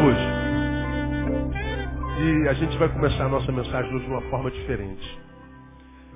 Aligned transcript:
hoje. 0.00 0.40
E 2.22 2.48
a 2.48 2.52
gente 2.54 2.76
vai 2.78 2.88
começar 2.88 3.26
a 3.26 3.28
nossa 3.28 3.52
mensagem 3.52 3.94
hoje 3.94 4.04
de 4.04 4.10
uma 4.10 4.22
forma 4.30 4.50
diferente. 4.50 5.20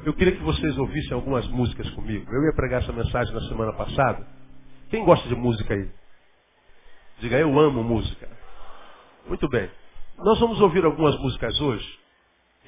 Eu 0.05 0.15
queria 0.15 0.35
que 0.35 0.43
vocês 0.43 0.77
ouvissem 0.79 1.13
algumas 1.13 1.47
músicas 1.49 1.89
comigo. 1.91 2.31
Eu 2.33 2.45
ia 2.45 2.55
pregar 2.55 2.83
essa 2.83 2.93
mensagem 2.93 3.35
na 3.35 3.41
semana 3.43 3.73
passada. 3.75 4.27
Quem 4.91 5.05
gosta 5.05 5.29
de 5.29 5.35
música 5.35 5.75
aí? 5.75 5.91
Diga, 7.21 7.39
eu 7.39 7.59
amo 7.59 7.83
música. 7.83 8.29
Muito 9.27 9.49
bem. 9.49 9.71
Nós 10.19 10.39
vamos 10.41 10.61
ouvir 10.61 10.85
algumas 10.85 11.19
músicas 11.19 11.61
hoje. 11.61 11.99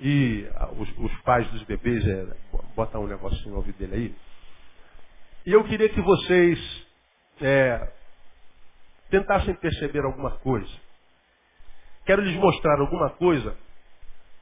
E 0.01 0.47
ah, 0.55 0.71
os, 0.73 0.89
os 0.99 1.21
pais 1.23 1.51
dos 1.51 1.63
bebês, 1.63 2.07
é, 2.07 2.27
bota 2.75 2.99
um 2.99 3.07
negocinho 3.07 3.51
no 3.51 3.57
ouvido 3.57 3.79
dele 3.79 3.95
aí. 3.95 4.15
E 5.47 5.53
eu 5.53 5.65
queria 5.65 5.89
que 5.89 6.01
vocês 6.01 6.87
é, 7.41 7.93
tentassem 9.11 9.55
perceber 9.55 10.05
alguma 10.05 10.33
coisa. 10.39 10.86
Quero 12.07 12.23
lhes 12.23 12.37
mostrar 12.37 12.81
alguma 12.81 13.11
coisa 13.11 13.57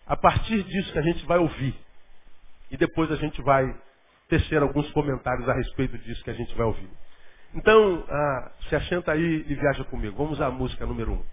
a 0.06 0.16
partir 0.16 0.62
disso 0.62 0.92
que 0.92 0.98
a 0.98 1.02
gente 1.02 1.24
vai 1.26 1.38
ouvir. 1.38 1.74
E 2.70 2.76
depois 2.76 3.10
a 3.10 3.16
gente 3.16 3.40
vai 3.42 3.74
tecer 4.28 4.62
alguns 4.62 4.90
comentários 4.92 5.48
a 5.48 5.54
respeito 5.54 5.96
disso 5.98 6.22
que 6.22 6.30
a 6.30 6.34
gente 6.34 6.54
vai 6.54 6.66
ouvir. 6.66 6.90
Então, 7.54 8.04
ah, 8.08 8.52
se 8.68 8.76
assenta 8.76 9.12
aí 9.12 9.44
e 9.48 9.54
viaja 9.54 9.84
comigo. 9.84 10.16
Vamos 10.16 10.40
à 10.40 10.50
música 10.50 10.84
número 10.84 11.12
um. 11.12 11.24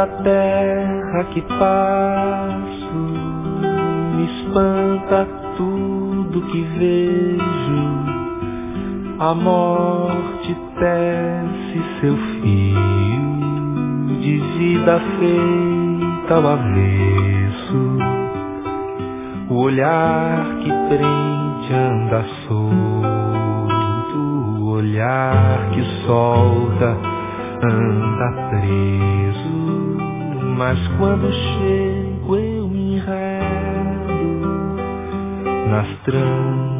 Toda 0.00 0.02
a 0.02 0.06
terra 0.22 1.24
que 1.32 1.42
passo, 1.42 2.94
me 4.16 4.24
espanta 4.24 5.26
tudo 5.56 6.40
que 6.50 6.62
vejo. 6.78 7.40
A 9.18 9.34
morte 9.34 10.56
tece 10.78 11.82
seu 12.00 12.16
fio 12.16 13.20
de 14.20 14.38
vida 14.58 15.00
feita 15.18 16.34
ao 16.34 16.46
avesso. 16.46 17.98
O 19.50 19.54
olhar 19.64 20.46
que 20.62 20.70
prende 20.88 21.74
anda 21.74 22.24
solto, 22.46 24.18
o 24.60 24.70
olhar 24.70 25.70
que 25.72 25.82
solta 26.06 26.96
anda 27.62 28.50
preso. 28.50 29.19
Mas 30.60 30.78
quando 30.98 31.32
chego 31.32 32.36
eu 32.36 32.68
me 32.68 32.96
enredo 32.96 33.16
nas 35.70 35.88
tranças 36.04 36.79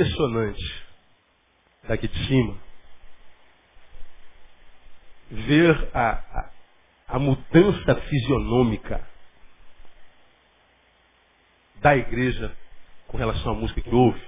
impressionante, 0.00 0.84
daqui 1.86 2.08
de 2.08 2.26
cima, 2.26 2.58
ver 5.30 5.90
a, 5.94 6.10
a, 6.10 6.50
a 7.08 7.18
mudança 7.18 7.94
fisionômica 8.08 9.06
da 11.76 11.96
igreja 11.96 12.56
com 13.08 13.18
relação 13.18 13.52
à 13.52 13.54
música 13.54 13.80
que 13.80 13.94
ouve. 13.94 14.20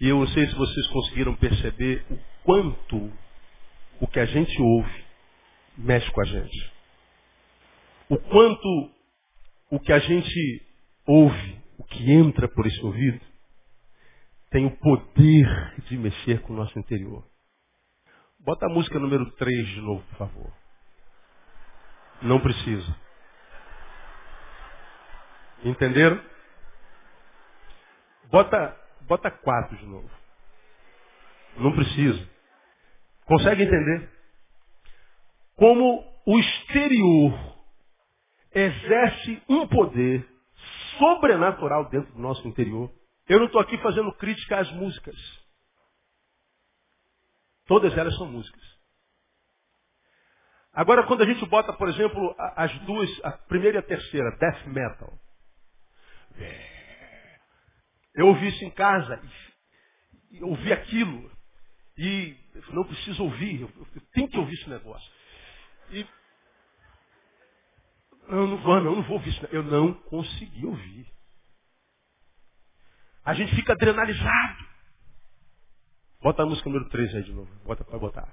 E 0.00 0.08
eu 0.08 0.18
não 0.20 0.28
sei 0.28 0.46
se 0.46 0.54
vocês 0.54 0.86
conseguiram 0.88 1.34
perceber 1.36 2.06
o 2.10 2.18
quanto 2.44 3.12
o 4.00 4.06
que 4.06 4.20
a 4.20 4.26
gente 4.26 4.60
ouve 4.62 5.04
mexe 5.76 6.10
com 6.12 6.20
a 6.20 6.24
gente. 6.24 6.72
O 8.08 8.16
quanto 8.16 8.90
o 9.70 9.78
que 9.78 9.92
a 9.92 9.98
gente 9.98 10.66
ouve, 11.06 11.58
o 11.76 11.84
que 11.84 12.10
entra 12.10 12.48
por 12.48 12.66
esse 12.66 12.80
ouvido, 12.82 13.27
tem 14.50 14.66
o 14.66 14.76
poder 14.78 15.74
de 15.84 15.96
mexer 15.96 16.40
com 16.42 16.52
o 16.52 16.56
nosso 16.56 16.78
interior. 16.78 17.24
Bota 18.40 18.66
a 18.66 18.68
música 18.68 18.98
número 18.98 19.30
3 19.32 19.68
de 19.68 19.80
novo, 19.80 20.02
por 20.08 20.18
favor. 20.18 20.52
Não 22.22 22.40
precisa. 22.40 22.96
Entenderam? 25.64 26.22
Bota, 28.30 28.76
bota 29.02 29.30
4 29.30 29.76
de 29.76 29.86
novo. 29.86 30.10
Não 31.56 31.72
precisa. 31.72 32.28
Consegue 33.26 33.64
entender? 33.64 34.10
Como 35.56 36.04
o 36.26 36.38
exterior 36.38 37.58
exerce 38.54 39.42
um 39.48 39.66
poder 39.66 40.26
sobrenatural 40.98 41.88
dentro 41.90 42.12
do 42.12 42.20
nosso 42.20 42.46
interior. 42.46 42.90
Eu 43.28 43.38
não 43.38 43.46
estou 43.46 43.60
aqui 43.60 43.76
fazendo 43.78 44.12
crítica 44.14 44.58
às 44.58 44.70
músicas. 44.72 45.16
Todas 47.66 47.96
elas 47.96 48.16
são 48.16 48.26
músicas. 48.26 48.62
Agora, 50.72 51.06
quando 51.06 51.22
a 51.22 51.26
gente 51.26 51.44
bota, 51.46 51.72
por 51.72 51.88
exemplo, 51.88 52.34
as 52.56 52.72
duas, 52.80 53.10
a 53.24 53.32
primeira 53.32 53.78
e 53.78 53.80
a 53.80 53.82
terceira, 53.82 54.36
death 54.38 54.66
metal. 54.66 55.18
Eu 58.14 58.28
ouvi 58.28 58.48
isso 58.48 58.64
em 58.64 58.70
casa, 58.70 59.20
ouvi 60.40 60.72
aquilo, 60.72 61.30
e 61.96 62.36
não 62.70 62.84
preciso 62.84 63.24
ouvir, 63.24 63.60
eu 63.62 64.02
tenho 64.12 64.28
que 64.28 64.38
ouvir 64.38 64.54
esse 64.54 64.70
negócio. 64.70 65.12
E 65.90 66.06
eu 68.28 68.46
não 68.46 68.56
vou, 68.58 68.80
não, 68.80 68.96
não 68.96 69.02
vou 69.02 69.16
ouvir 69.16 69.30
isso. 69.30 69.46
Eu 69.46 69.62
não 69.62 69.94
consegui 69.94 70.64
ouvir. 70.66 71.17
A 73.24 73.34
gente 73.34 73.54
fica 73.54 73.72
adrenalizado. 73.72 74.68
Bota 76.22 76.42
a 76.42 76.46
música 76.46 76.68
número 76.68 76.88
3 76.90 77.14
aí 77.14 77.22
de 77.22 77.32
novo. 77.32 77.50
Bota 77.64 77.84
para 77.84 77.98
botar. 77.98 78.28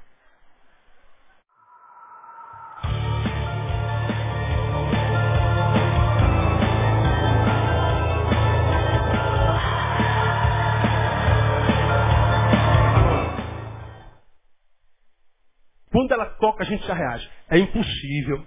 Quando 15.92 16.12
ela 16.12 16.26
toca, 16.26 16.64
a 16.64 16.66
gente 16.66 16.86
já 16.86 16.94
reage. 16.94 17.30
É 17.50 17.58
impossível 17.58 18.46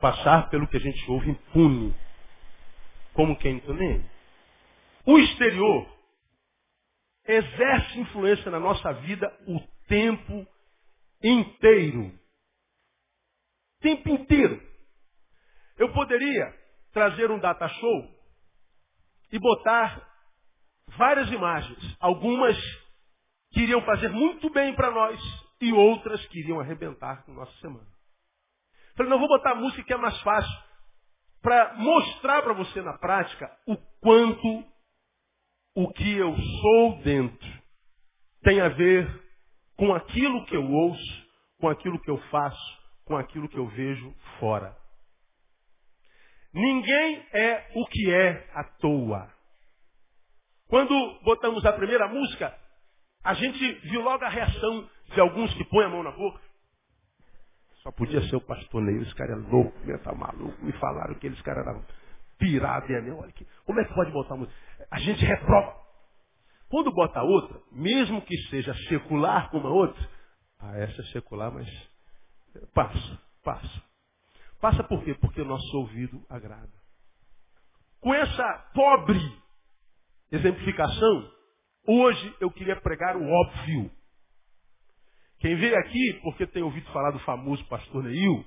passar 0.00 0.48
pelo 0.50 0.66
que 0.66 0.76
a 0.76 0.80
gente 0.80 1.10
ouve 1.10 1.30
impune. 1.30 1.94
Como 3.14 3.36
quem 3.36 3.62
nem. 3.68 4.17
O 5.08 5.18
exterior 5.18 5.90
exerce 7.26 7.98
influência 7.98 8.50
na 8.50 8.60
nossa 8.60 8.92
vida 8.92 9.26
o 9.46 9.58
tempo 9.88 10.46
inteiro. 11.24 12.12
Tempo 13.80 14.10
inteiro. 14.10 14.62
Eu 15.78 15.94
poderia 15.94 16.54
trazer 16.92 17.30
um 17.30 17.38
data 17.38 17.66
show 17.68 18.20
e 19.32 19.38
botar 19.38 20.06
várias 20.88 21.30
imagens. 21.30 21.96
Algumas 21.98 22.54
que 23.52 23.60
iriam 23.62 23.80
fazer 23.86 24.10
muito 24.10 24.50
bem 24.50 24.74
para 24.74 24.90
nós 24.90 25.18
e 25.58 25.72
outras 25.72 26.22
que 26.26 26.40
iriam 26.40 26.60
arrebentar 26.60 27.24
com 27.24 27.32
nossa 27.32 27.58
semana. 27.60 27.88
Falei, 28.94 29.08
não 29.08 29.18
vou 29.18 29.28
botar 29.28 29.54
música 29.54 29.82
que 29.84 29.94
é 29.94 29.96
mais 29.96 30.20
fácil 30.20 30.62
para 31.40 31.76
mostrar 31.76 32.42
para 32.42 32.52
você 32.52 32.82
na 32.82 32.98
prática 32.98 33.50
o 33.66 33.74
quanto 34.02 34.77
o 35.78 35.92
que 35.92 36.16
eu 36.16 36.34
sou 36.36 37.02
dentro 37.04 37.62
tem 38.42 38.60
a 38.60 38.68
ver 38.68 39.08
com 39.76 39.94
aquilo 39.94 40.44
que 40.46 40.56
eu 40.56 40.68
ouço, 40.68 41.26
com 41.60 41.68
aquilo 41.68 42.00
que 42.00 42.10
eu 42.10 42.18
faço, 42.32 42.78
com 43.04 43.16
aquilo 43.16 43.48
que 43.48 43.56
eu 43.56 43.68
vejo 43.68 44.12
fora. 44.40 44.76
Ninguém 46.52 47.24
é 47.32 47.70
o 47.76 47.86
que 47.86 48.12
é 48.12 48.50
à 48.54 48.64
toa. 48.64 49.32
Quando 50.66 51.20
botamos 51.22 51.64
a 51.64 51.72
primeira 51.72 52.08
música, 52.08 52.58
a 53.22 53.34
gente 53.34 53.72
viu 53.88 54.02
logo 54.02 54.24
a 54.24 54.28
reação 54.28 54.90
de 55.14 55.20
alguns 55.20 55.54
que 55.54 55.64
põem 55.66 55.86
a 55.86 55.90
mão 55.90 56.02
na 56.02 56.10
boca. 56.10 56.40
Só 57.84 57.92
podia 57.92 58.20
ser 58.22 58.34
o 58.34 58.40
pastor 58.40 58.82
Neil, 58.82 59.02
esse 59.02 59.14
cara 59.14 59.30
é 59.30 59.36
louco, 59.36 59.78
ele 59.84 59.96
tá 59.98 60.12
maluco. 60.12 60.60
Me 60.60 60.72
falaram 60.72 61.14
que 61.14 61.28
eles 61.28 61.40
caras 61.42 61.64
eram 62.38 62.88
pirados. 62.88 62.88
E 62.88 63.10
olha 63.10 63.28
aqui, 63.28 63.46
como 63.64 63.80
é 63.80 63.84
que 63.84 63.94
pode 63.94 64.10
botar 64.12 64.36
música? 64.36 64.56
A 64.90 64.98
gente 65.00 65.24
reprova. 65.24 65.76
Quando 66.68 66.92
bota 66.92 67.22
outra, 67.22 67.60
mesmo 67.72 68.20
que 68.22 68.36
seja 68.48 68.74
secular 68.88 69.50
como 69.50 69.66
a 69.66 69.70
outra, 69.70 70.08
ah, 70.60 70.76
essa 70.76 71.00
é 71.00 71.04
secular, 71.06 71.50
mas 71.52 71.68
passa, 72.74 73.20
passa. 73.42 73.82
Passa 74.60 74.84
por 74.84 75.02
quê? 75.04 75.14
Porque 75.14 75.40
o 75.40 75.46
nosso 75.46 75.76
ouvido 75.78 76.22
agrada. 76.28 76.72
Com 78.00 78.12
essa 78.14 78.70
pobre 78.74 79.20
exemplificação, 80.30 81.32
hoje 81.86 82.36
eu 82.40 82.50
queria 82.50 82.76
pregar 82.80 83.16
o 83.16 83.24
óbvio. 83.24 83.90
Quem 85.38 85.56
veio 85.56 85.78
aqui 85.78 86.20
porque 86.22 86.46
tem 86.46 86.62
ouvido 86.62 86.90
falar 86.92 87.12
do 87.12 87.20
famoso 87.20 87.64
pastor 87.66 88.02
Neil, 88.02 88.44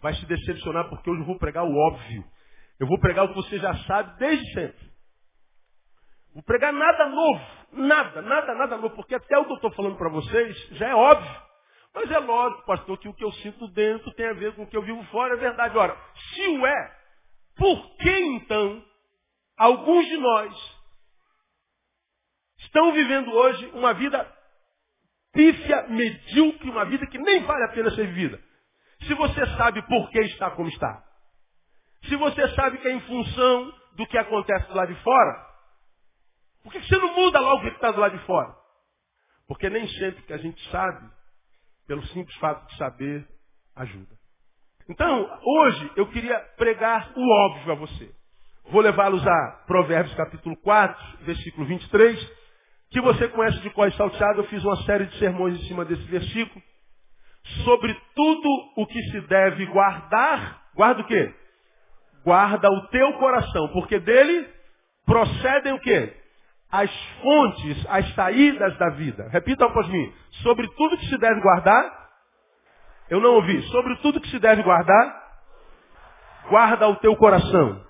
vai 0.00 0.14
se 0.14 0.26
decepcionar 0.26 0.88
porque 0.90 1.10
hoje 1.10 1.22
eu 1.22 1.26
vou 1.26 1.38
pregar 1.38 1.64
o 1.64 1.74
óbvio. 1.74 2.24
Eu 2.82 2.88
vou 2.88 2.98
pregar 2.98 3.26
o 3.26 3.28
que 3.28 3.34
você 3.36 3.60
já 3.60 3.76
sabe 3.84 4.18
desde 4.18 4.44
sempre. 4.54 4.90
Vou 6.34 6.42
pregar 6.42 6.72
nada 6.72 7.06
novo. 7.06 7.40
Nada, 7.74 8.20
nada, 8.20 8.54
nada 8.56 8.76
novo. 8.76 8.96
Porque 8.96 9.14
até 9.14 9.38
o 9.38 9.44
que 9.44 9.52
eu 9.52 9.54
estou 9.54 9.70
falando 9.70 9.96
para 9.96 10.08
vocês 10.08 10.68
já 10.72 10.88
é 10.88 10.94
óbvio. 10.96 11.42
Mas 11.94 12.10
é 12.10 12.18
lógico, 12.18 12.66
pastor, 12.66 12.98
que 12.98 13.08
o 13.08 13.14
que 13.14 13.24
eu 13.24 13.30
sinto 13.34 13.68
dentro 13.68 14.12
tem 14.14 14.26
a 14.26 14.32
ver 14.32 14.56
com 14.56 14.64
o 14.64 14.66
que 14.66 14.76
eu 14.76 14.82
vivo 14.82 15.00
fora. 15.12 15.34
É 15.34 15.36
verdade. 15.36 15.78
Ora, 15.78 15.96
se 16.34 16.48
o 16.48 16.66
é, 16.66 16.98
por 17.54 17.96
que 17.98 18.10
então 18.10 18.84
alguns 19.56 20.04
de 20.04 20.16
nós 20.16 20.80
estão 22.62 22.92
vivendo 22.92 23.30
hoje 23.30 23.64
uma 23.74 23.94
vida 23.94 24.28
pífia, 25.32 25.86
medíocre, 25.86 26.68
uma 26.68 26.84
vida 26.86 27.06
que 27.06 27.18
nem 27.18 27.44
vale 27.44 27.62
a 27.62 27.68
pena 27.68 27.92
ser 27.92 28.08
vivida. 28.08 28.42
Se 29.02 29.14
você 29.14 29.46
sabe 29.56 29.86
por 29.86 30.10
que 30.10 30.18
está 30.22 30.50
como 30.50 30.68
está. 30.68 31.11
Se 32.08 32.16
você 32.16 32.48
sabe 32.54 32.78
que 32.78 32.88
é 32.88 32.92
em 32.92 33.00
função 33.00 33.74
do 33.96 34.06
que 34.06 34.18
acontece 34.18 34.68
do 34.68 34.74
lado 34.74 34.92
de 34.92 35.00
fora, 35.02 35.46
por 36.62 36.72
que 36.72 36.80
você 36.80 36.96
não 36.96 37.14
muda 37.14 37.40
logo 37.40 37.58
o 37.58 37.62
que 37.62 37.76
está 37.76 37.90
do 37.90 38.00
lado 38.00 38.16
de 38.16 38.24
fora? 38.24 38.54
Porque 39.46 39.68
nem 39.68 39.86
sempre 39.88 40.22
que 40.22 40.32
a 40.32 40.38
gente 40.38 40.70
sabe, 40.70 41.08
pelo 41.86 42.04
simples 42.08 42.36
fato 42.36 42.66
de 42.68 42.76
saber, 42.76 43.26
ajuda. 43.76 44.16
Então, 44.88 45.40
hoje 45.44 45.92
eu 45.96 46.06
queria 46.08 46.38
pregar 46.56 47.12
o 47.16 47.30
óbvio 47.46 47.72
a 47.72 47.76
você. 47.76 48.14
Vou 48.70 48.80
levá-los 48.80 49.26
a 49.26 49.62
Provérbios 49.66 50.14
capítulo 50.14 50.56
4, 50.56 51.18
versículo 51.24 51.66
23, 51.66 52.42
que 52.90 53.00
você 53.00 53.28
conhece 53.28 53.58
de 53.60 53.70
cor 53.70 53.90
salteado, 53.92 54.40
eu 54.40 54.48
fiz 54.48 54.62
uma 54.64 54.76
série 54.84 55.06
de 55.06 55.18
sermões 55.18 55.60
em 55.60 55.64
cima 55.66 55.84
desse 55.84 56.02
versículo, 56.04 56.62
sobre 57.64 57.92
tudo 58.14 58.48
o 58.76 58.86
que 58.86 59.02
se 59.10 59.20
deve 59.22 59.66
guardar, 59.66 60.62
guarda 60.74 61.02
o 61.02 61.06
quê? 61.06 61.34
Guarda 62.24 62.70
o 62.70 62.86
teu 62.88 63.12
coração, 63.14 63.68
porque 63.68 63.98
dele 63.98 64.48
procedem 65.04 65.72
o 65.72 65.80
quê? 65.80 66.16
As 66.70 66.90
fontes, 67.20 67.86
as 67.88 68.14
saídas 68.14 68.76
da 68.78 68.90
vida. 68.90 69.28
Repita 69.30 69.66
após 69.66 69.88
mim. 69.88 70.12
Sobre 70.42 70.68
tudo 70.68 70.96
que 70.96 71.06
se 71.06 71.18
deve 71.18 71.40
guardar, 71.40 72.10
eu 73.10 73.20
não 73.20 73.34
ouvi. 73.34 73.60
Sobre 73.64 73.96
tudo 73.96 74.20
que 74.20 74.28
se 74.30 74.38
deve 74.38 74.62
guardar, 74.62 75.22
guarda 76.48 76.88
o 76.88 76.96
teu 76.96 77.14
coração. 77.16 77.84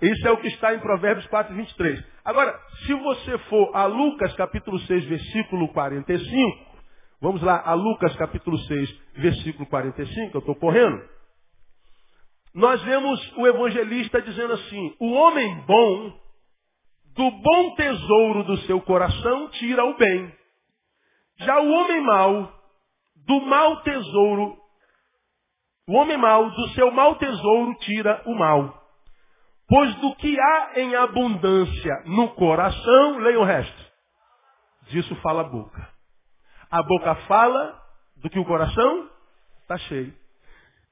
Isso 0.00 0.26
é 0.26 0.32
o 0.32 0.38
que 0.38 0.48
está 0.48 0.74
em 0.74 0.80
Provérbios 0.80 1.26
4, 1.28 1.54
23. 1.54 2.04
Agora, 2.24 2.58
se 2.84 2.92
você 2.94 3.38
for 3.48 3.70
a 3.74 3.84
Lucas 3.84 4.34
capítulo 4.34 4.78
6, 4.80 5.04
versículo 5.04 5.68
45, 5.68 6.76
vamos 7.20 7.40
lá, 7.42 7.62
a 7.64 7.74
Lucas 7.74 8.16
capítulo 8.16 8.58
6, 8.58 9.00
versículo 9.18 9.66
45, 9.66 10.36
eu 10.36 10.40
estou 10.40 10.56
correndo. 10.56 11.11
Nós 12.54 12.82
vemos 12.82 13.32
o 13.36 13.46
evangelista 13.46 14.20
dizendo 14.20 14.52
assim, 14.52 14.96
o 15.00 15.12
homem 15.12 15.54
bom 15.66 16.20
do 17.14 17.30
bom 17.30 17.74
tesouro 17.74 18.44
do 18.44 18.56
seu 18.58 18.80
coração 18.80 19.48
tira 19.50 19.84
o 19.84 19.96
bem. 19.96 20.34
Já 21.38 21.60
o 21.60 21.70
homem 21.70 22.00
mau, 22.02 22.52
do 23.26 23.40
mau 23.42 23.82
tesouro, 23.82 24.56
o 25.88 25.94
homem 25.94 26.16
mau, 26.16 26.50
do 26.50 26.68
seu 26.70 26.90
mau 26.90 27.16
tesouro 27.16 27.74
tira 27.80 28.22
o 28.26 28.34
mal. 28.34 28.82
Pois 29.68 29.94
do 29.96 30.14
que 30.16 30.38
há 30.38 30.72
em 30.76 30.94
abundância 30.94 32.02
no 32.04 32.28
coração, 32.34 33.18
leia 33.18 33.40
o 33.40 33.44
resto. 33.44 33.92
Disso 34.88 35.14
fala 35.16 35.42
a 35.42 35.48
boca. 35.48 35.88
A 36.70 36.82
boca 36.82 37.14
fala 37.26 37.80
do 38.16 38.28
que 38.28 38.38
o 38.38 38.44
coração 38.44 39.10
está 39.62 39.78
cheio. 39.78 40.21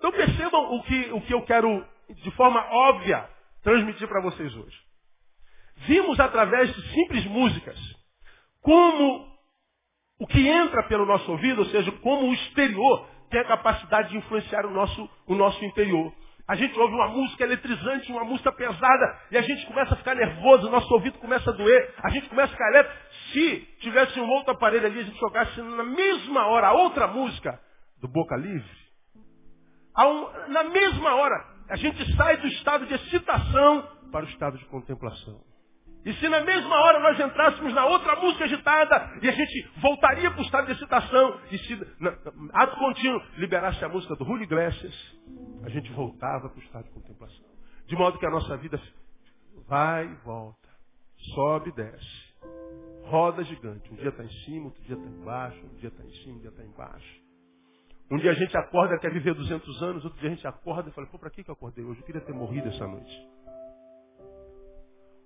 Então 0.00 0.10
percebam 0.12 0.74
o 0.74 0.82
que, 0.82 1.12
o 1.12 1.20
que 1.20 1.34
eu 1.34 1.42
quero, 1.42 1.86
de 2.08 2.30
forma 2.30 2.58
óbvia, 2.72 3.28
transmitir 3.62 4.08
para 4.08 4.22
vocês 4.22 4.52
hoje. 4.56 4.76
Vimos 5.86 6.18
através 6.18 6.74
de 6.74 6.94
simples 6.94 7.26
músicas 7.26 7.78
como 8.62 9.30
o 10.18 10.26
que 10.26 10.48
entra 10.48 10.82
pelo 10.84 11.04
nosso 11.04 11.30
ouvido, 11.30 11.60
ou 11.60 11.66
seja, 11.66 11.92
como 11.92 12.28
o 12.28 12.32
exterior 12.32 13.06
tem 13.30 13.40
a 13.40 13.46
capacidade 13.46 14.08
de 14.08 14.16
influenciar 14.16 14.64
o 14.64 14.70
nosso, 14.70 15.08
o 15.26 15.34
nosso 15.34 15.62
interior. 15.66 16.12
A 16.48 16.56
gente 16.56 16.78
ouve 16.78 16.94
uma 16.94 17.08
música 17.08 17.44
eletrizante, 17.44 18.10
uma 18.10 18.24
música 18.24 18.50
pesada, 18.52 19.20
e 19.30 19.36
a 19.36 19.42
gente 19.42 19.66
começa 19.66 19.94
a 19.94 19.96
ficar 19.98 20.14
nervoso, 20.14 20.70
nosso 20.70 20.92
ouvido 20.94 21.18
começa 21.18 21.50
a 21.50 21.52
doer, 21.52 21.94
a 22.02 22.08
gente 22.08 22.26
começa 22.28 22.48
a 22.48 22.56
ficar 22.56 22.68
elétrico. 22.70 22.98
Se 23.32 23.60
tivesse 23.80 24.18
um 24.18 24.28
outro 24.30 24.52
aparelho 24.52 24.86
ali, 24.86 24.98
a 24.98 25.04
gente 25.04 25.18
jogasse 25.18 25.60
na 25.60 25.84
mesma 25.84 26.46
hora 26.46 26.72
outra 26.72 27.06
música 27.06 27.60
do 28.00 28.08
Boca 28.08 28.34
Livre, 28.36 28.89
um, 30.06 30.52
na 30.52 30.64
mesma 30.64 31.14
hora, 31.14 31.44
a 31.68 31.76
gente 31.76 32.16
sai 32.16 32.36
do 32.36 32.46
estado 32.48 32.86
de 32.86 32.94
excitação 32.94 33.88
para 34.10 34.24
o 34.24 34.28
estado 34.28 34.58
de 34.58 34.64
contemplação. 34.66 35.40
E 36.04 36.14
se 36.14 36.28
na 36.28 36.40
mesma 36.40 36.74
hora 36.74 36.98
nós 37.00 37.20
entrássemos 37.20 37.74
na 37.74 37.84
outra 37.84 38.16
música 38.16 38.44
agitada 38.44 39.18
e 39.22 39.28
a 39.28 39.32
gente 39.32 39.70
voltaria 39.82 40.30
para 40.30 40.40
o 40.40 40.44
estado 40.44 40.66
de 40.66 40.72
excitação 40.72 41.40
e 41.50 41.58
se, 41.58 41.76
na, 42.00 42.10
ato 42.54 42.76
contínuo, 42.76 43.20
liberasse 43.36 43.84
a 43.84 43.88
música 43.88 44.16
do 44.16 44.24
Julio 44.24 44.44
Iglesias, 44.44 44.94
a 45.62 45.68
gente 45.68 45.92
voltava 45.92 46.48
para 46.48 46.58
o 46.58 46.62
estado 46.62 46.84
de 46.84 46.90
contemplação. 46.90 47.44
De 47.86 47.96
modo 47.96 48.18
que 48.18 48.26
a 48.26 48.30
nossa 48.30 48.56
vida 48.56 48.80
vai 49.68 50.06
e 50.06 50.14
volta, 50.24 50.68
sobe 51.34 51.68
e 51.68 51.72
desce. 51.74 52.30
Roda 53.04 53.44
gigante. 53.44 53.92
Um 53.92 53.96
dia 53.96 54.08
está 54.08 54.24
em 54.24 54.32
cima, 54.44 54.66
outro 54.66 54.82
dia 54.84 54.96
está 54.96 55.06
embaixo, 55.06 55.58
um 55.66 55.74
dia 55.76 55.88
está 55.88 56.02
em 56.02 56.14
cima, 56.22 56.36
um 56.36 56.40
dia 56.40 56.50
está 56.50 56.62
embaixo. 56.62 57.20
Um 58.10 58.18
dia 58.18 58.32
a 58.32 58.34
gente 58.34 58.56
acorda 58.56 58.98
quer 58.98 59.12
viver 59.12 59.34
200 59.34 59.82
anos, 59.82 60.04
outro 60.04 60.18
dia 60.18 60.30
a 60.30 60.34
gente 60.34 60.46
acorda 60.46 60.90
e 60.90 60.92
fala, 60.92 61.06
pô, 61.06 61.18
para 61.18 61.30
que 61.30 61.44
eu 61.46 61.52
acordei 61.52 61.84
hoje? 61.84 62.00
Eu 62.00 62.06
queria 62.06 62.20
ter 62.20 62.32
morrido 62.32 62.68
essa 62.68 62.86
noite. 62.86 63.28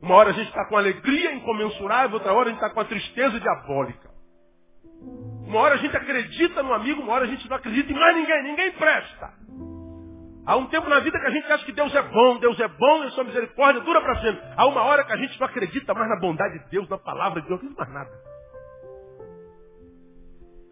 Uma 0.03 0.17
hora 0.17 0.31
a 0.31 0.33
gente 0.35 0.49
está 0.49 0.67
com 0.67 0.76
alegria 0.76 1.33
incomensurável, 1.33 2.17
outra 2.17 2.35
hora 2.35 2.50
a 2.50 2.53
gente 2.53 2.62
está 2.62 2.69
com 2.69 2.81
a 2.81 2.85
tristeza 2.85 3.41
diabólica. 3.41 4.11
Uma 5.47 5.61
hora 5.61 5.75
a 5.76 5.79
gente 5.79 5.97
acredita 5.97 6.62
no 6.62 6.75
amigo, 6.75 7.00
uma 7.00 7.14
hora 7.14 7.25
a 7.25 7.29
gente 7.29 7.49
não 7.49 7.57
acredita 7.57 7.91
em 7.91 7.95
mais 7.95 8.17
ninguém, 8.17 8.43
ninguém 8.43 8.73
presta. 8.73 9.33
Há 10.47 10.57
um 10.57 10.67
tempo 10.67 10.87
na 10.91 11.00
vida 11.00 11.19
que 11.19 11.26
a 11.26 11.31
gente 11.31 11.50
acha 11.50 11.64
que 11.64 11.73
Deus 11.73 11.95
é 11.95 12.03
bom, 12.03 12.38
Deus 12.38 12.61
é 12.61 12.69
bom 12.69 13.05
e 13.05 13.11
sua 13.12 13.25
misericórdia 13.25 13.81
dura 13.81 14.03
para 14.03 14.21
sempre. 14.21 14.43
Há 14.59 14.67
uma 14.67 14.83
hora 14.83 15.05
que 15.05 15.12
a 15.12 15.17
gente 15.17 15.41
não 15.41 15.47
acredita 15.47 15.95
mais 15.95 16.09
na 16.11 16.21
bondade 16.21 16.59
de 16.59 16.71
Deus, 16.71 16.87
na 16.91 16.99
palavra 16.99 17.41
de 17.41 17.49
Deus, 17.49 17.62
não 17.62 17.73
mais 17.73 17.91
nada. 17.91 18.11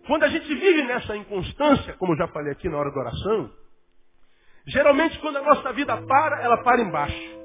Quando 0.06 0.25
a 0.25 0.28
gente 0.28 0.47
vive 0.47 0.82
nessa 0.82 1.16
inconstância, 1.16 1.94
como 1.94 2.12
eu 2.12 2.16
já 2.16 2.28
falei 2.28 2.52
aqui 2.52 2.68
na 2.68 2.76
hora 2.76 2.90
da 2.90 3.00
oração, 3.00 3.50
geralmente 4.66 5.18
quando 5.21 5.37
a 5.37 5.42
nossa 5.42 5.73
vida 5.73 5.97
para, 5.97 6.42
ela 6.42 6.62
para 6.62 6.82
embaixo. 6.82 7.42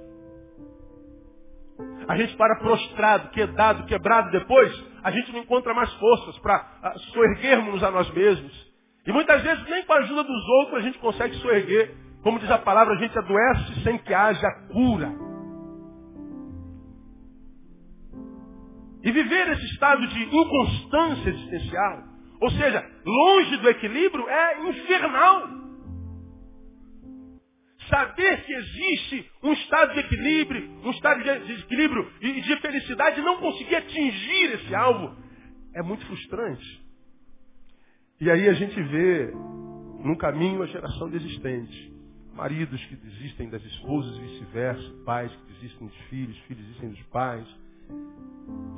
A 2.08 2.18
gente 2.18 2.36
para 2.38 2.56
prostrado, 2.58 3.30
quedado, 3.30 3.86
quebrado 3.86 4.32
depois, 4.32 4.74
a 5.04 5.12
gente 5.12 5.32
não 5.32 5.40
encontra 5.40 5.74
mais 5.74 5.92
forças 5.96 6.38
para 6.40 6.94
uh, 6.96 7.00
soerguermos 7.12 7.84
a 7.84 7.92
nós 7.92 8.10
mesmos. 8.12 8.68
E 9.06 9.12
muitas 9.12 9.42
vezes 9.42 9.64
nem 9.70 9.86
com 9.86 9.94
a 9.94 9.98
ajuda 9.98 10.24
dos 10.24 10.50
outros 10.62 10.78
a 10.80 10.82
gente 10.82 10.98
consegue 11.00 11.36
soerguer. 11.36 11.96
Como 12.24 12.40
diz 12.40 12.50
a 12.50 12.58
palavra, 12.58 12.96
a 12.96 12.98
gente 12.98 13.18
adoece 13.18 13.84
sem 13.84 13.98
que 14.00 14.14
haja 14.14 14.48
cura. 14.72 15.14
E 19.04 19.12
viver 19.12 19.50
esse 19.52 19.66
estado 19.66 20.06
de 20.08 20.24
inconstância 20.24 21.30
existencial, 21.30 22.04
ou 22.40 22.52
seja, 22.52 22.86
longe 23.06 23.58
do 23.58 23.70
equilíbrio, 23.70 24.28
é 24.30 24.70
infernal. 24.70 25.58
Saber 27.90 28.44
que 28.44 28.54
existe 28.54 29.32
um 29.44 29.54
estado 29.54 29.94
de 29.94 30.00
equilíbrio, 30.00 30.70
um 30.84 30.92
estado 30.92 31.24
de 31.24 31.54
equilíbrio 31.54 32.12
e 32.22 32.42
de 32.42 32.58
felicidade 32.58 33.20
e 33.20 33.24
não 33.24 33.38
conseguir 33.38 33.78
atingir 33.78 34.54
esse 34.56 34.76
alvo 34.76 35.16
é 35.74 35.82
muito 35.82 36.06
frustrante. 36.06 36.86
E 38.20 38.30
aí 38.30 38.50
a 38.50 38.54
gente 38.54 38.82
vê 38.82 39.32
no 40.04 40.18
caminho 40.18 40.64
a 40.64 40.66
geração 40.66 41.10
desistente. 41.10 41.94
Maridos 42.34 42.84
que 42.86 42.96
desistem 42.96 43.50
das 43.50 43.64
esposas 43.64 44.16
e 44.18 44.22
vice-versa, 44.22 44.94
pais 45.06 45.32
que 45.32 45.54
desistem 45.54 45.88
dos 45.88 45.98
filhos, 46.10 46.38
filhos 46.40 46.64
desistem 46.66 46.90
dos 46.90 47.04
pais, 47.04 47.48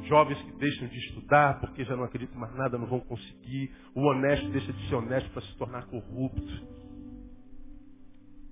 jovens 0.08 0.42
que 0.42 0.52
deixam 0.54 0.88
de 0.88 0.98
estudar 0.98 1.60
porque 1.60 1.84
já 1.84 1.96
não 1.96 2.04
acreditam 2.04 2.40
mais 2.40 2.56
nada, 2.56 2.78
não 2.78 2.88
vão 2.88 3.00
conseguir, 3.00 3.72
o 3.94 4.02
honesto 4.02 4.50
deixa 4.50 4.74
de 4.74 4.90
ser 4.90 4.96
honesto 4.96 5.30
para 5.32 5.42
se 5.42 5.58
tornar 5.58 5.86
corrupto 5.86 6.80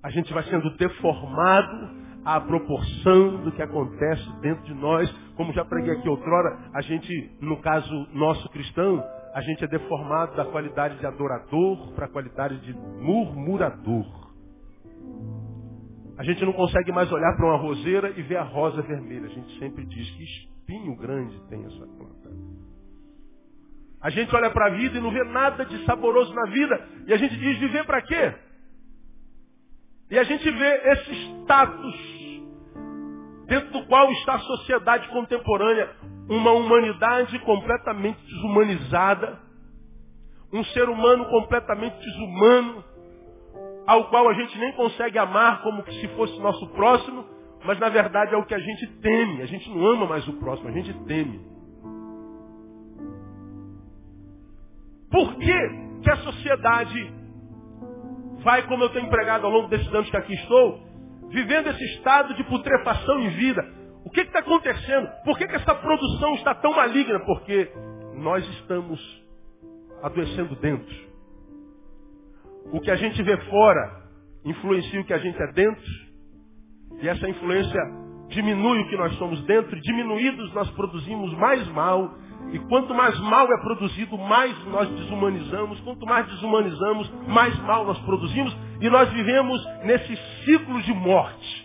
a 0.07 0.09
gente 0.09 0.33
vai 0.33 0.43
sendo 0.43 0.69
deformado 0.77 1.89
à 2.23 2.39
proporção 2.39 3.43
do 3.43 3.51
que 3.51 3.61
acontece 3.61 4.25
dentro 4.39 4.63
de 4.63 4.73
nós. 4.73 5.09
Como 5.35 5.51
já 5.53 5.65
preguei 5.65 5.93
aqui 5.93 6.07
outrora, 6.07 6.57
a 6.73 6.81
gente, 6.81 7.37
no 7.41 7.57
caso 7.61 8.07
nosso 8.13 8.47
cristão, 8.49 9.03
a 9.33 9.41
gente 9.41 9.63
é 9.63 9.67
deformado 9.67 10.35
da 10.35 10.45
qualidade 10.45 10.97
de 10.99 11.05
adorador 11.05 11.91
para 11.93 12.05
a 12.05 12.09
qualidade 12.09 12.57
de 12.61 12.73
murmurador. 12.73 14.26
A 16.17 16.23
gente 16.23 16.43
não 16.43 16.53
consegue 16.53 16.91
mais 16.91 17.11
olhar 17.11 17.35
para 17.35 17.45
uma 17.45 17.57
roseira 17.57 18.09
e 18.17 18.21
ver 18.23 18.37
a 18.37 18.43
rosa 18.43 18.81
vermelha. 18.81 19.27
A 19.27 19.29
gente 19.29 19.59
sempre 19.59 19.85
diz 19.85 20.09
que 20.11 20.23
espinho 20.23 20.95
grande 20.95 21.39
tem 21.47 21.63
essa 21.63 21.85
planta. 21.85 22.31
A 24.01 24.09
gente 24.09 24.35
olha 24.35 24.49
para 24.49 24.67
a 24.67 24.69
vida 24.69 24.97
e 24.97 25.01
não 25.01 25.11
vê 25.11 25.23
nada 25.23 25.65
de 25.65 25.85
saboroso 25.85 26.33
na 26.33 26.49
vida. 26.49 26.87
E 27.07 27.13
a 27.13 27.17
gente 27.17 27.37
diz 27.37 27.59
viver 27.59 27.85
para 27.85 28.01
quê? 28.01 28.33
E 30.09 30.17
a 30.17 30.23
gente 30.23 30.49
vê 30.49 30.91
esse 30.91 31.13
status 31.43 32.17
dentro 33.47 33.71
do 33.71 33.85
qual 33.87 34.11
está 34.11 34.35
a 34.35 34.39
sociedade 34.39 35.07
contemporânea, 35.09 35.89
uma 36.29 36.51
humanidade 36.51 37.37
completamente 37.39 38.19
desumanizada, 38.25 39.39
um 40.51 40.63
ser 40.65 40.89
humano 40.89 41.25
completamente 41.25 41.97
desumano, 41.99 42.83
ao 43.87 44.09
qual 44.09 44.27
a 44.27 44.33
gente 44.33 44.57
nem 44.59 44.73
consegue 44.73 45.17
amar 45.17 45.61
como 45.63 45.83
se 45.89 46.07
fosse 46.09 46.37
nosso 46.39 46.67
próximo, 46.73 47.25
mas 47.63 47.79
na 47.79 47.89
verdade 47.89 48.35
é 48.35 48.37
o 48.37 48.45
que 48.45 48.53
a 48.53 48.59
gente 48.59 48.85
teme. 48.99 49.41
A 49.41 49.45
gente 49.45 49.69
não 49.69 49.85
ama 49.87 50.05
mais 50.05 50.27
o 50.27 50.33
próximo, 50.33 50.69
a 50.69 50.73
gente 50.73 50.93
teme. 51.05 51.39
Por 55.09 55.35
que, 55.35 55.69
que 56.03 56.11
a 56.11 56.17
sociedade 56.17 57.13
vai, 58.43 58.67
como 58.67 58.83
eu 58.83 58.89
tenho 58.89 59.07
empregado 59.07 59.45
ao 59.45 59.51
longo 59.51 59.67
desses 59.67 59.87
anos 59.93 60.09
que 60.09 60.17
aqui 60.17 60.33
estou, 60.33 60.79
vivendo 61.29 61.67
esse 61.67 61.83
estado 61.95 62.33
de 62.35 62.43
putrefação 62.45 63.19
em 63.19 63.29
vida. 63.29 63.61
O 64.05 64.09
que 64.09 64.21
está 64.21 64.39
acontecendo? 64.39 65.07
Por 65.23 65.37
que, 65.37 65.47
que 65.47 65.55
essa 65.55 65.75
produção 65.75 66.35
está 66.35 66.55
tão 66.55 66.73
maligna? 66.73 67.19
Porque 67.21 67.69
nós 68.15 68.47
estamos 68.59 68.99
adoecendo 70.01 70.55
dentro. 70.55 71.06
O 72.71 72.81
que 72.81 72.91
a 72.91 72.95
gente 72.95 73.21
vê 73.23 73.37
fora 73.49 74.07
influencia 74.43 75.01
o 75.01 75.05
que 75.05 75.13
a 75.13 75.17
gente 75.17 75.41
é 75.41 75.51
dentro. 75.53 76.07
E 77.01 77.07
essa 77.07 77.27
influência 77.29 77.79
diminui 78.29 78.81
o 78.81 78.89
que 78.89 78.97
nós 78.97 79.13
somos 79.17 79.41
dentro. 79.45 79.79
Diminuídos 79.81 80.53
nós 80.53 80.69
produzimos 80.71 81.33
mais 81.33 81.67
mal 81.69 82.13
e 82.51 82.59
quanto 82.59 82.93
mais 82.93 83.19
mal 83.19 83.45
é 83.51 83.57
produzido, 83.61 84.17
mais 84.17 84.57
nós 84.65 84.89
desumanizamos. 84.89 85.79
Quanto 85.81 86.05
mais 86.05 86.25
desumanizamos, 86.27 87.11
mais 87.27 87.57
mal 87.63 87.85
nós 87.85 87.99
produzimos. 87.99 88.55
E 88.79 88.89
nós 88.89 89.11
vivemos 89.11 89.61
nesse 89.83 90.15
ciclo 90.45 90.81
de 90.81 90.93
morte. 90.93 91.56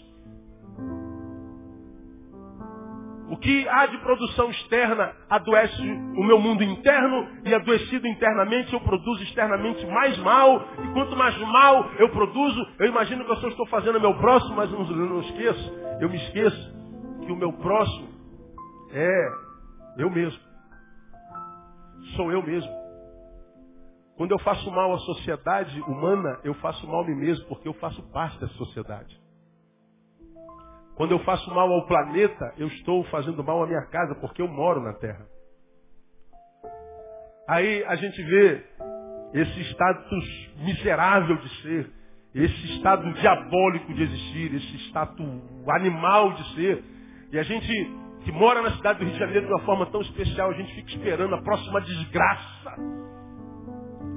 O 3.32 3.36
que 3.38 3.66
há 3.66 3.86
de 3.86 3.96
produção 3.96 4.50
externa 4.50 5.10
adoece 5.30 5.82
o 5.82 6.22
meu 6.22 6.38
mundo 6.38 6.62
interno 6.62 7.26
e 7.46 7.54
adoecido 7.54 8.06
internamente 8.06 8.74
eu 8.74 8.80
produzo 8.80 9.22
externamente 9.22 9.86
mais 9.86 10.18
mal. 10.18 10.62
E 10.84 10.92
quanto 10.92 11.16
mais 11.16 11.34
mal 11.38 11.90
eu 11.98 12.10
produzo, 12.10 12.68
eu 12.78 12.88
imagino 12.88 13.24
que 13.24 13.30
eu 13.30 13.36
só 13.36 13.48
estou 13.48 13.66
fazendo 13.68 13.96
o 13.96 14.00
meu 14.02 14.12
próximo, 14.18 14.54
mas 14.54 14.70
não, 14.70 14.84
não 14.84 15.20
esqueço. 15.20 15.72
Eu 15.98 16.10
me 16.10 16.16
esqueço 16.16 16.76
que 17.24 17.32
o 17.32 17.36
meu 17.36 17.54
próximo 17.54 18.06
é 18.92 19.28
eu 19.96 20.10
mesmo 20.10 20.38
sou 22.14 22.30
eu 22.30 22.42
mesmo. 22.42 22.70
Quando 24.18 24.32
eu 24.32 24.38
faço 24.40 24.70
mal 24.70 24.92
à 24.92 24.98
sociedade 24.98 25.80
humana, 25.80 26.38
eu 26.44 26.52
faço 26.56 26.86
mal 26.86 27.00
a 27.00 27.06
mim 27.06 27.14
mesmo, 27.14 27.46
porque 27.46 27.66
eu 27.66 27.72
faço 27.72 28.02
parte 28.10 28.38
da 28.38 28.48
sociedade. 28.48 29.18
Quando 31.02 31.10
eu 31.10 31.18
faço 31.24 31.52
mal 31.52 31.68
ao 31.68 31.84
planeta, 31.84 32.54
eu 32.56 32.68
estou 32.68 33.02
fazendo 33.06 33.42
mal 33.42 33.60
à 33.60 33.66
minha 33.66 33.84
casa, 33.86 34.14
porque 34.20 34.40
eu 34.40 34.46
moro 34.46 34.80
na 34.80 34.92
Terra. 34.92 35.26
Aí 37.48 37.84
a 37.86 37.96
gente 37.96 38.22
vê 38.22 38.64
esse 39.34 39.60
status 39.72 40.50
miserável 40.58 41.38
de 41.38 41.48
ser, 41.60 41.90
esse 42.32 42.76
estado 42.76 43.12
diabólico 43.14 43.92
de 43.92 44.00
existir, 44.00 44.54
esse 44.54 44.76
status 44.90 45.26
animal 45.70 46.34
de 46.34 46.54
ser. 46.54 46.84
E 47.32 47.38
a 47.40 47.42
gente 47.42 47.66
que 48.22 48.30
mora 48.30 48.62
na 48.62 48.70
cidade 48.76 49.00
do 49.00 49.04
Rio 49.04 49.14
de 49.14 49.18
Janeiro 49.18 49.46
de 49.48 49.52
uma 49.52 49.64
forma 49.64 49.86
tão 49.86 50.02
especial, 50.02 50.50
a 50.50 50.54
gente 50.54 50.72
fica 50.72 50.88
esperando 50.88 51.34
a 51.34 51.42
próxima 51.42 51.80
desgraça. 51.80 52.76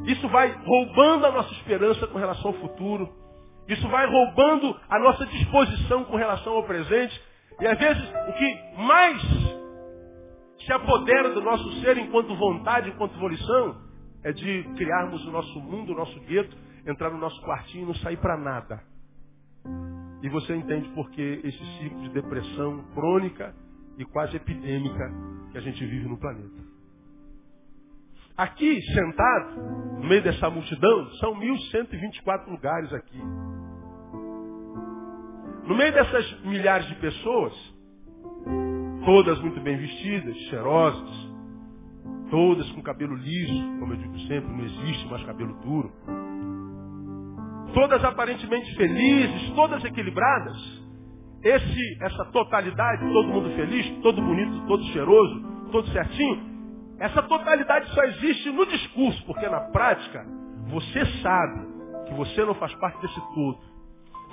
Isso 0.06 0.30
vai 0.30 0.52
roubando 0.52 1.26
a 1.26 1.32
nossa 1.32 1.52
esperança 1.54 2.06
com 2.06 2.20
relação 2.20 2.52
ao 2.52 2.58
futuro. 2.58 3.25
Isso 3.68 3.88
vai 3.90 4.06
roubando 4.06 4.80
a 4.90 5.00
nossa 5.00 5.26
disposição 5.26 6.04
com 6.06 6.16
relação 6.16 6.54
ao 6.54 6.64
presente. 6.64 7.20
E 7.60 7.66
às 7.66 7.78
vezes 7.78 8.04
o 8.04 8.34
que 8.34 8.82
mais 8.82 9.22
se 10.66 10.74
apodera 10.74 11.34
do 11.34 11.42
nosso 11.42 11.82
ser 11.82 11.98
enquanto 11.98 12.36
vontade, 12.36 12.90
enquanto 12.90 13.20
volição, 13.20 13.82
é 14.24 14.32
de 14.32 14.64
criarmos 14.76 15.26
o 15.26 15.32
nosso 15.32 15.60
mundo, 15.62 15.94
o 15.94 15.96
nosso 15.96 16.20
gueto, 16.22 16.56
entrar 16.86 17.10
no 17.12 17.18
nosso 17.18 17.40
quartinho 17.42 17.84
e 17.84 17.88
não 17.88 17.96
sair 17.96 18.18
para 18.18 18.38
nada. 18.38 18.82
E 20.22 20.30
você 20.30 20.56
entende 20.56 20.90
por 20.90 21.10
que 21.12 21.42
esse 21.44 21.66
ciclo 21.78 22.02
de 22.02 22.10
depressão 22.10 22.84
crônica 22.94 23.54
e 23.98 24.06
quase 24.06 24.36
epidêmica 24.36 25.12
que 25.52 25.58
a 25.58 25.62
gente 25.62 25.86
vive 25.86 26.08
no 26.08 26.18
planeta. 26.18 26.76
Aqui, 28.36 28.82
sentado, 28.82 29.62
no 30.02 30.08
meio 30.10 30.22
dessa 30.22 30.50
multidão, 30.50 31.10
são 31.20 31.36
1.124 31.36 32.48
lugares 32.50 32.92
aqui. 32.92 33.22
No 35.66 35.76
meio 35.76 35.92
dessas 35.94 36.42
milhares 36.42 36.88
de 36.88 36.96
pessoas, 36.96 37.54
todas 39.04 39.40
muito 39.40 39.60
bem 39.62 39.78
vestidas, 39.78 40.36
cheirosas, 40.50 41.30
todas 42.30 42.70
com 42.72 42.82
cabelo 42.84 43.16
liso, 43.16 43.80
como 43.80 43.94
eu 43.94 43.98
digo 43.98 44.20
sempre, 44.28 44.52
não 44.52 44.64
existe 44.64 45.08
mais 45.08 45.24
cabelo 45.24 45.54
duro, 45.62 45.92
todas 47.74 48.04
aparentemente 48.04 48.76
felizes, 48.76 49.50
todas 49.56 49.84
equilibradas, 49.84 50.58
esse, 51.44 51.98
essa 52.04 52.26
totalidade, 52.26 53.02
todo 53.12 53.28
mundo 53.28 53.50
feliz, 53.56 53.88
todo 54.02 54.22
bonito, 54.22 54.66
todo 54.68 54.84
cheiroso, 54.86 55.42
todo 55.72 55.88
certinho, 55.90 56.56
essa 57.00 57.22
totalidade 57.24 57.90
só 57.94 58.04
existe 58.04 58.50
no 58.52 58.66
discurso, 58.66 59.24
porque 59.26 59.48
na 59.50 59.62
prática 59.72 60.26
você 60.70 61.06
sabe 61.22 61.68
que 62.08 62.14
você 62.14 62.46
não 62.46 62.56
faz 62.56 62.74
parte 62.76 63.02
desse 63.02 63.20
todo. 63.34 63.60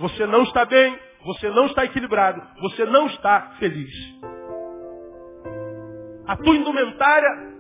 Você 0.01 0.27
não 0.27 0.43
está 0.45 0.65
bem, 0.65 0.99
você 1.25 1.51
não 1.51 1.67
está 1.67 1.85
equilibrado, 1.85 2.43
você 2.61 2.85
não 2.85 3.07
está 3.07 3.53
feliz. 3.59 3.93
A 6.27 6.37
tua 6.37 6.57
indumentária 6.57 7.53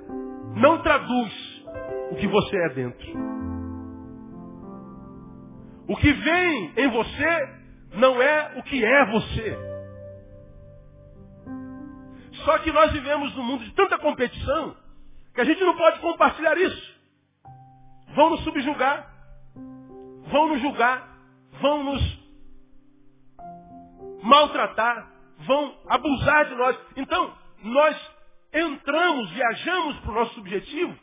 não 0.56 0.82
traduz 0.82 1.64
o 2.10 2.16
que 2.16 2.26
você 2.26 2.56
é 2.56 2.68
dentro. 2.70 3.32
O 5.88 5.96
que 5.96 6.12
vem 6.12 6.72
em 6.76 6.88
você 6.88 7.48
não 7.94 8.20
é 8.22 8.54
o 8.56 8.62
que 8.62 8.84
é 8.84 9.06
você. 9.06 9.72
Só 12.44 12.58
que 12.58 12.72
nós 12.72 12.92
vivemos 12.92 13.34
num 13.36 13.44
mundo 13.44 13.64
de 13.64 13.72
tanta 13.74 13.98
competição 13.98 14.76
que 15.34 15.40
a 15.40 15.44
gente 15.44 15.62
não 15.62 15.76
pode 15.76 16.00
compartilhar 16.00 16.56
isso. 16.58 16.92
Vão 18.14 18.30
nos 18.30 18.44
subjugar, 18.44 19.10
vão 20.30 20.48
nos 20.48 20.60
julgar, 20.60 21.08
vão 21.60 21.84
nos 21.84 22.21
maltratar, 24.32 25.12
vão 25.46 25.76
abusar 25.86 26.48
de 26.48 26.54
nós. 26.54 26.78
Então, 26.96 27.34
nós 27.62 28.10
entramos, 28.54 29.30
viajamos 29.30 30.00
para 30.00 30.10
o 30.10 30.14
nosso 30.14 30.40
objetivo 30.40 30.96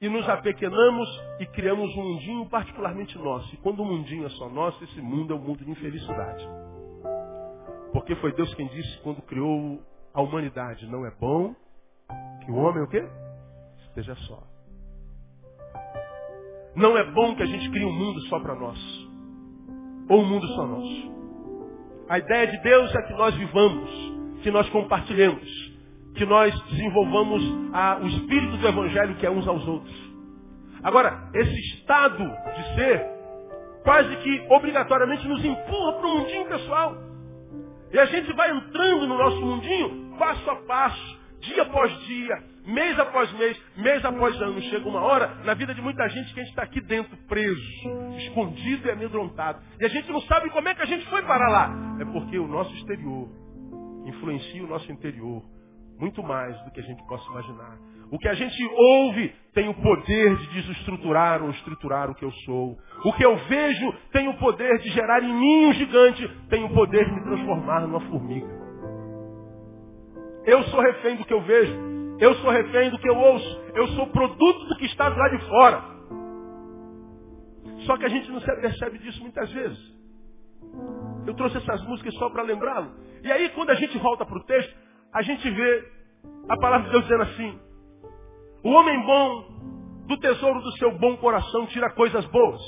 e 0.00 0.08
nos 0.08 0.28
apequenamos 0.28 1.08
e 1.40 1.46
criamos 1.46 1.90
um 1.96 2.02
mundinho 2.02 2.48
particularmente 2.50 3.16
nosso. 3.16 3.54
E 3.54 3.56
quando 3.58 3.80
o 3.80 3.84
mundinho 3.86 4.26
é 4.26 4.30
só 4.30 4.50
nosso, 4.50 4.82
esse 4.84 5.00
mundo 5.00 5.32
é 5.32 5.36
um 5.36 5.40
mundo 5.40 5.64
de 5.64 5.70
infelicidade. 5.70 6.46
Porque 7.92 8.14
foi 8.16 8.32
Deus 8.34 8.52
quem 8.54 8.68
disse 8.68 9.00
quando 9.00 9.22
criou 9.22 9.82
a 10.12 10.20
humanidade, 10.20 10.86
não 10.86 11.06
é 11.06 11.10
bom 11.18 11.54
que 12.44 12.50
o 12.50 12.56
homem 12.56 12.82
o 12.82 12.88
quê? 12.88 13.02
Esteja 13.88 14.14
só. 14.26 14.42
Não 16.74 16.96
é 16.98 17.10
bom 17.10 17.34
que 17.34 17.42
a 17.42 17.46
gente 17.46 17.70
crie 17.70 17.86
um 17.86 17.92
mundo 17.92 18.20
só 18.28 18.38
para 18.38 18.54
nós. 18.54 18.78
Ou 20.10 20.20
um 20.20 20.26
mundo 20.26 20.46
só 20.48 20.66
nosso. 20.66 21.15
A 22.08 22.18
ideia 22.18 22.46
de 22.46 22.58
Deus 22.58 22.94
é 22.94 23.02
que 23.02 23.12
nós 23.14 23.34
vivamos, 23.34 23.90
que 24.42 24.50
nós 24.50 24.68
compartilhemos, 24.70 25.42
que 26.14 26.24
nós 26.24 26.58
desenvolvamos 26.70 27.42
a, 27.72 27.98
o 28.00 28.06
espírito 28.06 28.56
do 28.58 28.68
Evangelho 28.68 29.16
que 29.16 29.26
é 29.26 29.30
uns 29.30 29.46
aos 29.46 29.66
outros. 29.66 29.94
Agora, 30.82 31.30
esse 31.34 31.58
estado 31.74 32.24
de 32.24 32.74
ser 32.76 33.16
quase 33.82 34.16
que 34.16 34.46
obrigatoriamente 34.50 35.26
nos 35.26 35.44
empurra 35.44 35.92
para 35.94 36.06
o 36.06 36.18
mundinho 36.18 36.46
pessoal. 36.46 36.96
E 37.92 37.98
a 37.98 38.04
gente 38.06 38.32
vai 38.34 38.50
entrando 38.50 39.06
no 39.06 39.18
nosso 39.18 39.40
mundinho 39.40 40.16
passo 40.18 40.48
a 40.50 40.56
passo, 40.56 41.18
dia 41.40 41.62
após 41.62 41.92
dia, 42.06 42.42
mês 42.66 42.98
após 42.98 43.32
mês, 43.32 43.60
mês 43.76 44.04
após 44.04 44.40
ano. 44.40 44.60
Chega 44.62 44.88
uma 44.88 45.00
hora 45.00 45.28
na 45.44 45.54
vida 45.54 45.74
de 45.74 45.80
muita 45.80 46.06
gente 46.08 46.34
que 46.34 46.40
a 46.40 46.42
gente 46.42 46.50
está 46.50 46.62
aqui 46.62 46.80
dentro, 46.80 47.16
preso, 47.28 47.62
escondido 48.18 48.88
e 48.88 48.90
amedrontado. 48.90 49.60
E 49.80 49.84
a 49.84 49.88
gente 49.88 50.10
não 50.10 50.20
sabe 50.22 50.50
como 50.50 50.68
é 50.68 50.74
que 50.74 50.82
a 50.82 50.86
gente 50.86 51.06
foi 51.08 51.22
para 51.22 51.48
lá. 51.48 51.96
É 52.00 52.04
porque 52.04 52.38
o 52.38 52.46
nosso 52.46 52.74
exterior 52.74 53.28
influencia 54.04 54.64
o 54.64 54.68
nosso 54.68 54.90
interior 54.90 55.42
muito 55.98 56.22
mais 56.22 56.56
do 56.64 56.70
que 56.70 56.80
a 56.80 56.82
gente 56.82 57.02
possa 57.06 57.28
imaginar. 57.30 57.78
O 58.10 58.18
que 58.18 58.28
a 58.28 58.34
gente 58.34 58.62
ouve 58.64 59.34
tem 59.52 59.68
o 59.68 59.74
poder 59.74 60.36
de 60.36 60.46
desestruturar 60.48 61.42
ou 61.42 61.50
estruturar 61.50 62.10
o 62.10 62.14
que 62.14 62.24
eu 62.24 62.30
sou. 62.44 62.78
O 63.04 63.12
que 63.14 63.24
eu 63.24 63.36
vejo 63.36 63.92
tem 64.12 64.28
o 64.28 64.34
poder 64.34 64.78
de 64.78 64.90
gerar 64.90 65.22
em 65.22 65.32
mim 65.32 65.66
um 65.66 65.72
gigante, 65.72 66.28
tem 66.48 66.64
o 66.64 66.70
poder 66.70 67.04
de 67.04 67.12
me 67.12 67.22
transformar 67.22 67.80
numa 67.80 68.00
formiga. 68.00 68.46
Eu 70.44 70.62
sou 70.64 70.80
refém 70.80 71.16
do 71.16 71.24
que 71.24 71.32
eu 71.32 71.40
vejo. 71.40 71.95
Eu 72.18 72.34
sou 72.36 72.50
refém 72.50 72.90
do 72.90 72.98
que 72.98 73.08
eu 73.08 73.16
ouço. 73.16 73.60
Eu 73.74 73.88
sou 73.88 74.06
produto 74.08 74.66
do 74.66 74.76
que 74.76 74.86
está 74.86 75.08
lá 75.08 75.28
de 75.28 75.38
fora. 75.48 75.82
Só 77.84 77.96
que 77.96 78.04
a 78.04 78.08
gente 78.08 78.30
não 78.30 78.40
se 78.40 78.46
percebe 78.46 78.98
disso 78.98 79.20
muitas 79.22 79.50
vezes. 79.52 79.96
Eu 81.26 81.34
trouxe 81.34 81.58
essas 81.58 81.82
músicas 81.82 82.14
só 82.14 82.30
para 82.30 82.42
lembrá-lo. 82.42 82.92
E 83.22 83.30
aí, 83.30 83.48
quando 83.50 83.70
a 83.70 83.74
gente 83.74 83.98
volta 83.98 84.24
para 84.24 84.38
o 84.38 84.44
texto, 84.44 84.74
a 85.12 85.22
gente 85.22 85.48
vê 85.50 85.88
a 86.48 86.56
palavra 86.56 86.86
de 86.86 86.92
Deus 86.92 87.04
dizendo 87.04 87.22
assim: 87.22 87.60
o 88.64 88.70
homem 88.70 89.00
bom 89.04 89.56
do 90.06 90.16
tesouro 90.18 90.60
do 90.60 90.72
seu 90.78 90.96
bom 90.98 91.16
coração 91.18 91.66
tira 91.66 91.90
coisas 91.90 92.24
boas. 92.26 92.60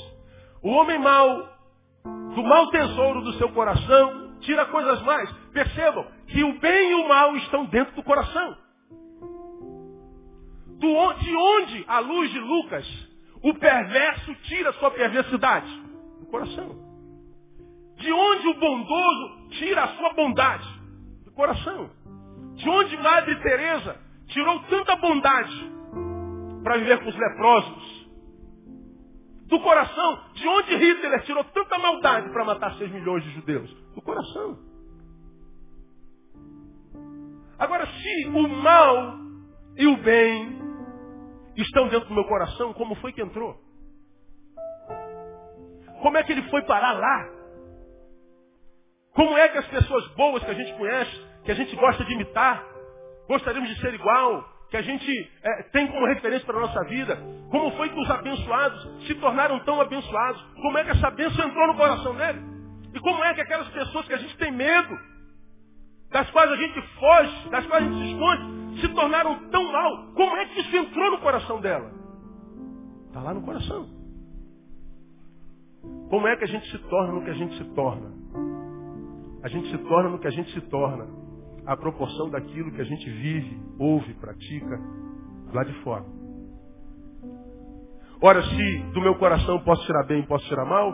O 0.61 0.69
homem 0.69 0.99
mau 0.99 1.49
do 2.35 2.43
mau 2.43 2.69
tesouro 2.69 3.21
do 3.21 3.33
seu 3.33 3.49
coração 3.49 4.37
tira 4.41 4.65
coisas 4.65 5.01
mais. 5.01 5.31
Percebam 5.53 6.05
que 6.27 6.43
o 6.43 6.59
bem 6.59 6.91
e 6.91 6.95
o 6.95 7.07
mal 7.07 7.35
estão 7.37 7.65
dentro 7.65 7.95
do 7.95 8.03
coração. 8.03 8.57
Do, 10.79 11.13
de 11.13 11.35
onde, 11.35 11.85
à 11.87 11.99
luz 11.99 12.31
de 12.31 12.39
Lucas, 12.39 13.09
o 13.43 13.53
perverso 13.53 14.33
tira 14.43 14.71
sua 14.73 14.91
perversidade? 14.91 15.69
Do 16.19 16.25
coração. 16.27 16.75
De 17.97 18.11
onde 18.11 18.47
o 18.47 18.53
bondoso 18.53 19.49
tira 19.49 19.83
a 19.83 19.87
sua 19.89 20.13
bondade? 20.13 20.67
Do 21.25 21.31
coração. 21.33 21.89
De 22.55 22.69
onde 22.69 22.95
Madre 22.97 23.35
Teresa 23.41 23.99
tirou 24.27 24.59
tanta 24.63 24.95
bondade 24.95 25.71
para 26.63 26.77
viver 26.77 27.03
com 27.03 27.09
os 27.09 27.15
leprosos? 27.15 28.07
Do 29.47 29.59
coração. 29.59 30.23
De 30.33 30.47
onde 30.47 30.75
Hitler 30.75 31.23
tirou 31.23 31.43
tanta 31.45 31.77
maldade 31.77 32.29
para 32.29 32.45
matar 32.45 32.75
6 32.75 32.89
milhões 32.91 33.23
de 33.23 33.31
judeus? 33.31 33.69
Do 33.95 34.01
coração. 34.01 34.57
Agora, 37.57 37.85
se 37.85 38.27
o 38.27 38.47
mal 38.47 39.19
e 39.75 39.87
o 39.87 39.97
bem 39.97 40.58
estão 41.61 41.87
dentro 41.87 42.07
do 42.07 42.13
meu 42.13 42.25
coração, 42.25 42.73
como 42.73 42.95
foi 42.95 43.11
que 43.11 43.21
entrou? 43.21 43.57
Como 46.01 46.17
é 46.17 46.23
que 46.23 46.31
ele 46.31 46.43
foi 46.49 46.61
parar 46.63 46.93
lá? 46.93 47.29
Como 49.13 49.37
é 49.37 49.49
que 49.49 49.57
as 49.57 49.67
pessoas 49.67 50.07
boas 50.09 50.43
que 50.43 50.51
a 50.51 50.53
gente 50.53 50.73
conhece 50.77 51.29
que 51.43 51.51
a 51.51 51.55
gente 51.55 51.75
gosta 51.75 52.03
de 52.03 52.13
imitar, 52.13 52.63
gostaríamos 53.27 53.69
de 53.69 53.81
ser 53.81 53.93
igual, 53.93 54.45
que 54.69 54.77
a 54.77 54.81
gente 54.81 55.31
é, 55.43 55.63
tem 55.71 55.87
como 55.87 56.05
referência 56.05 56.45
para 56.45 56.57
a 56.57 56.61
nossa 56.61 56.83
vida. 56.85 57.17
Como 57.49 57.71
foi 57.75 57.89
que 57.89 57.99
os 57.99 58.09
abençoados 58.09 59.07
se 59.07 59.15
tornaram 59.15 59.59
tão 59.61 59.81
abençoados? 59.81 60.41
Como 60.61 60.77
é 60.77 60.83
que 60.83 60.91
essa 60.91 61.09
bênção 61.11 61.47
entrou 61.47 61.67
no 61.67 61.75
coração 61.75 62.15
dele? 62.15 62.39
E 62.93 62.99
como 62.99 63.23
é 63.23 63.33
que 63.33 63.41
aquelas 63.41 63.67
pessoas 63.69 64.05
que 64.05 64.13
a 64.13 64.17
gente 64.17 64.37
tem 64.37 64.51
medo, 64.51 64.95
das 66.11 66.29
quais 66.31 66.51
a 66.51 66.55
gente 66.55 66.81
foge, 66.99 67.49
das 67.49 67.65
quais 67.65 67.83
a 67.83 67.87
gente 67.87 67.99
se 67.99 68.13
esconde, 68.13 68.58
se 68.79 68.87
tornaram 68.89 69.49
tão 69.49 69.71
mal? 69.71 70.13
Como 70.13 70.35
é 70.37 70.45
que 70.45 70.59
isso 70.61 70.75
entrou 70.75 71.11
no 71.11 71.19
coração 71.19 71.59
dela? 71.61 71.91
Está 73.07 73.21
lá 73.21 73.33
no 73.33 73.41
coração. 73.41 73.87
Como 76.09 76.27
é 76.27 76.35
que 76.35 76.43
a 76.43 76.47
gente 76.47 76.69
se 76.71 76.77
torna 76.89 77.13
no 77.13 77.23
que 77.23 77.29
a 77.29 77.33
gente 77.33 77.57
se 77.57 77.63
torna? 77.73 78.11
A 79.43 79.47
gente 79.47 79.69
se 79.69 79.77
torna 79.77 80.09
no 80.09 80.19
que 80.19 80.27
a 80.27 80.31
gente 80.31 80.51
se 80.53 80.61
torna. 80.61 81.07
A 81.65 81.77
proporção 81.77 82.29
daquilo 82.29 82.71
que 82.71 82.81
a 82.81 82.85
gente 82.85 83.09
vive, 83.09 83.61
ouve, 83.77 84.13
pratica 84.15 84.79
lá 85.53 85.63
de 85.63 85.73
fora. 85.83 86.05
Ora, 88.21 88.43
se 88.43 88.77
do 88.93 89.01
meu 89.01 89.15
coração 89.15 89.59
posso 89.59 89.85
tirar 89.85 90.03
bem, 90.05 90.23
posso 90.23 90.45
tirar 90.47 90.65
mal, 90.65 90.93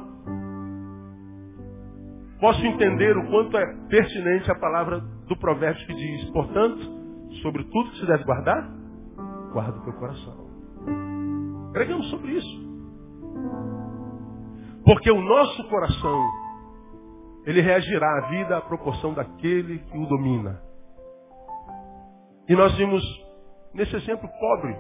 posso 2.40 2.64
entender 2.66 3.18
o 3.18 3.28
quanto 3.30 3.58
é 3.58 3.66
pertinente 3.90 4.52
a 4.52 4.56
palavra 4.56 5.00
do 5.00 5.36
provérbio 5.38 5.86
que 5.88 5.96
diz, 5.96 6.30
portanto, 6.30 6.95
sobre 7.46 7.64
tudo 7.66 7.92
que 7.92 8.00
se 8.00 8.08
deve 8.08 8.24
guardar, 8.24 8.68
guarda 9.54 9.78
o 9.78 9.84
teu 9.84 9.94
coração. 9.94 10.34
Pregamos 11.72 12.10
sobre 12.10 12.32
isso. 12.32 12.66
Porque 14.84 15.12
o 15.12 15.22
nosso 15.22 15.64
coração, 15.70 16.32
ele 17.46 17.62
reagirá 17.62 18.18
à 18.18 18.30
vida 18.30 18.58
à 18.58 18.62
proporção 18.62 19.14
daquele 19.14 19.78
que 19.78 19.96
o 19.96 20.08
domina. 20.08 20.60
E 22.50 22.56
nós 22.56 22.76
vimos 22.78 23.04
nesse 23.76 23.96
exemplo 23.96 24.28
pobre 24.40 24.76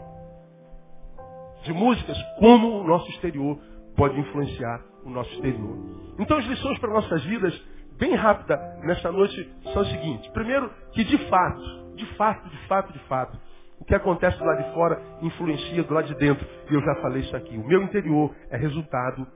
de 1.66 1.74
músicas 1.74 2.18
como 2.40 2.80
o 2.80 2.88
nosso 2.88 3.08
exterior 3.12 3.60
pode 3.96 4.20
influenciar 4.20 4.82
o 5.04 5.10
nosso 5.12 5.32
exterior. 5.34 5.78
Então 6.18 6.36
as 6.36 6.46
lições 6.46 6.80
para 6.80 6.92
nossas 6.92 7.24
vidas, 7.26 7.54
bem 8.00 8.16
rápida 8.16 8.58
nessa 8.82 9.12
noite, 9.12 9.54
são 9.72 9.84
as 9.84 9.90
seguintes. 9.90 10.28
Primeiro, 10.32 10.68
que 10.94 11.04
de 11.04 11.30
fato, 11.30 11.85
de 11.96 12.06
fato, 12.16 12.50
de 12.50 12.68
fato, 12.68 12.94
de 12.94 13.00
fato, 13.08 13.40
o 13.80 13.86
que 13.86 13.96
acontece 13.96 14.38
do 14.38 14.46
lado 14.46 14.64
de 14.64 14.74
fora 14.74 15.02
influencia 15.22 15.84
do 15.84 15.94
lado 15.94 16.08
de 16.08 16.16
dentro. 16.16 16.46
E 16.70 16.74
eu 16.74 16.82
já 16.82 16.96
falei 17.02 17.22
isso 17.22 17.36
aqui. 17.36 17.58
O 17.58 17.68
meu 17.68 17.84
interior 17.84 18.34
é 18.50 18.58
resultado 18.58 19.28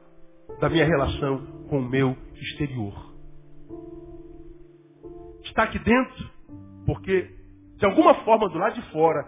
da 0.59 0.69
minha 0.69 0.85
relação 0.85 1.45
com 1.69 1.79
o 1.79 1.89
meu 1.89 2.15
exterior. 2.35 2.93
Está 5.43 5.63
aqui 5.63 5.79
dentro 5.79 6.29
porque, 6.85 7.29
de 7.77 7.85
alguma 7.85 8.15
forma, 8.23 8.49
do 8.49 8.57
lado 8.57 8.75
de 8.75 8.91
fora, 8.91 9.27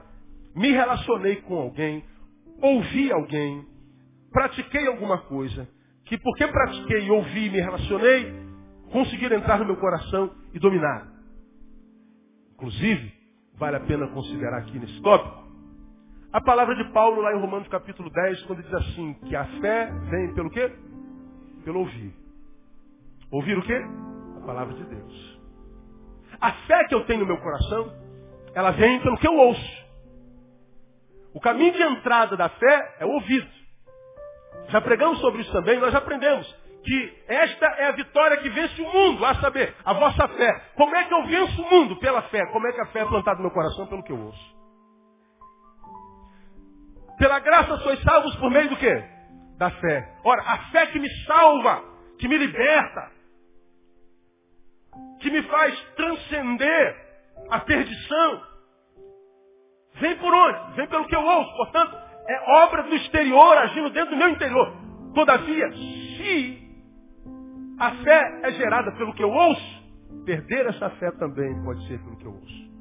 me 0.55 0.71
relacionei 0.71 1.37
com 1.37 1.55
alguém, 1.55 2.03
ouvi 2.61 3.11
alguém, 3.11 3.65
pratiquei 4.31 4.87
alguma 4.87 5.19
coisa, 5.19 5.67
que 6.05 6.17
porque 6.17 6.47
pratiquei, 6.47 7.09
ouvi 7.09 7.47
e 7.47 7.49
me 7.49 7.61
relacionei, 7.61 8.33
conseguiram 8.91 9.37
entrar 9.37 9.59
no 9.59 9.65
meu 9.65 9.77
coração 9.77 10.31
e 10.53 10.59
dominar. 10.59 11.07
Inclusive, 12.53 13.20
vale 13.61 13.77
a 13.77 13.81
pena 13.81 14.07
considerar 14.07 14.57
aqui 14.57 14.79
nesse 14.79 14.99
tópico, 15.03 15.39
a 16.33 16.41
palavra 16.41 16.75
de 16.75 16.83
Paulo 16.85 17.21
lá 17.21 17.31
em 17.31 17.39
Romanos 17.39 17.67
capítulo 17.67 18.09
10, 18.09 18.41
quando 18.45 18.63
diz 18.63 18.73
assim, 18.73 19.13
que 19.27 19.35
a 19.35 19.45
fé 19.61 19.91
vem 20.09 20.33
pelo 20.33 20.49
quê? 20.49 20.71
Pelo 21.63 21.81
ouvir. 21.81 22.11
Ouvir 23.29 23.59
o 23.59 23.61
quê? 23.61 23.79
A 24.41 24.45
palavra 24.47 24.73
de 24.73 24.83
Deus. 24.83 25.39
A 26.41 26.51
fé 26.53 26.85
que 26.85 26.95
eu 26.95 27.05
tenho 27.05 27.19
no 27.19 27.27
meu 27.27 27.37
coração, 27.37 27.93
ela 28.55 28.71
vem 28.71 28.99
pelo 29.01 29.19
que 29.19 29.27
eu 29.27 29.37
ouço. 29.37 29.85
O 31.31 31.39
caminho 31.39 31.71
de 31.71 31.83
entrada 31.83 32.35
da 32.35 32.49
fé 32.49 32.95
é 32.99 33.05
o 33.05 33.11
ouvido. 33.11 33.47
Já 34.69 34.81
pregamos 34.81 35.19
sobre 35.19 35.43
isso 35.43 35.51
também, 35.51 35.79
nós 35.79 35.93
aprendemos 35.93 36.51
que 36.83 37.23
esta 37.27 37.65
é 37.77 37.87
a 37.87 37.91
vitória 37.91 38.37
que 38.37 38.49
vence 38.49 38.81
o 38.81 38.91
mundo, 38.91 39.25
a 39.25 39.35
saber, 39.35 39.75
a 39.85 39.93
vossa 39.93 40.27
fé. 40.29 40.51
Como 40.75 40.95
é 40.95 41.03
que 41.03 41.13
eu 41.13 41.23
venço 41.25 41.61
o 41.61 41.69
mundo? 41.69 41.95
Pela 41.97 42.21
fé. 42.23 42.45
Como 42.47 42.67
é 42.67 42.71
que 42.71 42.81
a 42.81 42.87
fé 42.87 42.99
é 43.01 43.05
plantada 43.05 43.37
no 43.37 43.43
meu 43.43 43.51
coração? 43.51 43.85
Pelo 43.87 44.03
que 44.03 44.11
eu 44.11 44.19
ouço. 44.19 44.61
Pela 47.17 47.39
graça 47.39 47.77
sois 47.77 48.01
salvos 48.01 48.35
por 48.37 48.49
meio 48.49 48.69
do 48.69 48.77
quê? 48.77 49.03
Da 49.57 49.69
fé. 49.69 50.09
Ora, 50.23 50.41
a 50.41 50.57
fé 50.71 50.87
que 50.87 50.99
me 50.99 51.09
salva, 51.25 51.83
que 52.17 52.27
me 52.27 52.37
liberta, 52.37 53.11
que 55.19 55.29
me 55.29 55.43
faz 55.43 55.79
transcender 55.95 56.95
a 57.51 57.59
perdição, 57.59 58.41
vem 59.99 60.15
por 60.17 60.33
onde? 60.33 60.75
Vem 60.77 60.87
pelo 60.87 61.05
que 61.05 61.15
eu 61.15 61.23
ouço. 61.23 61.55
Portanto, 61.57 61.95
é 62.27 62.63
obra 62.63 62.83
do 62.83 62.95
exterior 62.95 63.57
agindo 63.57 63.91
dentro 63.91 64.11
do 64.11 64.17
meu 64.17 64.29
interior. 64.29 64.73
Todavia, 65.13 65.71
se 65.73 66.60
a 67.81 67.95
fé 68.03 68.39
é 68.43 68.51
gerada 68.51 68.91
pelo 68.91 69.11
que 69.15 69.23
eu 69.23 69.29
ouço, 69.31 69.83
perder 70.23 70.67
essa 70.67 70.87
fé 70.91 71.09
também 71.13 71.63
pode 71.63 71.87
ser 71.87 71.97
pelo 72.03 72.15
que 72.15 72.25
eu 72.25 72.31
ouço. 72.31 72.71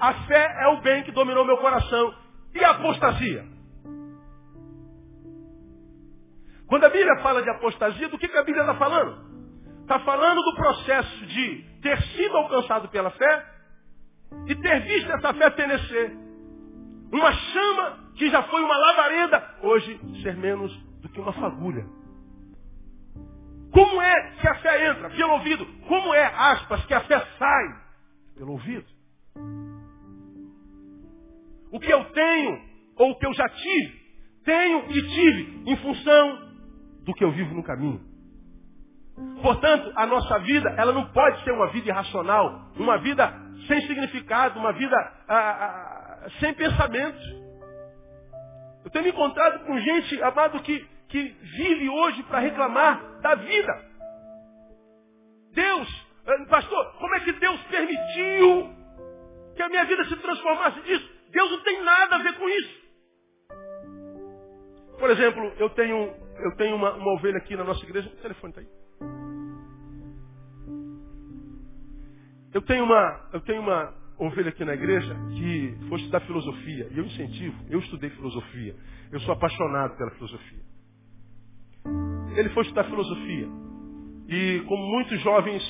A 0.00 0.14
fé 0.26 0.56
é 0.62 0.66
o 0.66 0.80
bem 0.80 1.04
que 1.04 1.12
dominou 1.12 1.44
meu 1.44 1.56
coração. 1.58 2.12
E 2.52 2.64
a 2.64 2.70
apostasia? 2.70 3.44
Quando 6.66 6.82
a 6.82 6.88
Bíblia 6.88 7.22
fala 7.22 7.40
de 7.40 7.50
apostasia, 7.50 8.08
do 8.08 8.18
que, 8.18 8.26
que 8.26 8.36
a 8.36 8.42
Bíblia 8.42 8.62
está 8.62 8.74
falando? 8.74 9.24
Está 9.82 10.00
falando 10.00 10.42
do 10.42 10.54
processo 10.56 11.26
de 11.26 11.64
ter 11.82 12.02
sido 12.16 12.36
alcançado 12.36 12.88
pela 12.88 13.10
fé 13.10 13.46
e 14.48 14.56
ter 14.56 14.80
visto 14.88 15.12
essa 15.12 15.32
fé 15.34 15.52
fenecer. 15.52 16.16
Uma 17.12 17.30
chama 17.30 18.10
que 18.16 18.28
já 18.28 18.42
foi 18.42 18.60
uma 18.60 18.76
lavareda, 18.76 19.54
hoje 19.62 20.00
ser 20.20 20.36
menos 20.36 20.76
do 21.00 21.08
que 21.08 21.20
uma 21.20 21.32
fagulha. 21.32 21.93
Como 23.74 24.00
é 24.00 24.30
que 24.40 24.46
a 24.46 24.54
fé 24.54 24.86
entra? 24.86 25.10
Pelo 25.10 25.32
ouvido. 25.32 25.66
Como 25.88 26.14
é, 26.14 26.24
aspas, 26.24 26.86
que 26.86 26.94
a 26.94 27.00
fé 27.00 27.20
sai? 27.36 27.64
Pelo 28.36 28.52
ouvido. 28.52 28.86
O 31.72 31.80
que 31.80 31.92
eu 31.92 32.04
tenho, 32.12 32.62
ou 32.96 33.10
o 33.10 33.18
que 33.18 33.26
eu 33.26 33.34
já 33.34 33.48
tive, 33.48 34.00
tenho 34.44 34.92
e 34.92 35.02
tive 35.08 35.62
em 35.66 35.76
função 35.78 36.54
do 37.04 37.12
que 37.14 37.24
eu 37.24 37.32
vivo 37.32 37.52
no 37.52 37.64
caminho. 37.64 38.00
Portanto, 39.42 39.92
a 39.96 40.06
nossa 40.06 40.38
vida, 40.38 40.72
ela 40.78 40.92
não 40.92 41.10
pode 41.10 41.42
ser 41.42 41.50
uma 41.50 41.66
vida 41.68 41.88
irracional, 41.88 42.70
uma 42.76 42.98
vida 42.98 43.32
sem 43.66 43.80
significado, 43.88 44.58
uma 44.58 44.72
vida 44.72 44.96
ah, 45.28 45.34
ah, 45.34 46.30
sem 46.38 46.54
pensamento. 46.54 47.18
Eu 48.84 48.90
tenho 48.90 49.04
me 49.04 49.10
encontrado 49.10 49.64
com 49.66 49.76
gente, 49.80 50.22
amado, 50.22 50.60
que 50.62 50.94
que 51.14 51.22
vive 51.42 51.88
hoje 51.88 52.24
para 52.24 52.40
reclamar 52.40 53.00
da 53.24 53.34
vida. 53.36 53.84
Deus, 55.52 56.06
eh, 56.26 56.44
pastor, 56.44 56.92
como 56.98 57.14
é 57.14 57.20
que 57.20 57.32
Deus 57.32 57.58
permitiu 57.62 58.70
que 59.56 59.62
a 59.62 59.68
minha 59.70 59.84
vida 59.86 60.04
se 60.04 60.16
transformasse 60.16 60.80
nisso? 60.80 61.10
Deus 61.30 61.50
não 61.50 61.62
tem 61.62 61.82
nada 61.82 62.16
a 62.16 62.22
ver 62.22 62.34
com 62.34 62.46
isso. 62.48 62.84
Por 64.98 65.10
exemplo, 65.10 65.42
eu 65.58 65.70
tenho, 65.70 66.14
eu 66.38 66.56
tenho 66.56 66.76
uma, 66.76 66.92
uma 66.92 67.12
ovelha 67.14 67.38
aqui 67.38 67.56
na 67.56 67.64
nossa 67.64 67.82
igreja, 67.84 68.08
o 68.08 68.22
telefone 68.22 68.50
está 68.50 68.60
aí. 68.60 68.68
Eu 72.52 72.62
tenho 72.62 72.84
uma, 72.84 73.30
eu 73.32 73.40
tenho 73.40 73.62
uma 73.62 73.94
ovelha 74.18 74.50
aqui 74.50 74.64
na 74.66 74.74
igreja 74.74 75.16
que 75.34 75.76
foi 75.88 75.98
estudar 75.98 76.20
filosofia. 76.20 76.88
E 76.90 76.98
eu 76.98 77.04
incentivo, 77.04 77.56
eu 77.70 77.78
estudei 77.80 78.10
filosofia. 78.10 78.76
Eu 79.10 79.18
sou 79.20 79.32
apaixonado 79.32 79.96
pela 79.96 80.10
filosofia 80.10 80.73
ele 82.36 82.50
foi 82.50 82.62
estudar 82.62 82.84
filosofia. 82.84 83.48
E 84.28 84.64
como 84.66 84.82
muitos 84.86 85.20
jovens 85.20 85.62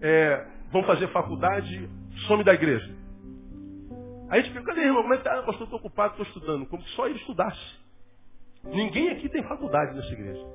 é, 0.00 0.46
vão 0.70 0.82
fazer 0.84 1.08
faculdade, 1.08 1.88
some 2.26 2.42
da 2.44 2.54
igreja. 2.54 3.02
Aí 4.28 4.40
a 4.40 4.42
gente 4.42 4.52
fica, 4.52 4.64
cadê 4.64 4.82
irmão? 4.82 5.02
Como 5.02 5.14
é 5.14 5.18
que 5.18 5.24
tá? 5.24 5.38
Ah, 5.38 5.42
pastor, 5.42 5.64
estou 5.64 5.78
ocupado, 5.78 6.12
estou 6.12 6.26
estudando. 6.26 6.66
Como 6.66 6.82
se 6.82 6.90
só 6.90 7.06
ele 7.06 7.18
estudasse. 7.18 7.82
Ninguém 8.64 9.10
aqui 9.10 9.28
tem 9.28 9.42
faculdade 9.42 9.94
nessa 9.94 10.12
igreja. 10.12 10.46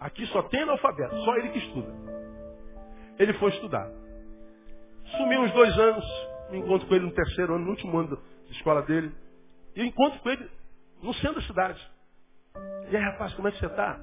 Aqui 0.00 0.26
só 0.26 0.42
tem 0.44 0.62
analfabeto, 0.62 1.16
só 1.22 1.36
ele 1.36 1.50
que 1.50 1.58
estuda. 1.58 1.92
Ele 3.18 3.32
foi 3.34 3.50
estudar. 3.50 3.90
Sumiu 5.16 5.40
uns 5.42 5.52
dois 5.52 5.78
anos, 5.78 6.04
me 6.50 6.58
encontro 6.58 6.86
com 6.88 6.94
ele 6.94 7.06
no 7.06 7.12
terceiro 7.12 7.54
ano, 7.54 7.64
no 7.64 7.70
último 7.70 7.98
ano 7.98 8.16
da 8.16 8.50
escola 8.50 8.82
dele. 8.82 9.12
E 9.76 9.82
encontro 9.84 10.18
com 10.20 10.30
ele 10.30 10.50
no 11.02 11.12
centro 11.14 11.40
da 11.40 11.46
cidade. 11.46 11.93
E 12.90 12.96
aí, 12.96 13.02
rapaz, 13.02 13.34
como 13.34 13.48
é 13.48 13.52
que 13.52 13.58
você 13.58 13.66
está? 13.66 13.98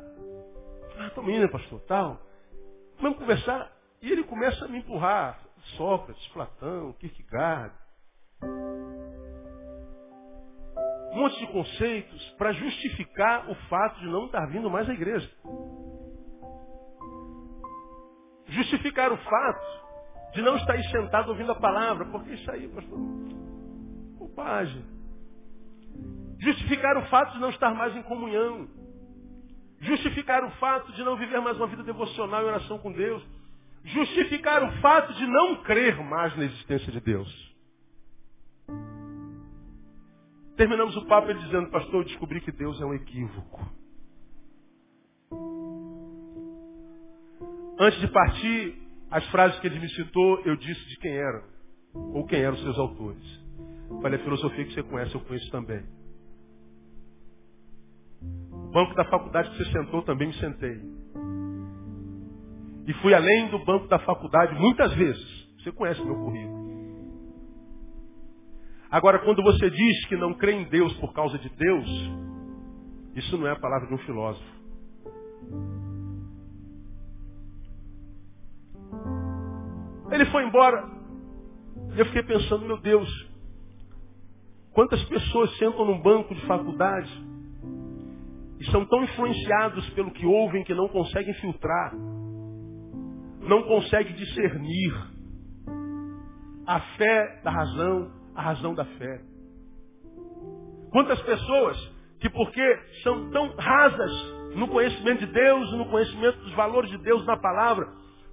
Ah, 0.97 1.07
estou 1.07 1.29
indo, 1.29 1.49
pastor, 1.49 1.79
tal. 1.81 2.19
Vamos 2.99 3.17
conversar. 3.17 3.71
E 4.01 4.11
ele 4.11 4.23
começa 4.23 4.65
a 4.65 4.67
me 4.67 4.79
empurrar. 4.79 5.39
Sócrates, 5.77 6.27
Platão, 6.29 6.93
Kierkegaard. 6.93 7.73
Um 11.11 11.15
monte 11.15 11.39
de 11.39 11.47
conceitos 11.47 12.29
para 12.37 12.51
justificar 12.53 13.49
o 13.49 13.55
fato 13.69 13.99
de 13.99 14.07
não 14.07 14.25
estar 14.25 14.45
vindo 14.47 14.69
mais 14.69 14.89
à 14.89 14.93
igreja. 14.93 15.29
Justificar 18.47 19.11
o 19.11 19.17
fato 19.17 19.81
de 20.33 20.41
não 20.41 20.55
estar 20.57 20.73
aí 20.73 20.83
sentado 20.89 21.29
ouvindo 21.29 21.51
a 21.51 21.59
palavra. 21.59 22.05
Porque 22.11 22.33
isso 22.33 22.49
aí, 22.51 22.67
pastor, 22.69 22.97
bobagem. 24.17 25.00
Justificar 26.41 26.97
o 26.97 27.05
fato 27.05 27.33
de 27.33 27.39
não 27.39 27.51
estar 27.51 27.73
mais 27.75 27.95
em 27.95 28.01
comunhão. 28.01 28.67
Justificar 29.79 30.43
o 30.43 30.51
fato 30.51 30.91
de 30.93 31.03
não 31.03 31.15
viver 31.15 31.39
mais 31.39 31.55
uma 31.57 31.67
vida 31.67 31.83
devocional 31.83 32.41
em 32.41 32.47
oração 32.47 32.79
com 32.79 32.91
Deus. 32.91 33.23
Justificar 33.83 34.63
o 34.63 34.81
fato 34.81 35.13
de 35.13 35.25
não 35.27 35.63
crer 35.63 35.97
mais 36.03 36.35
na 36.35 36.45
existência 36.45 36.91
de 36.91 36.99
Deus. 36.99 37.51
Terminamos 40.57 40.95
o 40.97 41.05
papo 41.05 41.31
dizendo, 41.33 41.69
pastor, 41.69 42.01
eu 42.01 42.05
descobri 42.05 42.41
que 42.41 42.51
Deus 42.51 42.79
é 42.81 42.85
um 42.85 42.93
equívoco. 42.93 43.63
Antes 47.79 47.99
de 47.99 48.07
partir, 48.07 48.81
as 49.09 49.25
frases 49.29 49.59
que 49.59 49.67
ele 49.67 49.79
me 49.79 49.89
citou, 49.89 50.41
eu 50.41 50.55
disse 50.55 50.87
de 50.89 50.97
quem 50.97 51.15
eram, 51.15 51.43
ou 51.93 52.25
quem 52.25 52.41
eram 52.41 52.55
os 52.55 52.61
seus 52.61 52.77
autores. 52.77 53.41
Falei, 54.01 54.19
a 54.19 54.23
filosofia 54.23 54.65
que 54.65 54.73
você 54.73 54.83
conhece, 54.83 55.13
eu 55.15 55.21
conheço 55.21 55.49
também. 55.51 55.83
O 58.21 58.71
banco 58.71 58.95
da 58.95 59.05
faculdade 59.05 59.49
que 59.49 59.57
você 59.57 59.71
sentou, 59.71 60.01
também 60.03 60.27
me 60.27 60.33
sentei. 60.35 60.79
E 62.87 62.93
fui 63.01 63.13
além 63.13 63.49
do 63.49 63.59
banco 63.65 63.87
da 63.87 63.99
faculdade 63.99 64.53
muitas 64.55 64.93
vezes. 64.93 65.47
Você 65.59 65.71
conhece 65.71 66.03
meu 66.03 66.15
currículo. 66.15 66.61
Agora, 68.89 69.19
quando 69.19 69.41
você 69.41 69.69
diz 69.69 70.05
que 70.07 70.17
não 70.17 70.33
crê 70.33 70.53
em 70.53 70.65
Deus 70.65 70.93
por 70.97 71.13
causa 71.13 71.37
de 71.37 71.49
Deus, 71.49 71.89
isso 73.15 73.37
não 73.37 73.47
é 73.47 73.51
a 73.51 73.59
palavra 73.59 73.87
de 73.87 73.93
um 73.93 73.97
filósofo. 73.99 74.61
Ele 80.11 80.25
foi 80.25 80.45
embora. 80.45 80.89
Eu 81.95 82.05
fiquei 82.07 82.23
pensando, 82.23 82.65
meu 82.65 82.79
Deus, 82.81 83.09
quantas 84.73 85.01
pessoas 85.05 85.57
sentam 85.57 85.85
num 85.85 86.01
banco 86.01 86.35
de 86.35 86.45
faculdade 86.45 87.30
e 88.61 88.65
são 88.69 88.85
tão 88.85 89.03
influenciados 89.03 89.89
pelo 89.89 90.11
que 90.11 90.23
ouvem 90.23 90.63
que 90.63 90.75
não 90.75 90.87
conseguem 90.87 91.33
filtrar, 91.33 91.95
não 93.39 93.63
conseguem 93.63 94.13
discernir 94.13 94.93
a 96.67 96.79
fé 96.95 97.41
da 97.43 97.49
razão, 97.49 98.11
a 98.35 98.41
razão 98.43 98.75
da 98.75 98.85
fé. 98.85 99.21
Quantas 100.91 101.19
pessoas 101.23 101.91
que 102.19 102.29
porque 102.29 102.79
são 103.01 103.31
tão 103.31 103.55
rasas 103.55 104.11
no 104.55 104.67
conhecimento 104.67 105.25
de 105.25 105.33
Deus, 105.33 105.71
no 105.73 105.89
conhecimento 105.89 106.37
dos 106.41 106.53
valores 106.53 106.91
de 106.91 106.99
Deus 106.99 107.25
na 107.25 107.37
palavra, 107.37 107.87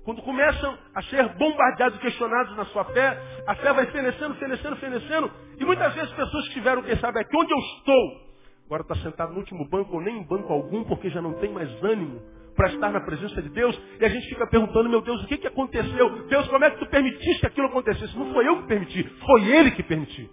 quando 0.04 0.20
começam 0.20 0.76
a 0.94 1.02
ser 1.04 1.26
bombardeados, 1.38 1.98
questionados 2.00 2.54
na 2.54 2.66
sua 2.66 2.84
fé, 2.84 3.18
a 3.46 3.54
fé 3.54 3.72
vai 3.72 3.86
fenecendo, 3.86 4.34
fenecendo, 4.34 4.76
fenecendo. 4.76 5.30
E 5.58 5.64
muitas 5.64 5.94
vezes 5.94 6.12
pessoas 6.12 6.48
que 6.48 6.54
tiveram, 6.54 6.82
quem 6.82 6.98
sabe, 6.98 7.18
aqui 7.18 7.34
onde 7.34 7.50
eu 7.50 7.58
estou, 7.58 8.27
agora 8.68 8.83
está 8.83 8.94
sentado 8.96 9.33
no 9.33 9.38
último 9.38 9.66
banco 9.66 9.94
ou 9.94 10.02
nem 10.02 10.18
em 10.18 10.22
banco 10.22 10.52
algum, 10.52 10.85
porque 10.85 11.09
já 11.09 11.22
não 11.22 11.33
tem 11.35 11.50
mais 11.50 11.70
ânimo 11.83 12.20
para 12.54 12.68
estar 12.68 12.90
na 12.90 13.00
presença 13.00 13.40
de 13.40 13.48
Deus. 13.48 13.81
E 13.98 14.04
a 14.04 14.09
gente 14.11 14.28
fica 14.28 14.46
perguntando, 14.46 14.90
meu 14.90 15.00
Deus, 15.00 15.24
o 15.24 15.26
que, 15.26 15.38
que 15.38 15.46
aconteceu? 15.46 16.26
Deus, 16.26 16.46
como 16.48 16.64
é 16.66 16.70
que 16.70 16.78
tu 16.78 16.87
permitiste 16.87 17.40
que 17.40 17.46
aquilo 17.46 17.68
acontecesse? 17.68 18.16
Não 18.18 18.31
foi 18.35 18.46
eu 18.46 18.61
que 18.61 18.68
permiti, 18.68 19.02
foi 19.24 19.48
Ele 19.48 19.70
que 19.70 19.83
permitiu. 19.83 20.28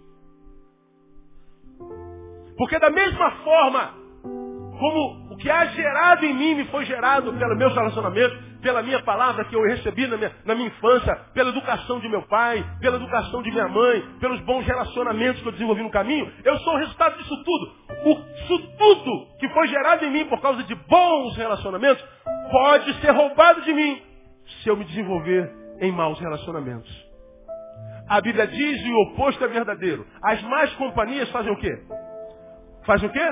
Porque 2.58 2.78
da 2.78 2.90
mesma 2.90 3.30
forma 3.42 3.94
como 4.78 5.32
o 5.32 5.36
que 5.38 5.50
há 5.50 5.64
gerado 5.66 6.26
em 6.26 6.34
mim 6.34 6.54
me 6.56 6.64
foi 6.66 6.84
gerado 6.84 7.32
pelos 7.32 7.56
meus 7.56 7.74
relacionamentos, 7.74 8.38
pela 8.66 8.82
minha 8.82 9.00
palavra 9.04 9.44
que 9.44 9.54
eu 9.54 9.62
recebi 9.62 10.08
na 10.08 10.16
minha, 10.16 10.32
na 10.44 10.52
minha 10.52 10.66
infância, 10.66 11.14
pela 11.32 11.50
educação 11.50 12.00
de 12.00 12.08
meu 12.08 12.22
pai, 12.22 12.66
pela 12.80 12.96
educação 12.96 13.40
de 13.40 13.52
minha 13.52 13.68
mãe, 13.68 14.02
pelos 14.18 14.40
bons 14.40 14.66
relacionamentos 14.66 15.40
que 15.40 15.46
eu 15.46 15.52
desenvolvi 15.52 15.84
no 15.84 15.90
caminho, 15.90 16.28
eu 16.42 16.58
sou 16.58 16.74
o 16.74 16.76
resultado 16.78 17.16
disso 17.16 17.44
tudo. 17.44 17.72
O, 18.06 18.10
isso 18.34 18.76
tudo 18.76 19.38
que 19.38 19.48
foi 19.50 19.68
gerado 19.68 20.04
em 20.04 20.10
mim 20.10 20.24
por 20.24 20.40
causa 20.40 20.64
de 20.64 20.74
bons 20.74 21.36
relacionamentos 21.36 22.04
pode 22.50 22.92
ser 22.94 23.12
roubado 23.12 23.62
de 23.62 23.72
mim 23.72 24.02
se 24.64 24.68
eu 24.68 24.76
me 24.76 24.84
desenvolver 24.84 25.48
em 25.80 25.92
maus 25.92 26.18
relacionamentos. 26.18 27.06
A 28.08 28.20
Bíblia 28.20 28.48
diz 28.48 28.84
e 28.84 28.90
o 28.90 29.12
oposto 29.12 29.44
é 29.44 29.46
verdadeiro. 29.46 30.04
As 30.24 30.42
más 30.42 30.74
companhias 30.74 31.30
fazem 31.30 31.52
o 31.52 31.56
quê? 31.56 31.70
Fazem 32.84 33.08
o 33.08 33.12
quê? 33.12 33.28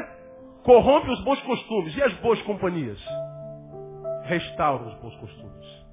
corrompe 0.64 1.11
os 1.11 1.20
bons 1.20 1.40
costumes. 1.42 1.97
E 1.97 2.03
as 2.03 2.12
boas 2.14 2.40
companhias? 2.42 2.99
Restauram 4.25 4.89
os 4.89 4.95
bons 5.01 5.15
costumes. 5.17 5.85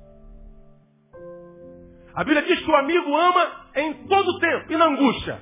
A 2.14 2.24
Bíblia 2.24 2.42
diz 2.44 2.60
que 2.60 2.72
o 2.72 2.76
amigo 2.76 3.16
ama 3.16 3.52
em 3.76 3.94
todo 4.08 4.40
tempo 4.40 4.74
e 4.74 4.78
na 4.78 4.86
angústia. 4.86 5.42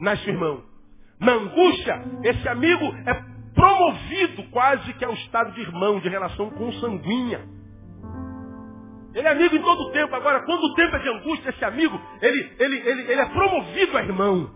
Nasce 0.00 0.28
irmão. 0.28 0.62
Na 1.20 1.32
angústia, 1.32 2.02
esse 2.24 2.48
amigo 2.48 2.84
é 3.06 3.14
promovido 3.54 4.44
quase 4.50 4.92
que 4.94 5.04
ao 5.04 5.12
estado 5.14 5.52
de 5.52 5.60
irmão, 5.60 6.00
de 6.00 6.08
relação 6.08 6.48
consanguínea. 6.50 7.44
Ele 9.14 9.26
é 9.26 9.30
amigo 9.32 9.56
em 9.56 9.62
todo 9.62 9.90
tempo. 9.90 10.14
Agora, 10.14 10.44
quando 10.44 10.62
o 10.64 10.74
tempo 10.74 10.96
é 10.96 10.98
de 11.00 11.08
angústia, 11.08 11.50
esse 11.50 11.64
amigo, 11.64 12.00
ele, 12.22 12.56
ele, 12.58 12.76
ele, 12.88 13.02
ele 13.12 13.20
é 13.20 13.26
promovido 13.26 13.98
a 13.98 14.02
irmão. 14.02 14.50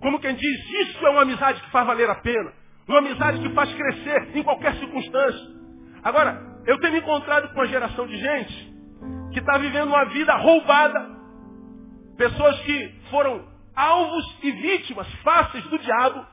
Como 0.00 0.18
quem 0.18 0.34
diz, 0.34 0.70
isso 0.88 1.06
é 1.06 1.10
uma 1.10 1.22
amizade 1.22 1.60
que 1.62 1.70
faz 1.70 1.86
valer 1.86 2.10
a 2.10 2.16
pena. 2.16 2.52
Uma 2.88 2.98
amizade 2.98 3.40
que 3.40 3.54
faz 3.54 3.72
crescer 3.72 4.36
em 4.36 4.42
qualquer 4.42 4.74
circunstância. 4.76 5.59
Agora, 6.02 6.40
eu 6.66 6.78
tenho 6.78 6.92
me 6.94 6.98
encontrado 7.00 7.48
com 7.48 7.54
uma 7.54 7.66
geração 7.66 8.06
de 8.06 8.16
gente 8.16 8.70
que 9.32 9.40
está 9.40 9.58
vivendo 9.58 9.88
uma 9.88 10.04
vida 10.06 10.34
roubada. 10.36 11.18
Pessoas 12.16 12.58
que 12.60 13.00
foram 13.10 13.48
alvos 13.74 14.38
e 14.42 14.50
vítimas 14.50 15.10
fáceis 15.22 15.64
do 15.64 15.78
diabo, 15.78 16.26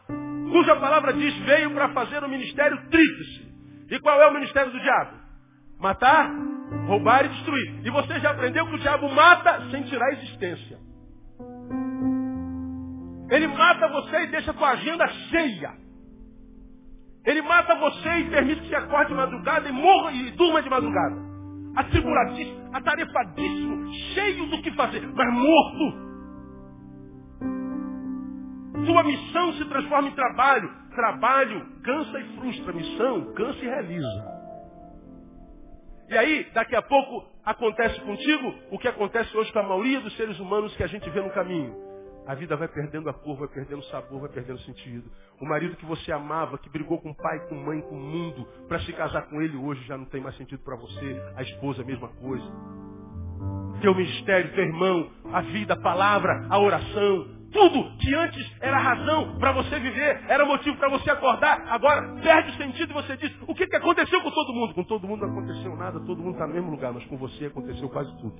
cuja 0.51 0.75
palavra 0.75 1.13
diz 1.13 1.35
veio 1.39 1.71
para 1.71 1.89
fazer 1.89 2.23
o 2.23 2.29
ministério 2.29 2.77
tríplice. 2.89 3.47
E 3.89 3.99
qual 3.99 4.21
é 4.21 4.27
o 4.27 4.33
ministério 4.33 4.71
do 4.71 4.79
diabo? 4.79 5.11
Matar, 5.79 6.29
roubar 6.87 7.25
e 7.25 7.29
destruir. 7.29 7.85
E 7.85 7.89
você 7.89 8.19
já 8.19 8.31
aprendeu 8.31 8.65
que 8.67 8.75
o 8.75 8.79
diabo 8.79 9.09
mata 9.09 9.69
sem 9.71 9.83
tirar 9.83 10.07
a 10.07 10.13
existência. 10.13 10.77
Ele 13.29 13.47
mata 13.47 13.87
você 13.89 14.23
e 14.23 14.27
deixa 14.27 14.51
a 14.51 14.53
tua 14.53 14.69
agenda 14.69 15.07
cheia. 15.29 15.86
Ele 17.27 17.41
mata 17.41 17.75
você 17.75 18.09
e 18.19 18.29
permite 18.29 18.61
que 18.61 18.69
você 18.69 18.75
acorde 18.77 19.09
de 19.09 19.15
madrugada 19.15 19.67
e 19.67 19.71
morra 19.73 20.13
e 20.13 20.31
durma 20.31 20.61
de 20.61 20.69
madrugada. 20.69 21.17
Atribuladíssimo, 21.75 22.69
atarefadíssimo, 22.73 23.93
cheio 24.13 24.45
do 24.45 24.61
que 24.61 24.71
fazer, 24.71 25.05
mas 25.13 25.33
morto. 25.33 26.07
Sua 28.85 29.03
missão 29.03 29.53
se 29.53 29.65
transforma 29.65 30.07
em 30.07 30.15
trabalho. 30.15 30.71
Trabalho 30.95 31.65
cansa 31.83 32.17
e 32.17 32.23
frustra. 32.37 32.71
Missão 32.71 33.33
cansa 33.33 33.59
e 33.59 33.67
realiza. 33.67 34.37
E 36.09 36.17
aí, 36.17 36.49
daqui 36.53 36.77
a 36.77 36.81
pouco, 36.81 37.27
acontece 37.43 37.99
contigo 38.01 38.55
o 38.71 38.79
que 38.79 38.87
acontece 38.87 39.35
hoje 39.35 39.51
com 39.51 39.59
a 39.59 39.63
maioria 39.63 39.99
dos 39.99 40.15
seres 40.15 40.39
humanos 40.39 40.73
que 40.77 40.83
a 40.83 40.87
gente 40.87 41.09
vê 41.09 41.21
no 41.21 41.29
caminho 41.31 41.86
a 42.27 42.35
vida 42.35 42.57
vai 42.57 42.67
perdendo 42.67 43.09
a 43.09 43.13
cor, 43.13 43.37
vai 43.37 43.47
perdendo 43.47 43.79
o 43.79 43.85
sabor, 43.85 44.19
vai 44.19 44.29
perdendo 44.29 44.57
o 44.57 44.61
sentido. 44.61 45.09
O 45.39 45.45
marido 45.45 45.77
que 45.77 45.85
você 45.85 46.11
amava, 46.11 46.57
que 46.57 46.69
brigou 46.69 46.99
com 46.99 47.11
o 47.11 47.15
pai, 47.15 47.39
com 47.47 47.55
mãe, 47.55 47.81
com 47.81 47.95
o 47.95 47.99
mundo, 47.99 48.45
para 48.67 48.79
se 48.81 48.91
casar 48.91 49.29
com 49.29 49.41
ele 49.41 49.55
hoje 49.55 49.81
já 49.85 49.97
não 49.97 50.05
tem 50.05 50.19
mais 50.19 50.35
sentido 50.35 50.61
para 50.61 50.75
você. 50.75 51.21
A 51.37 51.41
esposa, 51.41 51.81
a 51.81 51.85
mesma 51.85 52.09
coisa. 52.09 52.45
Teu 53.81 53.95
ministério, 53.95 54.53
teu 54.53 54.65
irmão, 54.65 55.09
a 55.31 55.41
vida, 55.41 55.75
a 55.75 55.81
palavra, 55.81 56.47
a 56.49 56.59
oração, 56.59 57.37
tudo 57.51 57.97
que 57.97 58.13
antes 58.13 58.45
era 58.59 58.77
razão 58.77 59.37
para 59.39 59.53
você 59.53 59.79
viver, 59.79 60.25
era 60.27 60.45
motivo 60.45 60.75
para 60.77 60.89
você 60.89 61.09
acordar, 61.09 61.63
agora 61.69 62.13
perde 62.21 62.51
o 62.51 62.53
sentido 62.55 62.91
e 62.91 62.93
você 62.93 63.15
diz, 63.15 63.31
o 63.47 63.55
que, 63.55 63.67
que 63.67 63.75
aconteceu 63.75 64.21
com 64.21 64.31
todo 64.31 64.53
mundo? 64.53 64.73
Com 64.73 64.83
todo 64.83 65.07
mundo 65.07 65.25
não 65.25 65.31
aconteceu 65.31 65.75
nada, 65.77 65.99
todo 66.01 66.21
mundo 66.21 66.33
está 66.33 66.45
no 66.45 66.53
mesmo 66.53 66.71
lugar, 66.71 66.91
mas 66.91 67.05
com 67.05 67.15
você 67.17 67.45
aconteceu 67.45 67.87
quase 67.89 68.11
tudo. 68.17 68.35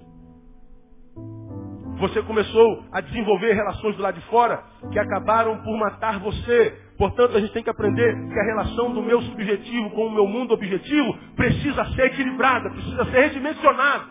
Você 1.99 2.21
começou 2.21 2.83
a 2.91 3.01
desenvolver 3.01 3.53
relações 3.53 3.95
do 3.95 4.03
lado 4.03 4.19
de 4.19 4.25
fora 4.27 4.63
que 4.91 4.99
acabaram 4.99 5.57
por 5.63 5.75
matar 5.77 6.19
você. 6.19 6.79
Portanto, 6.97 7.35
a 7.35 7.39
gente 7.39 7.53
tem 7.53 7.63
que 7.63 7.69
aprender 7.69 8.13
que 8.29 8.39
a 8.39 8.43
relação 8.43 8.93
do 8.93 9.01
meu 9.01 9.19
subjetivo 9.21 9.89
com 9.91 10.05
o 10.07 10.11
meu 10.11 10.27
mundo 10.27 10.53
objetivo 10.53 11.17
precisa 11.35 11.85
ser 11.95 12.05
equilibrada, 12.05 12.69
precisa 12.69 13.05
ser 13.05 13.19
redimensionada. 13.21 14.05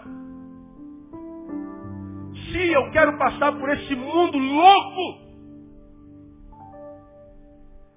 Se 2.51 2.73
eu 2.73 2.91
quero 2.91 3.17
passar 3.19 3.53
por 3.53 3.69
esse 3.71 3.95
mundo 3.95 4.37
louco, 4.37 5.27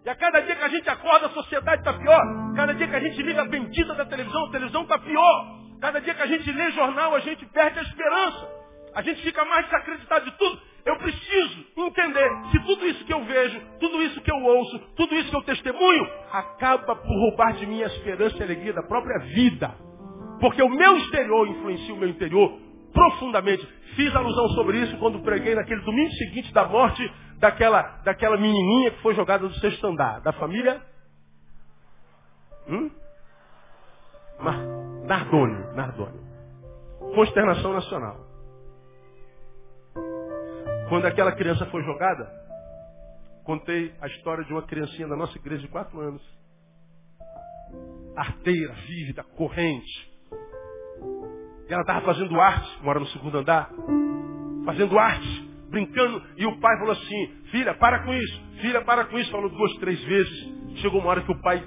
e 0.05 0.09
a 0.09 0.15
cada 0.15 0.39
dia 0.41 0.55
que 0.55 0.63
a 0.63 0.69
gente 0.69 0.89
acorda, 0.89 1.27
a 1.27 1.29
sociedade 1.31 1.81
está 1.81 1.93
pior. 1.93 2.53
Cada 2.55 2.73
dia 2.73 2.87
que 2.87 2.95
a 2.95 2.99
gente 2.99 3.21
liga 3.21 3.41
a 3.41 3.47
bendita 3.47 3.93
da 3.95 4.05
televisão, 4.05 4.45
a 4.45 4.51
televisão 4.51 4.83
está 4.83 4.99
pior. 4.99 5.59
Cada 5.81 5.99
dia 5.99 6.13
que 6.13 6.21
a 6.21 6.27
gente 6.27 6.51
lê 6.51 6.71
jornal, 6.71 7.15
a 7.15 7.19
gente 7.19 7.45
perde 7.47 7.79
a 7.79 7.81
esperança. 7.81 8.58
A 8.93 9.01
gente 9.01 9.21
fica 9.21 9.43
mais 9.45 9.65
desacreditado 9.65 10.25
de 10.25 10.37
tudo. 10.37 10.61
Eu 10.85 10.97
preciso 10.97 11.65
entender 11.77 12.29
se 12.51 12.59
tudo 12.65 12.85
isso 12.87 13.05
que 13.05 13.13
eu 13.13 13.23
vejo, 13.23 13.61
tudo 13.79 14.01
isso 14.01 14.21
que 14.21 14.31
eu 14.31 14.43
ouço, 14.43 14.79
tudo 14.95 15.15
isso 15.15 15.29
que 15.29 15.35
eu 15.35 15.43
testemunho, 15.43 16.09
acaba 16.31 16.95
por 16.95 17.11
roubar 17.11 17.53
de 17.53 17.65
mim 17.65 17.83
a 17.83 17.87
esperança 17.87 18.37
e 18.37 18.41
a 18.41 18.45
alegria 18.45 18.73
da 18.73 18.83
própria 18.83 19.19
vida. 19.19 19.75
Porque 20.39 20.61
o 20.63 20.69
meu 20.69 20.97
exterior 20.97 21.47
influencia 21.47 21.93
o 21.93 21.97
meu 21.97 22.09
interior 22.09 22.59
profundamente. 22.93 23.67
Fiz 23.95 24.15
alusão 24.15 24.49
sobre 24.49 24.77
isso 24.79 24.97
quando 24.97 25.21
preguei 25.21 25.53
naquele 25.53 25.81
domingo 25.81 26.11
seguinte 26.13 26.53
da 26.53 26.65
morte 26.65 27.03
daquela, 27.37 27.81
daquela 28.03 28.37
menininha 28.37 28.91
que 28.91 29.01
foi 29.01 29.13
jogada 29.15 29.47
do 29.47 29.53
sexto 29.55 29.85
andar. 29.85 30.21
Da 30.21 30.31
família? 30.33 30.81
Hum? 32.67 32.89
Nardone. 35.05 35.75
Nardone. 35.75 36.19
Consternação 37.15 37.73
nacional. 37.73 38.28
Quando 40.89 41.05
aquela 41.05 41.31
criança 41.31 41.67
foi 41.67 41.83
jogada, 41.83 42.27
contei 43.43 43.93
a 44.01 44.07
história 44.07 44.43
de 44.43 44.51
uma 44.51 44.63
criancinha 44.63 45.07
da 45.07 45.15
nossa 45.15 45.37
igreja 45.37 45.61
de 45.61 45.67
quatro 45.67 45.99
anos. 45.99 46.21
Arteira, 48.17 48.73
vívida, 48.87 49.23
corrente. 49.23 50.09
E 51.69 51.73
ela 51.73 51.81
estava 51.81 52.01
fazendo 52.01 52.41
arte, 52.41 52.83
mora 52.83 52.99
no 52.99 53.05
segundo 53.07 53.37
andar, 53.37 53.69
fazendo 54.65 54.97
arte, 54.97 55.49
brincando, 55.69 56.23
e 56.35 56.45
o 56.47 56.59
pai 56.59 56.75
falou 56.79 56.93
assim, 56.93 57.27
filha, 57.51 57.75
para 57.75 58.03
com 58.03 58.11
isso, 58.11 58.41
filha, 58.59 58.83
para 58.83 59.05
com 59.05 59.19
isso, 59.19 59.31
falou 59.31 59.49
duas, 59.49 59.73
três 59.75 60.03
vezes. 60.03 60.81
Chegou 60.81 60.99
uma 61.01 61.11
hora 61.11 61.21
que 61.21 61.31
o 61.31 61.41
pai 61.41 61.63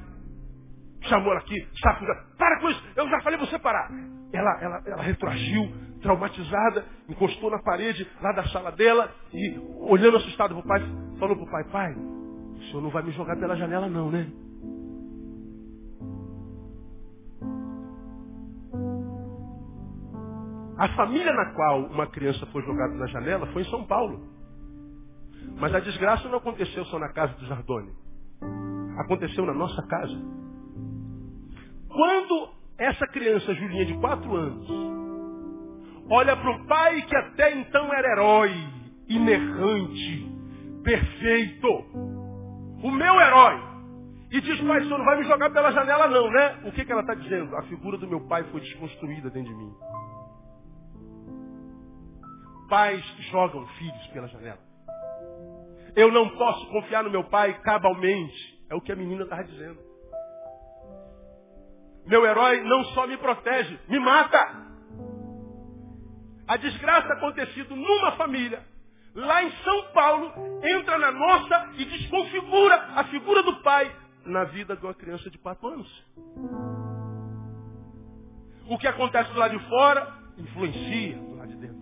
chamou 1.03 1.31
ela 1.31 1.41
aqui, 1.41 1.55
sacuda, 1.81 2.13
para 2.37 2.61
com 2.61 2.71
isso, 2.71 2.83
eu 2.97 3.09
já 3.09 3.21
falei 3.21 3.39
você 3.39 3.59
parar. 3.59 3.89
Ela, 4.33 4.59
ela, 4.61 4.83
ela 4.87 5.03
retroagiu, 5.03 5.73
traumatizada, 6.03 6.85
encostou 7.09 7.51
na 7.51 7.63
parede 7.63 8.07
lá 8.21 8.33
da 8.33 8.45
sala 8.49 8.73
dela 8.73 9.11
e, 9.33 9.59
olhando 9.81 10.19
assustado 10.19 10.55
para 10.55 10.61
o 10.61 10.67
pai, 10.67 10.81
falou 11.19 11.37
para 11.37 11.45
o 11.45 11.51
pai, 11.51 11.65
pai, 11.71 11.95
o 11.95 12.63
senhor 12.65 12.83
não 12.83 12.91
vai 12.91 13.03
me 13.03 13.13
jogar 13.13 13.37
pela 13.37 13.57
janela 13.57 13.89
não, 13.89 14.11
né? 14.11 14.31
A 20.79 20.89
família 20.97 21.33
na 21.33 21.55
qual 21.55 21.85
uma 21.85 22.09
criança 22.09 22.45
foi 22.47 22.61
jogada 22.63 22.95
na 22.95 23.07
janela 23.07 23.47
foi 23.53 23.63
em 23.63 23.71
São 23.71 23.85
Paulo. 23.85 24.21
Mas 25.57 25.73
a 25.73 25.81
desgraça 25.81 26.29
não 26.29 26.39
aconteceu 26.39 26.85
só 26.87 26.99
na 26.99 27.09
casa 27.13 27.35
do 27.35 27.47
Zardoni. 27.47 27.93
Aconteceu 28.99 29.47
na 29.47 29.55
nossa 29.55 29.81
casa. 29.87 30.15
Quando 31.89 32.49
essa 32.79 33.07
criança, 33.09 33.55
Julinha, 33.55 33.87
de 33.87 33.95
quatro 33.99 34.35
anos, 34.35 34.69
olha 36.13 36.37
para 36.37 36.51
o 36.51 36.67
pai 36.67 37.01
que 37.03 37.17
até 37.17 37.53
então 37.53 37.93
era 37.93 38.13
herói, 38.13 38.53
inerrante, 39.09 40.31
perfeito, 40.85 41.69
o 42.83 42.91
meu 42.91 43.19
herói, 43.19 43.59
e 44.31 44.41
diz, 44.41 44.61
pai, 44.61 44.81
o 44.81 44.85
senhor 44.85 44.99
não 44.99 45.05
vai 45.07 45.17
me 45.17 45.25
jogar 45.25 45.51
pela 45.51 45.73
janela 45.73 46.09
não, 46.09 46.31
né? 46.31 46.61
O 46.65 46.73
que, 46.73 46.85
que 46.85 46.93
ela 46.93 47.01
está 47.01 47.15
dizendo? 47.15 47.57
A 47.57 47.63
figura 47.63 47.97
do 47.97 48.07
meu 48.07 48.27
pai 48.29 48.45
foi 48.45 48.61
desconstruída 48.61 49.31
dentro 49.31 49.51
de 49.51 49.57
mim. 49.57 49.75
Pais 52.69 53.05
jogam 53.31 53.67
filhos 53.79 54.07
pela 54.09 54.29
janela. 54.29 54.59
Eu 55.95 56.11
não 56.11 56.31
posso 56.31 56.67
confiar 56.71 57.05
no 57.05 57.11
meu 57.11 57.25
pai 57.25 57.61
cabalmente. 57.61 58.63
É 58.71 58.75
o 58.75 58.81
que 58.81 58.93
a 58.93 58.97
menina 58.97 59.25
estava 59.25 59.45
dizendo. 59.45 59.79
Meu 62.07 62.25
herói 62.25 62.63
não 62.63 62.85
só 62.85 63.07
me 63.07 63.19
protege, 63.19 63.79
me 63.89 63.99
mata. 63.99 64.72
A 66.53 66.59
desgraça 66.59 67.15
acontecido 67.15 67.75
numa 67.75 68.13
família, 68.13 68.63
lá 69.15 69.43
em 69.43 69.51
São 69.65 69.85
Paulo, 69.95 70.61
entra 70.63 70.99
na 70.99 71.11
nossa 71.11 71.71
e 71.79 71.85
desconfigura 71.87 72.75
a 72.95 73.05
figura 73.05 73.43
do 73.43 73.57
pai 73.63 73.91
na 74.27 74.45
vida 74.45 74.77
de 74.77 74.85
uma 74.85 74.93
criança 74.93 75.31
de 75.31 75.39
quatro 75.39 75.67
anos. 75.67 75.89
O 78.69 78.77
que 78.77 78.87
acontece 78.87 79.33
do 79.33 79.39
lado 79.39 79.59
de 79.59 79.67
fora 79.67 80.15
influencia 80.37 81.17
do 81.17 81.37
lado 81.37 81.49
de 81.49 81.57
dentro. 81.57 81.82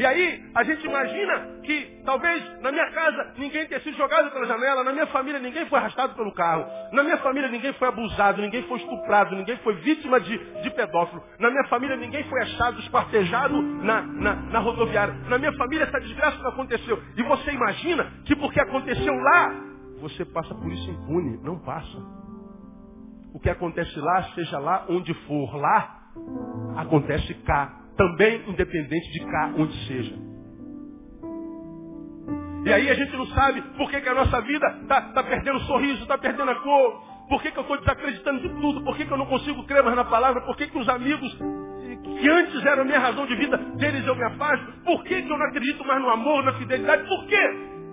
E 0.00 0.06
aí, 0.06 0.42
a 0.54 0.64
gente 0.64 0.86
imagina 0.86 1.60
que 1.62 2.00
talvez 2.06 2.62
na 2.62 2.72
minha 2.72 2.90
casa 2.90 3.34
ninguém 3.36 3.66
tenha 3.66 3.82
sido 3.82 3.98
jogado 3.98 4.30
pela 4.30 4.46
janela, 4.46 4.82
na 4.82 4.94
minha 4.94 5.06
família 5.08 5.38
ninguém 5.38 5.66
foi 5.66 5.78
arrastado 5.78 6.14
pelo 6.14 6.32
carro, 6.32 6.64
na 6.90 7.02
minha 7.02 7.18
família 7.18 7.50
ninguém 7.50 7.74
foi 7.74 7.86
abusado, 7.86 8.40
ninguém 8.40 8.62
foi 8.62 8.78
estuprado, 8.78 9.36
ninguém 9.36 9.58
foi 9.58 9.74
vítima 9.74 10.18
de, 10.18 10.38
de 10.62 10.70
pedófilo, 10.70 11.22
na 11.38 11.50
minha 11.50 11.64
família 11.64 11.96
ninguém 11.96 12.24
foi 12.30 12.40
achado 12.40 12.80
espartejado 12.80 13.60
na, 13.60 14.00
na, 14.00 14.34
na 14.36 14.58
rodoviária, 14.60 15.12
na 15.28 15.36
minha 15.36 15.52
família 15.52 15.84
essa 15.84 16.00
desgraça 16.00 16.38
não 16.38 16.48
aconteceu. 16.48 16.98
E 17.18 17.22
você 17.22 17.50
imagina 17.50 18.10
que 18.24 18.34
porque 18.34 18.58
aconteceu 18.58 19.14
lá, 19.14 19.54
você 20.00 20.24
passa 20.24 20.54
por 20.54 20.72
isso 20.72 20.90
impune. 20.90 21.38
Não 21.42 21.58
passa. 21.58 21.98
O 23.34 23.38
que 23.38 23.50
acontece 23.50 24.00
lá, 24.00 24.22
seja 24.34 24.58
lá 24.58 24.86
onde 24.88 25.12
for 25.26 25.54
lá, 25.56 26.08
acontece 26.78 27.34
cá 27.44 27.79
também 28.00 28.42
independente 28.48 29.12
de 29.12 29.20
cá 29.26 29.52
onde 29.58 29.86
seja. 29.86 30.14
E 32.64 32.72
aí 32.72 32.88
a 32.88 32.94
gente 32.94 33.14
não 33.14 33.26
sabe 33.26 33.60
por 33.76 33.90
que, 33.90 34.00
que 34.00 34.08
a 34.08 34.14
nossa 34.14 34.40
vida 34.40 34.66
está 34.82 35.02
tá 35.12 35.22
perdendo 35.22 35.60
sorriso, 35.60 36.02
está 36.02 36.16
perdendo 36.16 36.50
a 36.50 36.54
cor, 36.56 37.02
por 37.28 37.42
que, 37.42 37.50
que 37.50 37.58
eu 37.58 37.62
estou 37.62 37.78
desacreditando 37.78 38.40
de 38.40 38.48
tudo, 38.60 38.82
por 38.84 38.96
que, 38.96 39.04
que 39.04 39.12
eu 39.12 39.18
não 39.18 39.26
consigo 39.26 39.64
crer 39.64 39.82
mais 39.82 39.96
na 39.96 40.04
palavra, 40.04 40.40
por 40.46 40.56
que, 40.56 40.66
que 40.66 40.78
os 40.78 40.88
amigos 40.88 41.38
que 42.18 42.28
antes 42.28 42.64
eram 42.64 42.86
minha 42.86 42.98
razão 42.98 43.26
de 43.26 43.36
vida, 43.36 43.58
deles 43.76 44.06
eu 44.06 44.16
me 44.16 44.24
afasto, 44.24 44.72
por 44.84 45.04
que, 45.04 45.20
que 45.20 45.30
eu 45.30 45.38
não 45.38 45.46
acredito 45.46 45.84
mais 45.84 46.00
no 46.00 46.08
amor, 46.08 46.42
na 46.42 46.54
fidelidade, 46.54 47.06
por 47.06 47.26
quê? 47.26 47.50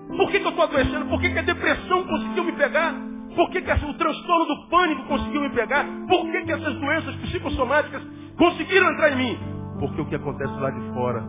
Por 0.07 0.31
que, 0.31 0.39
que 0.39 0.45
eu 0.45 0.49
estou 0.51 0.63
adoecendo? 0.63 1.05
Por 1.07 1.19
que, 1.19 1.29
que 1.31 1.39
a 1.39 1.41
depressão 1.41 2.03
conseguiu 2.03 2.45
me 2.45 2.53
pegar? 2.53 2.93
Por 3.35 3.49
que, 3.49 3.61
que 3.61 3.71
o 3.71 3.93
transtorno 3.93 4.45
do 4.45 4.69
pânico 4.69 5.03
conseguiu 5.03 5.41
me 5.41 5.49
pegar? 5.49 5.85
Por 6.07 6.31
que, 6.31 6.45
que 6.45 6.51
essas 6.53 6.73
doenças 6.75 7.15
psicossomáticas 7.15 8.01
conseguiram 8.37 8.89
entrar 8.93 9.11
em 9.11 9.15
mim? 9.17 9.56
Porque 9.79 10.01
o 10.01 10.05
que 10.05 10.15
acontece 10.15 10.53
lá 10.59 10.71
de 10.71 10.93
fora 10.93 11.23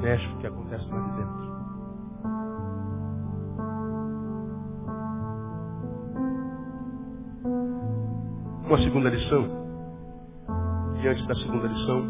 mexe 0.00 0.26
com 0.28 0.36
o 0.36 0.38
que 0.38 0.46
acontece 0.46 0.88
lá 0.90 1.00
de 1.00 1.16
dentro. 1.16 1.50
Uma 8.66 8.78
segunda 8.78 9.10
lição. 9.10 9.60
E 11.02 11.08
antes 11.08 11.26
da 11.26 11.34
segunda 11.34 11.66
lição, 11.66 12.02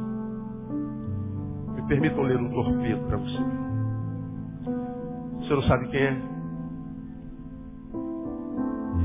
me 1.74 1.82
permitam 1.88 2.22
ler 2.22 2.38
um 2.38 2.50
torpedo 2.50 3.06
para 3.06 3.16
você. 3.16 3.44
Você 5.38 5.54
não 5.54 5.62
sabe 5.62 5.88
quem 5.88 6.00
é? 6.00 6.12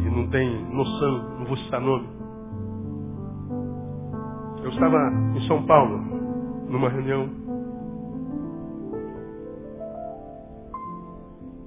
E 0.01 0.09
não 0.09 0.29
tem 0.29 0.65
noção, 0.73 1.39
não 1.39 1.45
vou 1.45 1.57
citar 1.57 1.79
nome. 1.79 2.09
Eu 4.63 4.69
estava 4.69 4.97
em 5.35 5.47
São 5.47 5.65
Paulo, 5.65 6.24
numa 6.75 6.89
reunião. 6.89 7.29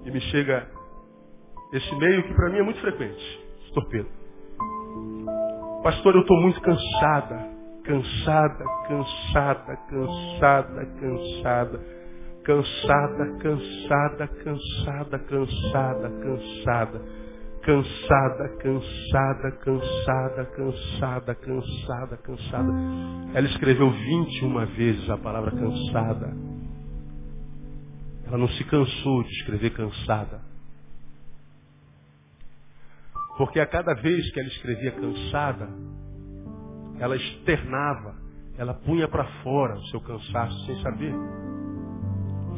E 0.04 0.10
me 0.10 0.20
chega 0.20 0.68
esse 1.72 1.94
e-mail 1.94 2.22
que 2.24 2.34
para 2.34 2.50
mim 2.50 2.58
é 2.58 2.62
muito 2.62 2.80
frequente. 2.80 3.48
Torpedo. 3.74 4.08
Pastor, 5.82 6.14
eu 6.14 6.22
estou 6.22 6.40
muito 6.40 6.60
cansada. 6.60 7.58
Cansada, 7.84 8.64
cansada, 8.86 9.76
cansada, 9.88 10.86
cansada. 11.00 11.98
Cansada, 12.44 13.26
cansada, 13.42 14.26
cansada, 14.26 15.18
cansada, 15.18 15.18
cansada 15.18 16.10
cansada, 16.22 17.02
cansada, 17.62 18.48
cansada, 18.58 19.52
cansada, 20.46 21.34
cansada, 21.34 22.16
cansada. 22.16 22.72
Ela 23.34 23.46
escreveu 23.48 23.90
21 23.90 24.66
vezes 24.76 25.10
a 25.10 25.16
palavra 25.18 25.50
cansada. 25.50 26.34
Ela 28.26 28.38
não 28.38 28.48
se 28.48 28.64
cansou 28.64 29.22
de 29.22 29.30
escrever 29.30 29.70
cansada. 29.70 30.40
Porque 33.36 33.60
a 33.60 33.66
cada 33.66 33.94
vez 33.94 34.30
que 34.32 34.40
ela 34.40 34.48
escrevia 34.48 34.92
cansada, 34.92 35.68
ela 36.98 37.16
externava, 37.16 38.16
ela 38.56 38.74
punha 38.74 39.06
para 39.06 39.24
fora 39.42 39.76
o 39.76 39.86
seu 39.86 40.00
cansaço 40.00 40.66
sem 40.66 40.82
saber. 40.82 41.14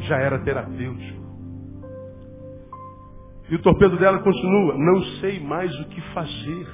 Já 0.09 0.17
era 0.17 0.39
terapêutico. 0.43 1.20
E 3.51 3.57
o 3.57 3.63
torpedo 3.63 3.97
dela 3.99 4.21
continua: 4.21 4.75
Não 4.79 5.03
sei 5.21 5.41
mais 5.41 5.75
o 5.81 5.85
que 5.87 6.01
fazer. 6.15 6.69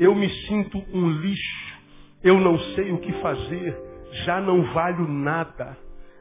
Eu 0.00 0.14
me 0.14 0.28
sinto 0.46 0.82
um 0.94 1.10
lixo. 1.10 1.78
Eu 2.24 2.40
não 2.40 2.58
sei 2.74 2.90
o 2.90 2.98
que 2.98 3.12
fazer. 3.20 3.76
Já 4.24 4.40
não 4.40 4.62
valho 4.72 5.06
nada. 5.06 5.76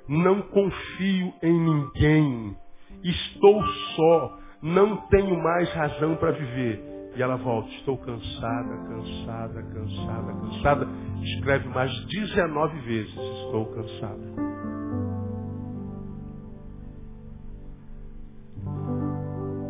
Não 0.07 0.41
confio 0.41 1.33
em 1.41 1.59
ninguém. 1.59 2.55
Estou 3.03 3.63
só. 3.95 4.37
Não 4.61 4.97
tenho 5.07 5.41
mais 5.41 5.71
razão 5.73 6.15
para 6.17 6.31
viver. 6.31 6.83
E 7.15 7.21
ela 7.21 7.37
volta: 7.37 7.69
Estou 7.69 7.97
cansada, 7.99 8.77
cansada, 8.89 9.63
cansada, 9.63 10.33
cansada. 10.33 10.87
Escreve 11.23 11.69
mais 11.69 11.91
19 12.07 12.79
vezes: 12.81 13.11
Estou 13.11 13.65
cansada. 13.67 14.56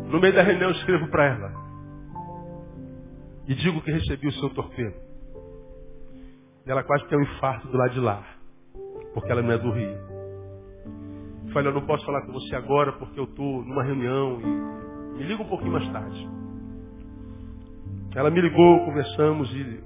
No 0.08 0.18
meio 0.20 0.34
da 0.34 0.42
reunião 0.42 0.70
eu 0.70 0.76
escrevo 0.76 1.06
para 1.08 1.26
ela. 1.26 1.52
E 3.46 3.54
digo 3.54 3.82
que 3.82 3.90
recebi 3.90 4.26
o 4.26 4.32
seu 4.32 4.48
torpedo. 4.50 4.94
E 6.66 6.70
ela 6.70 6.82
quase 6.82 7.06
tem 7.08 7.18
um 7.18 7.22
infarto 7.22 7.68
do 7.68 7.76
lado 7.76 7.92
de 7.92 8.00
lá. 8.00 8.24
Porque 9.12 9.30
ela 9.30 9.42
não 9.42 9.52
é 9.52 9.58
do 9.58 9.70
Rio. 9.70 9.98
Eu 11.46 11.52
falei, 11.52 11.70
eu 11.70 11.74
não 11.74 11.86
posso 11.86 12.04
falar 12.06 12.22
com 12.22 12.32
você 12.32 12.56
agora 12.56 12.92
porque 12.92 13.20
eu 13.20 13.24
estou 13.24 13.62
numa 13.64 13.82
reunião 13.82 14.40
e 14.40 15.18
me 15.18 15.24
liga 15.24 15.42
um 15.42 15.48
pouquinho 15.48 15.72
mais 15.72 15.88
tarde. 15.90 16.28
Ela 18.14 18.30
me 18.30 18.40
ligou, 18.40 18.84
conversamos 18.86 19.50
e 19.52 19.80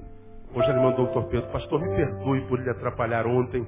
hoje 0.55 0.71
ela 0.71 0.83
mandou 0.83 1.07
o 1.07 1.13
torpedo. 1.13 1.49
Pastor, 1.51 1.81
me 1.81 1.97
perdoe 1.97 2.43
por 2.43 2.61
lhe 2.61 2.71
atrapalhar 2.71 3.27
ontem. 3.27 3.67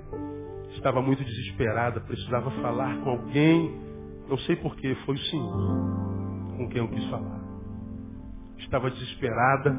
Estava 0.71 1.03
muito 1.03 1.23
desesperada, 1.25 2.01
precisava 2.01 2.51
falar 2.63 2.97
com 3.01 3.11
alguém. 3.11 3.81
Não 4.29 4.39
sei 4.39 4.55
porquê, 4.57 4.97
foi 5.05 5.17
o 5.17 5.19
Senhor 5.19 6.05
com 6.57 6.69
quem 6.69 6.79
eu 6.81 6.89
quis 6.89 7.05
falar. 7.11 7.41
Estava 8.59 8.91
desesperada, 8.91 9.77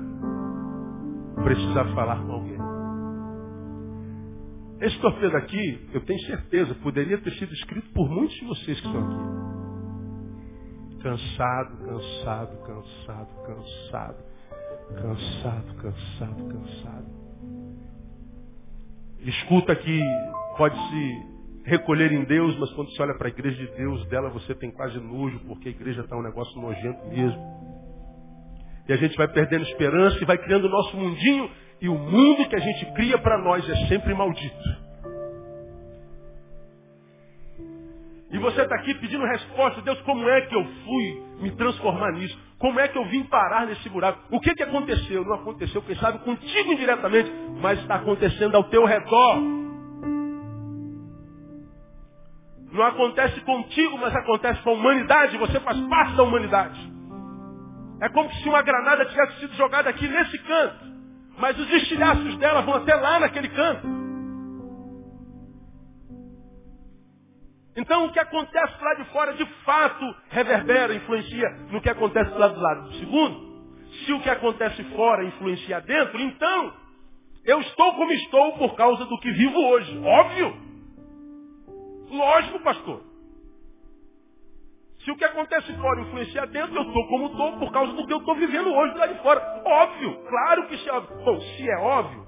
precisava 1.43 1.93
falar 1.93 2.23
com 2.25 2.31
alguém. 2.31 2.57
Esse 4.81 4.99
torpedo 4.99 5.37
aqui, 5.37 5.89
eu 5.93 6.01
tenho 6.01 6.19
certeza, 6.21 6.75
poderia 6.75 7.17
ter 7.17 7.31
sido 7.33 7.53
escrito 7.53 7.89
por 7.93 8.09
muitos 8.09 8.35
de 8.35 8.45
vocês 8.45 8.79
que 8.79 8.87
estão 8.87 9.05
aqui. 9.05 9.45
Cansado, 11.01 11.77
cansado, 11.77 12.57
cansado, 12.65 13.29
cansado. 13.45 14.35
Cansado, 15.01 15.75
cansado, 15.81 16.47
cansado. 16.49 17.05
Escuta 19.19 19.75
que 19.75 20.01
pode 20.57 20.75
se 20.75 21.34
recolher 21.65 22.11
em 22.11 22.23
Deus, 22.23 22.57
mas 22.59 22.71
quando 22.71 22.91
você 22.91 23.01
olha 23.01 23.15
para 23.15 23.27
a 23.27 23.31
igreja 23.31 23.57
de 23.57 23.75
Deus, 23.75 24.05
dela 24.07 24.29
você 24.29 24.53
tem 24.55 24.71
quase 24.71 24.99
nojo, 24.99 25.39
porque 25.47 25.69
a 25.69 25.71
igreja 25.71 26.01
está 26.01 26.15
um 26.15 26.21
negócio 26.21 26.59
nojento 26.61 27.05
mesmo. 27.07 27.41
E 28.87 28.93
a 28.93 28.97
gente 28.97 29.17
vai 29.17 29.27
perdendo 29.27 29.63
esperança 29.63 30.17
e 30.21 30.25
vai 30.25 30.37
criando 30.37 30.65
o 30.65 30.69
nosso 30.69 30.95
mundinho, 30.95 31.49
e 31.81 31.89
o 31.89 31.97
mundo 31.97 32.47
que 32.47 32.55
a 32.55 32.59
gente 32.59 32.85
cria 32.93 33.17
para 33.17 33.37
nós 33.39 33.67
é 33.67 33.87
sempre 33.87 34.13
maldito. 34.13 34.85
E 38.31 38.37
você 38.37 38.61
está 38.61 38.75
aqui 38.75 38.93
pedindo 38.95 39.25
resposta, 39.25 39.81
Deus, 39.81 39.99
como 40.01 40.27
é 40.29 40.41
que 40.41 40.55
eu 40.55 40.63
fui 40.63 41.23
me 41.41 41.51
transformar 41.51 42.11
nisso? 42.11 42.37
Como 42.59 42.79
é 42.79 42.87
que 42.87 42.97
eu 42.97 43.05
vim 43.05 43.23
parar 43.23 43.65
nesse 43.65 43.89
buraco? 43.89 44.19
O 44.29 44.39
que, 44.39 44.53
que 44.53 44.63
aconteceu? 44.63 45.23
Não 45.23 45.35
aconteceu, 45.35 45.81
quem 45.81 45.95
sabe, 45.95 46.19
contigo 46.19 46.71
indiretamente, 46.71 47.31
mas 47.61 47.79
está 47.79 47.95
acontecendo 47.95 48.55
ao 48.55 48.65
teu 48.65 48.85
redor. 48.85 49.64
Não 52.75 52.83
acontece 52.83 53.39
contigo, 53.41 53.97
mas 53.97 54.13
acontece 54.13 54.61
com 54.61 54.71
a 54.71 54.73
humanidade. 54.73 55.37
Você 55.37 55.61
faz 55.61 55.79
parte 55.87 56.13
da 56.13 56.23
humanidade. 56.23 56.93
É 58.01 58.09
como 58.09 58.29
se 58.33 58.49
uma 58.49 58.61
granada 58.61 59.05
tivesse 59.05 59.39
sido 59.39 59.55
jogada 59.55 59.89
aqui 59.89 60.05
nesse 60.05 60.37
canto. 60.39 60.85
Mas 61.37 61.57
os 61.57 61.71
estilhaços 61.71 62.35
dela 62.37 62.61
vão 62.63 62.75
até 62.75 62.93
lá 62.93 63.21
naquele 63.21 63.47
canto. 63.47 63.87
Então 67.77 68.05
o 68.05 68.11
que 68.11 68.19
acontece 68.19 68.83
lá 68.83 68.93
de 68.95 69.05
fora 69.05 69.33
de 69.33 69.45
fato 69.63 70.15
reverbera, 70.29 70.93
influencia 70.93 71.49
no 71.71 71.81
que 71.81 71.89
acontece 71.89 72.31
lá 72.37 72.49
do 72.49 72.59
lado. 72.59 72.93
Segundo, 72.95 73.55
se 74.05 74.11
o 74.11 74.19
que 74.19 74.29
acontece 74.29 74.83
fora 74.95 75.23
influencia 75.23 75.79
dentro, 75.79 76.19
então 76.19 76.73
eu 77.45 77.61
estou 77.61 77.93
como 77.93 78.11
estou 78.11 78.57
por 78.57 78.75
causa 78.75 79.05
do 79.05 79.17
que 79.19 79.31
vivo 79.31 79.59
hoje. 79.59 79.97
Óbvio. 80.03 80.64
Lógico, 82.15 82.59
pastor. 82.61 83.01
Se 85.03 85.11
o 85.11 85.15
que 85.15 85.23
acontece 85.23 85.71
fora 85.75 86.01
influencia 86.01 86.47
dentro, 86.47 86.75
eu 86.75 86.81
estou 86.81 87.07
como 87.07 87.27
estou 87.27 87.59
por 87.59 87.71
causa 87.71 87.93
do 87.93 88.07
que 88.07 88.13
eu 88.13 88.17
estou 88.17 88.35
vivendo 88.35 88.73
hoje 88.73 88.97
lá 88.97 89.05
de 89.05 89.21
fora. 89.21 89.61
Óbvio, 89.63 90.23
claro 90.27 90.67
que 90.67 90.75
isso 90.75 90.89
é 90.89 90.93
óbvio. 90.93 91.23
Bom, 91.23 91.39
se 91.41 91.69
é 91.69 91.77
óbvio, 91.77 92.27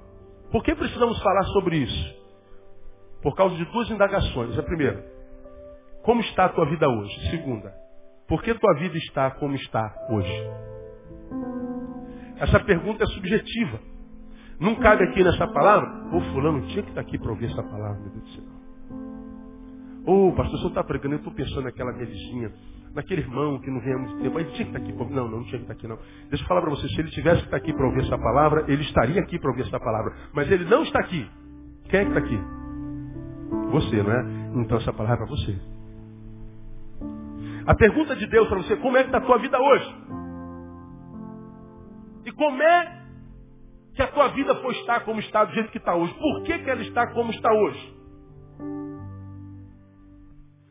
por 0.52 0.64
que 0.64 0.76
precisamos 0.76 1.20
falar 1.24 1.44
sobre 1.46 1.78
isso? 1.78 2.18
Por 3.24 3.36
causa 3.36 3.56
de 3.56 3.66
duas 3.66 3.90
indagações. 3.90 4.58
A 4.60 4.64
primeira, 4.64 5.04
como 6.04 6.22
está 6.22 6.46
a 6.46 6.50
tua 6.50 6.66
vida 6.66 6.88
hoje? 6.88 7.32
Segunda, 7.32 7.74
por 8.28 8.44
que 8.44 8.54
tua 8.54 8.74
vida 8.76 8.98
está 8.98 9.32
como 9.32 9.56
está 9.56 9.92
hoje? 10.12 10.48
Essa 12.38 12.60
pergunta 12.60 13.04
é 13.04 13.08
subjetiva. 13.08 13.80
Não 14.60 14.76
cabe 14.76 15.04
aqui 15.04 15.24
nessa 15.24 15.48
palavra, 15.48 15.90
ô 16.16 16.22
fulano 16.32 16.68
tinha 16.68 16.84
que 16.84 16.90
estar 16.90 17.02
aqui 17.02 17.18
para 17.18 17.32
ouvir 17.32 17.46
essa 17.46 17.64
palavra, 17.64 18.00
meu 18.00 18.12
Deus 18.12 18.24
do 18.24 18.30
céu. 18.30 18.44
Ô, 20.08 20.30
oh, 20.30 20.32
pastor, 20.32 20.55
o 20.55 20.58
senhor 20.60 20.70
está 20.70 20.84
pregando, 20.86 21.16
eu 21.16 21.18
estou 21.18 21.34
pensando 21.34 21.64
naquela 21.64 21.91
minha 21.91 22.05
vizinha, 22.05 22.49
naquele 22.95 23.24
irmão 23.24 23.60
que 23.60 23.70
não 23.70 23.82
vem 23.82 23.93
há 23.93 23.97
muito 23.97 24.24
tempo. 24.24 24.39
Ele 24.39 24.51
tinha 24.51 24.72
que 24.72 24.78
estar 24.78 24.80
aqui. 24.80 24.93
Não, 25.14 25.28
não, 25.28 25.39
não 25.39 25.43
tinha 25.43 25.58
que 25.58 25.64
estar 25.64 25.74
aqui, 25.74 25.86
não. 25.86 25.99
Deixa 26.30 26.45
eu 26.45 26.47
falar 26.47 26.62
para 26.62 26.70
você, 26.70 26.88
se 26.88 26.97
ele 26.97 27.12
tivesse 27.12 27.39
que 27.41 27.47
estar 27.47 27.58
aqui 27.58 27.74
para 27.74 27.86
ouvir 27.86 28.05
essa 28.05 28.18
palavra, 28.18 28.64
ele 28.70 28.84
estaria 28.84 29.20
aqui 29.20 29.38
para 29.38 29.49
ouvir 29.49 29.64
essa 29.64 29.78
palavra. 29.78 30.16
Mas 30.34 30.49
ele 30.49 30.64
não 30.64 30.84
está 30.84 30.99
aqui. 30.99 31.30
Quem 31.89 31.99
é 31.99 32.03
que 32.05 32.10
está 32.10 32.20
aqui? 32.22 32.39
Você, 33.72 34.01
não 34.01 34.12
é? 34.14 34.26
Então 34.62 34.78
essa 34.78 34.93
palavra 34.93 35.26
é 35.26 35.28
para 35.28 35.36
você. 35.36 35.60
A 37.66 37.76
pergunta 37.76 38.16
de 38.16 38.28
Deus 38.28 38.47
para 38.47 38.60
você, 38.60 38.78
como 38.78 38.95
é 38.95 39.01
que 39.01 39.10
está 39.10 39.18
a 39.18 39.26
tua 39.26 39.39
vida 39.39 39.60
hoje? 39.60 39.95
E 42.26 42.32
como 42.32 42.64
é 42.64 43.03
que 43.93 44.01
a 44.01 44.08
tua 44.08 44.30
vida 44.30 44.55
foi 44.55 44.74
estar 44.76 45.01
como 45.01 45.20
está 45.20 45.43
do 45.43 45.53
jeito 45.53 45.70
que 45.70 45.78
está 45.80 45.95
hoje? 45.95 46.14
Por 46.14 46.43
que, 46.43 46.60
que 46.60 46.70
ela 46.70 46.82
está 46.82 47.08
como 47.08 47.30
está 47.32 47.51
hoje? 47.51 47.97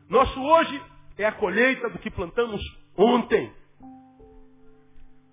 Nosso 0.09 0.41
hoje 0.41 0.81
é 1.17 1.25
a 1.25 1.33
colheita 1.33 1.89
do 1.89 1.99
que 1.99 2.09
plantamos 2.09 2.61
ontem. 2.97 3.51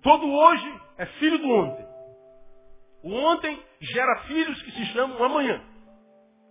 Todo 0.01 0.27
hoje 0.27 0.81
é 0.97 1.05
filho 1.05 1.37
do 1.37 1.49
ontem. 1.49 1.85
O 3.03 3.13
ontem 3.13 3.63
gera 3.79 4.23
filhos 4.23 4.61
que 4.63 4.71
se 4.71 4.85
chamam 4.87 5.23
amanhã. 5.23 5.63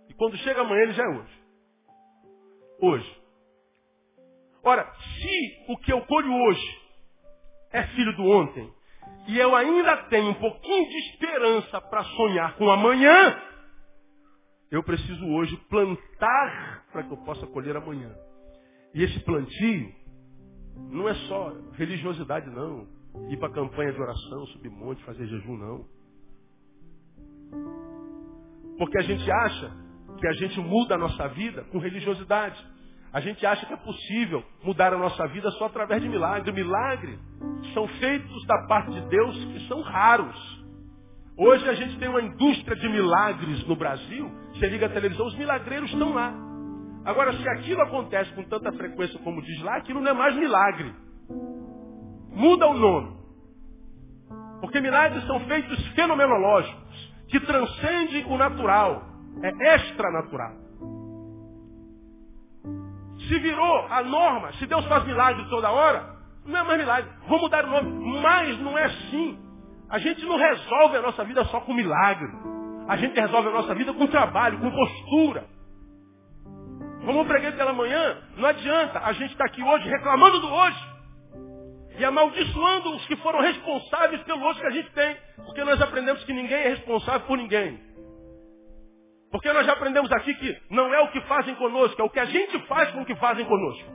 E 0.09 0.13
quando 0.13 0.37
chega 0.37 0.61
amanhã, 0.61 0.83
ele 0.83 0.93
já 0.93 1.03
é 1.03 1.07
hoje. 1.07 1.43
Hoje. 2.81 3.21
Ora, 4.63 4.91
se 4.99 5.65
o 5.67 5.77
que 5.77 5.93
eu 5.93 6.01
colho 6.01 6.33
hoje 6.33 6.81
é 7.71 7.83
filho 7.87 8.15
do 8.15 8.23
ontem, 8.23 8.73
e 9.27 9.37
eu 9.37 9.55
ainda 9.55 9.97
tenho 10.03 10.29
um 10.29 10.33
pouquinho 10.35 10.89
de 10.89 10.97
esperança 11.09 11.81
para 11.81 12.03
sonhar 12.03 12.55
com 12.55 12.69
amanhã, 12.69 13.41
eu 14.75 14.83
preciso 14.83 15.25
hoje 15.27 15.55
plantar 15.69 16.85
para 16.91 17.03
que 17.03 17.11
eu 17.11 17.17
possa 17.17 17.47
colher 17.47 17.77
amanhã. 17.77 18.13
E 18.93 19.03
esse 19.03 19.19
plantio 19.21 19.89
não 20.91 21.07
é 21.07 21.13
só 21.27 21.53
religiosidade, 21.73 22.49
não. 22.49 22.85
Ir 23.29 23.37
para 23.37 23.53
campanha 23.53 23.93
de 23.93 24.01
oração, 24.01 24.45
subir 24.47 24.69
monte, 24.69 25.01
fazer 25.05 25.25
jejum, 25.27 25.55
não. 25.55 25.85
Porque 28.77 28.97
a 28.97 29.01
gente 29.01 29.31
acha 29.31 29.71
que 30.19 30.27
a 30.27 30.33
gente 30.33 30.59
muda 30.59 30.95
a 30.95 30.97
nossa 30.97 31.29
vida 31.29 31.63
com 31.71 31.77
religiosidade. 31.77 32.61
A 33.13 33.21
gente 33.21 33.45
acha 33.45 33.65
que 33.65 33.73
é 33.73 33.77
possível 33.77 34.43
mudar 34.61 34.93
a 34.93 34.97
nossa 34.97 35.25
vida 35.27 35.49
só 35.51 35.67
através 35.67 36.01
de 36.01 36.09
milagre. 36.09 36.51
Milagres 36.51 37.17
são 37.73 37.87
feitos 37.87 38.45
da 38.45 38.67
parte 38.67 38.91
de 38.91 39.01
Deus 39.07 39.45
que 39.45 39.67
são 39.69 39.81
raros. 39.81 40.54
Hoje 41.37 41.69
a 41.69 41.73
gente 41.73 41.99
tem 41.99 42.07
uma 42.07 42.21
indústria 42.21 42.77
de 42.77 42.87
milagres 42.87 43.67
no 43.67 43.75
Brasil. 43.75 44.31
Você 44.53 44.67
liga 44.67 44.85
a 44.85 44.89
televisão, 44.89 45.25
os 45.25 45.37
milagreiros 45.37 45.91
estão 45.91 46.13
lá. 46.13 46.33
Agora, 47.03 47.33
se 47.33 47.49
aquilo 47.49 47.81
acontece 47.81 48.31
com 48.33 48.43
tanta 48.43 48.71
frequência 48.71 49.19
como 49.19 49.41
diz 49.41 49.61
lá, 49.61 49.75
aquilo 49.75 49.99
não 49.99 50.11
é 50.11 50.13
mais 50.13 50.35
milagre. 50.35 50.95
Muda 52.31 52.67
o 52.67 52.73
nome. 52.73 53.17
Porque 54.61 54.79
milagres 54.79 55.25
são 55.27 55.39
feitos 55.41 55.87
fenomenológicos, 55.89 57.13
que 57.27 57.39
transcendem 57.41 58.25
o 58.27 58.37
natural. 58.37 59.03
É 59.43 59.75
extranatural. 59.75 60.53
Se 63.27 63.39
virou 63.39 63.87
a 63.89 64.03
norma, 64.03 64.53
se 64.53 64.65
Deus 64.65 64.85
faz 64.85 65.05
milagre 65.05 65.45
toda 65.49 65.69
hora, 65.69 66.15
não 66.45 66.59
é 66.59 66.63
mais 66.63 66.79
milagre. 66.79 67.11
Vou 67.27 67.39
mudar 67.39 67.65
o 67.65 67.69
nome. 67.69 68.21
Mas 68.21 68.57
não 68.61 68.77
é 68.77 68.85
assim. 68.85 69.44
A 69.89 69.99
gente 69.99 70.25
não 70.25 70.37
resolve 70.37 70.97
a 70.97 71.01
nossa 71.01 71.23
vida 71.23 71.43
só 71.45 71.61
com 71.61 71.73
milagre. 71.73 72.31
A 72.87 72.97
gente 72.97 73.19
resolve 73.19 73.49
a 73.49 73.51
nossa 73.51 73.73
vida 73.75 73.93
com 73.93 74.07
trabalho, 74.07 74.59
com 74.59 74.71
postura. 74.71 75.45
Como 77.05 77.19
eu 77.19 77.25
preguei 77.25 77.51
pela 77.51 77.73
manhã, 77.73 78.17
não 78.37 78.49
adianta 78.49 78.99
a 78.99 79.13
gente 79.13 79.31
estar 79.31 79.45
tá 79.45 79.51
aqui 79.51 79.61
hoje 79.61 79.87
reclamando 79.87 80.39
do 80.39 80.47
hoje. 80.47 80.95
E 81.97 82.03
amaldiçoando 82.03 82.95
os 82.95 83.05
que 83.07 83.15
foram 83.17 83.41
responsáveis 83.41 84.21
pelo 84.23 84.43
hoje 84.43 84.59
que 84.59 84.65
a 84.65 84.71
gente 84.71 84.91
tem. 84.91 85.17
Porque 85.37 85.63
nós 85.63 85.81
aprendemos 85.81 86.23
que 86.23 86.33
ninguém 86.33 86.57
é 86.57 86.69
responsável 86.69 87.27
por 87.27 87.37
ninguém. 87.37 87.79
Porque 89.31 89.51
nós 89.53 89.65
já 89.65 89.73
aprendemos 89.73 90.11
aqui 90.11 90.33
que 90.35 90.61
não 90.69 90.93
é 90.93 91.01
o 91.01 91.11
que 91.11 91.21
fazem 91.21 91.55
conosco, 91.55 92.01
é 92.01 92.05
o 92.05 92.09
que 92.09 92.19
a 92.19 92.25
gente 92.25 92.59
faz 92.67 92.91
com 92.91 93.01
o 93.01 93.05
que 93.05 93.15
fazem 93.15 93.45
conosco. 93.45 93.89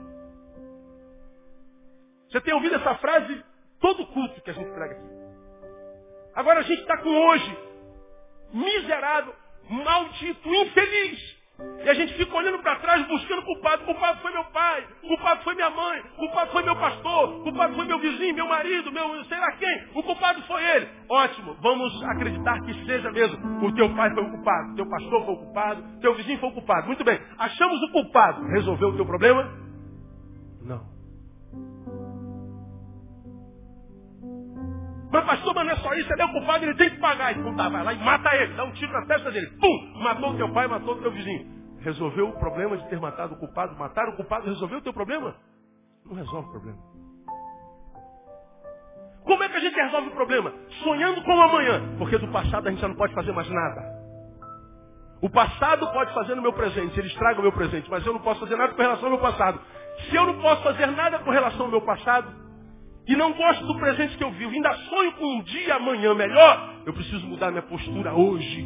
Você 2.29 2.39
tem 2.41 2.53
ouvido 2.53 2.75
essa 2.75 2.95
frase 2.95 3.43
todo 3.79 4.05
culto 4.07 4.41
que 4.41 4.49
a 4.49 4.53
gente 4.53 4.71
prega 4.71 4.95
aqui. 4.95 5.20
Agora 6.35 6.59
a 6.59 6.63
gente 6.63 6.81
está 6.81 6.97
com 6.97 7.09
hoje, 7.09 7.57
miserável, 8.53 9.33
maldito, 9.69 10.49
infeliz. 10.49 11.41
E 11.83 11.89
a 11.89 11.93
gente 11.93 12.13
fica 12.15 12.35
olhando 12.35 12.59
para 12.59 12.75
trás, 12.77 13.05
buscando 13.07 13.43
culpado. 13.43 13.83
Culpado 13.85 14.21
foi 14.21 14.31
meu 14.31 14.43
pai, 14.45 14.87
culpado 15.01 15.43
foi 15.43 15.55
minha 15.55 15.69
mãe, 15.69 16.01
culpado 16.15 16.51
foi 16.51 16.63
meu 16.63 16.75
pastor, 16.75 17.43
culpado 17.43 17.75
foi 17.75 17.85
meu 17.85 17.99
vizinho, 17.99 18.35
meu 18.35 18.47
marido, 18.47 18.91
meu 18.91 19.23
sei 19.25 19.39
lá 19.39 19.51
quem. 19.53 19.87
O 19.95 20.03
culpado 20.03 20.41
foi 20.43 20.63
ele. 20.63 20.87
Ótimo, 21.09 21.55
vamos 21.61 22.03
acreditar 22.03 22.59
que 22.61 22.73
seja 22.85 23.11
mesmo. 23.11 23.65
O 23.65 23.73
teu 23.75 23.93
pai 23.95 24.11
foi 24.13 24.23
o 24.23 24.29
culpado, 24.29 24.75
teu 24.75 24.89
pastor 24.89 25.25
foi 25.25 25.33
o 25.33 25.37
culpado, 25.37 25.83
teu 26.01 26.15
vizinho 26.15 26.39
foi 26.39 26.49
o 26.49 26.53
culpado. 26.53 26.87
Muito 26.87 27.03
bem, 27.03 27.19
achamos 27.37 27.81
o 27.83 27.91
culpado. 27.91 28.43
Resolveu 28.47 28.89
o 28.89 28.95
teu 28.95 29.05
problema? 29.05 29.43
Não. 30.63 31.00
Mas 35.11 35.25
pastor, 35.25 35.53
mas 35.53 35.65
não 35.65 35.73
é 35.73 35.75
só 35.77 35.93
isso, 35.93 36.11
ele 36.13 36.21
é 36.21 36.25
o 36.25 36.31
culpado, 36.31 36.63
ele 36.63 36.75
tem 36.75 36.89
que 36.89 36.97
pagar. 36.97 37.37
Então 37.37 37.55
tá, 37.55 37.67
vai 37.67 37.83
lá 37.83 37.93
e 37.93 37.99
mata 37.99 38.33
ele, 38.35 38.53
dá 38.53 38.63
um 38.63 38.71
tiro 38.71 38.93
na 38.93 39.05
testa 39.05 39.29
dele. 39.29 39.47
Pum! 39.59 39.93
Matou 40.01 40.31
o 40.31 40.37
teu 40.37 40.49
pai, 40.53 40.67
matou 40.67 40.95
o 40.95 41.01
teu 41.01 41.11
vizinho. 41.11 41.61
Resolveu 41.81 42.29
o 42.29 42.39
problema 42.39 42.77
de 42.77 42.87
ter 42.89 42.99
matado 42.99 43.33
o 43.33 43.37
culpado? 43.37 43.75
Matar 43.75 44.07
o 44.07 44.15
culpado 44.15 44.47
resolveu 44.47 44.77
o 44.77 44.81
teu 44.81 44.93
problema? 44.93 45.35
Não 46.05 46.15
resolve 46.15 46.47
o 46.47 46.51
problema. 46.51 46.77
Como 49.25 49.43
é 49.43 49.49
que 49.49 49.57
a 49.57 49.59
gente 49.59 49.75
resolve 49.75 50.07
o 50.07 50.11
problema? 50.11 50.53
Sonhando 50.83 51.21
com 51.23 51.35
o 51.35 51.41
amanhã. 51.41 51.97
Porque 51.97 52.17
do 52.17 52.27
passado 52.29 52.67
a 52.67 52.71
gente 52.71 52.81
já 52.81 52.87
não 52.87 52.95
pode 52.95 53.13
fazer 53.13 53.31
mais 53.31 53.49
nada. 53.49 54.01
O 55.21 55.29
passado 55.29 55.91
pode 55.91 56.13
fazer 56.13 56.35
no 56.35 56.41
meu 56.41 56.53
presente, 56.53 56.97
ele 56.99 57.07
estraga 57.07 57.39
o 57.39 57.43
meu 57.43 57.51
presente, 57.51 57.87
mas 57.91 58.03
eu 58.05 58.13
não 58.13 58.21
posso 58.21 58.39
fazer 58.39 58.55
nada 58.55 58.73
com 58.73 58.81
relação 58.81 59.05
ao 59.05 59.11
meu 59.11 59.19
passado. 59.19 59.61
Se 60.09 60.15
eu 60.15 60.25
não 60.25 60.41
posso 60.41 60.63
fazer 60.63 60.87
nada 60.87 61.19
com 61.19 61.29
relação 61.29 61.65
ao 61.65 61.71
meu 61.71 61.81
passado, 61.81 62.40
e 63.11 63.15
não 63.17 63.33
gosto 63.33 63.67
do 63.67 63.77
presente 63.77 64.15
que 64.15 64.23
eu 64.23 64.31
vivo, 64.31 64.51
ainda 64.51 64.73
sonho 64.89 65.11
com 65.13 65.25
um 65.25 65.43
dia 65.43 65.75
amanhã 65.75 66.13
melhor, 66.13 66.75
eu 66.85 66.93
preciso 66.93 67.27
mudar 67.27 67.51
minha 67.51 67.61
postura 67.61 68.13
hoje. 68.13 68.65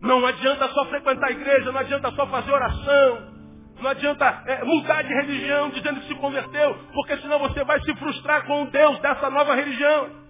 Não 0.00 0.24
adianta 0.24 0.68
só 0.68 0.84
frequentar 0.86 1.26
a 1.26 1.32
igreja, 1.32 1.72
não 1.72 1.80
adianta 1.80 2.12
só 2.12 2.24
fazer 2.28 2.52
oração, 2.52 3.32
não 3.80 3.90
adianta 3.90 4.44
é, 4.46 4.62
mudar 4.62 5.02
de 5.02 5.12
religião 5.12 5.70
dizendo 5.70 6.00
que 6.00 6.06
se 6.06 6.14
converteu, 6.14 6.76
porque 6.94 7.16
senão 7.16 7.40
você 7.40 7.64
vai 7.64 7.80
se 7.80 7.92
frustrar 7.96 8.46
com 8.46 8.62
o 8.62 8.70
Deus 8.70 8.96
dessa 9.00 9.28
nova 9.30 9.56
religião. 9.56 10.22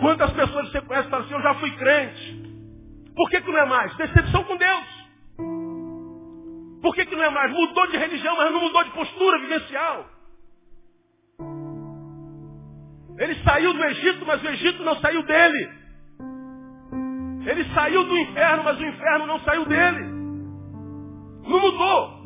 Quantas 0.00 0.32
pessoas 0.32 0.70
você 0.70 0.82
conhece 0.82 1.08
falam 1.08 1.24
assim, 1.24 1.34
eu 1.34 1.40
já 1.40 1.54
fui 1.54 1.70
crente. 1.76 2.42
Por 3.16 3.30
que, 3.30 3.40
que 3.40 3.50
não 3.50 3.58
é 3.58 3.64
mais? 3.64 3.96
Decepção 3.96 4.44
com 4.44 4.56
Deus. 4.56 5.02
Por 6.82 6.94
que, 6.94 7.06
que 7.06 7.16
não 7.16 7.24
é 7.24 7.30
mais? 7.30 7.50
Mudou 7.50 7.86
de 7.86 7.96
religião, 7.96 8.36
mas 8.36 8.52
não 8.52 8.60
mudou 8.60 8.84
de 8.84 8.90
postura 8.90 9.38
vivencial. 9.38 10.11
Ele 13.22 13.36
saiu 13.44 13.72
do 13.72 13.84
Egito, 13.84 14.26
mas 14.26 14.42
o 14.42 14.48
Egito 14.48 14.82
não 14.82 14.96
saiu 14.96 15.22
dele. 15.22 15.70
Ele 17.46 17.64
saiu 17.72 18.02
do 18.02 18.18
inferno, 18.18 18.64
mas 18.64 18.80
o 18.80 18.84
inferno 18.84 19.26
não 19.26 19.38
saiu 19.40 19.64
dele. 19.64 20.02
Não 21.46 21.60
mudou. 21.60 22.22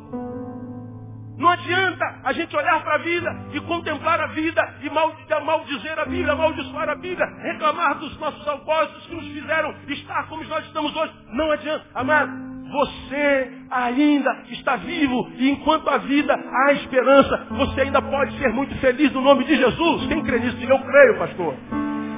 Não 1.37 1.51
adianta 1.51 2.21
a 2.25 2.33
gente 2.33 2.57
olhar 2.57 2.83
para 2.83 2.95
a 2.95 2.99
vida 2.99 3.31
e 3.53 3.61
contemplar 3.61 4.19
a 4.23 4.29
vida 4.29 4.75
e 4.81 4.89
maldizer 4.89 5.99
a 5.99 6.05
vida, 6.05 6.33
amaldiçoar 6.33 6.89
a 6.89 6.95
vida, 6.95 7.27
reclamar 7.43 7.99
dos 7.99 8.19
nossos 8.19 8.49
algozes 8.49 9.07
que 9.07 9.15
nos 9.15 9.27
fizeram 9.27 9.75
estar 9.89 10.27
como 10.29 10.45
nós 10.45 10.65
estamos 10.65 10.97
hoje. 10.97 11.13
Não 11.29 11.53
adianta, 11.53 11.85
amado. 11.95 12.56
Você 12.77 13.53
ainda 13.71 14.45
está 14.51 14.77
vivo 14.77 15.31
e 15.37 15.49
enquanto 15.49 15.89
a 15.89 15.97
vida 15.97 16.35
há 16.35 16.73
esperança, 16.75 17.47
você 17.51 17.81
ainda 17.81 18.03
pode 18.03 18.37
ser 18.39 18.53
muito 18.53 18.75
feliz 18.81 19.11
no 19.13 19.23
nome 19.23 19.45
de 19.45 19.57
Jesus. 19.57 20.07
Quem 20.07 20.23
crê 20.23 20.39
nisso? 20.39 20.59
Diga, 20.59 20.75
eu 20.75 20.85
creio, 20.85 21.19
pastor. 21.19 21.55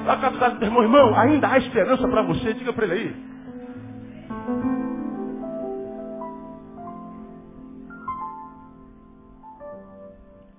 Lá 0.05 0.17
casa 0.17 0.55
do 0.55 0.65
irmão, 0.65 0.83
irmão, 0.83 1.17
ainda 1.17 1.49
há 1.49 1.57
esperança 1.59 2.05
para 2.09 2.23
você. 2.23 2.53
Diga 2.55 2.73
para 2.73 2.85
ele 2.87 2.93
aí. 2.93 3.15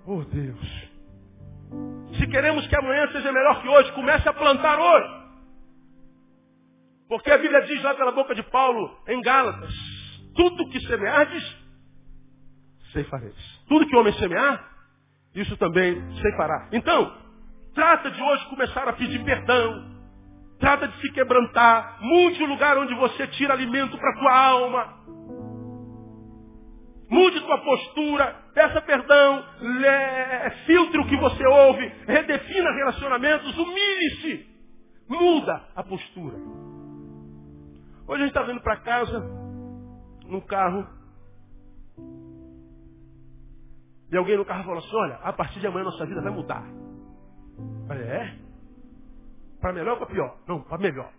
Oh 0.06 0.24
Deus. 0.24 0.90
Se 2.16 2.26
queremos 2.26 2.66
que 2.66 2.76
amanhã 2.76 3.06
seja 3.12 3.30
melhor 3.30 3.60
que 3.60 3.68
hoje, 3.68 3.92
comece 3.92 4.26
a 4.26 4.32
plantar 4.32 4.78
hoje. 4.78 5.20
Porque 7.10 7.30
a 7.30 7.38
Bíblia 7.38 7.60
diz 7.62 7.82
lá 7.82 7.92
pela 7.94 8.12
boca 8.12 8.36
de 8.36 8.42
Paulo 8.44 8.96
em 9.08 9.20
Gálatas, 9.20 9.74
tudo 10.40 10.70
que 10.70 10.80
semeardes, 10.86 11.56
ceifareis. 12.94 13.60
Tudo 13.68 13.86
que 13.86 13.94
o 13.94 14.00
homem 14.00 14.14
semear, 14.14 14.70
isso 15.34 15.54
também 15.58 16.00
ceifará. 16.16 16.70
Então, 16.72 17.14
trata 17.74 18.10
de 18.10 18.22
hoje 18.22 18.46
começar 18.46 18.88
a 18.88 18.94
pedir 18.94 19.22
perdão. 19.22 20.00
Trata 20.58 20.88
de 20.88 20.98
se 21.02 21.12
quebrantar. 21.12 21.98
Mude 22.00 22.42
o 22.42 22.46
lugar 22.46 22.78
onde 22.78 22.94
você 22.94 23.26
tira 23.26 23.52
alimento 23.52 23.98
para 23.98 24.10
a 24.10 24.18
tua 24.18 24.46
alma. 24.46 25.00
Mude 27.10 27.38
sua 27.40 27.58
postura, 27.58 28.36
peça 28.54 28.80
perdão, 28.80 29.44
filtre 30.64 31.00
o 31.00 31.06
que 31.06 31.16
você 31.16 31.44
ouve, 31.44 31.92
redefina 32.06 32.70
relacionamentos, 32.70 33.58
humilhe-se, 33.58 34.46
muda 35.08 35.60
a 35.74 35.82
postura. 35.82 36.36
Hoje 38.06 38.22
a 38.22 38.26
gente 38.26 38.28
está 38.28 38.42
vindo 38.44 38.60
para 38.60 38.76
casa, 38.76 39.39
no 40.30 40.40
carro, 40.42 40.86
e 44.10 44.16
alguém 44.16 44.36
no 44.36 44.44
carro 44.44 44.64
falou 44.64 44.78
assim, 44.78 44.96
olha, 44.96 45.14
a 45.16 45.32
partir 45.32 45.60
de 45.60 45.66
amanhã 45.66 45.84
nossa 45.84 46.04
vida 46.04 46.20
vai 46.20 46.32
mudar. 46.32 46.64
Falei, 47.86 48.04
é? 48.04 48.38
Para 49.60 49.72
melhor 49.72 49.92
ou 49.92 49.98
para 49.98 50.06
pior? 50.06 50.36
Não, 50.48 50.62
para 50.62 50.78
melhor. 50.78 51.12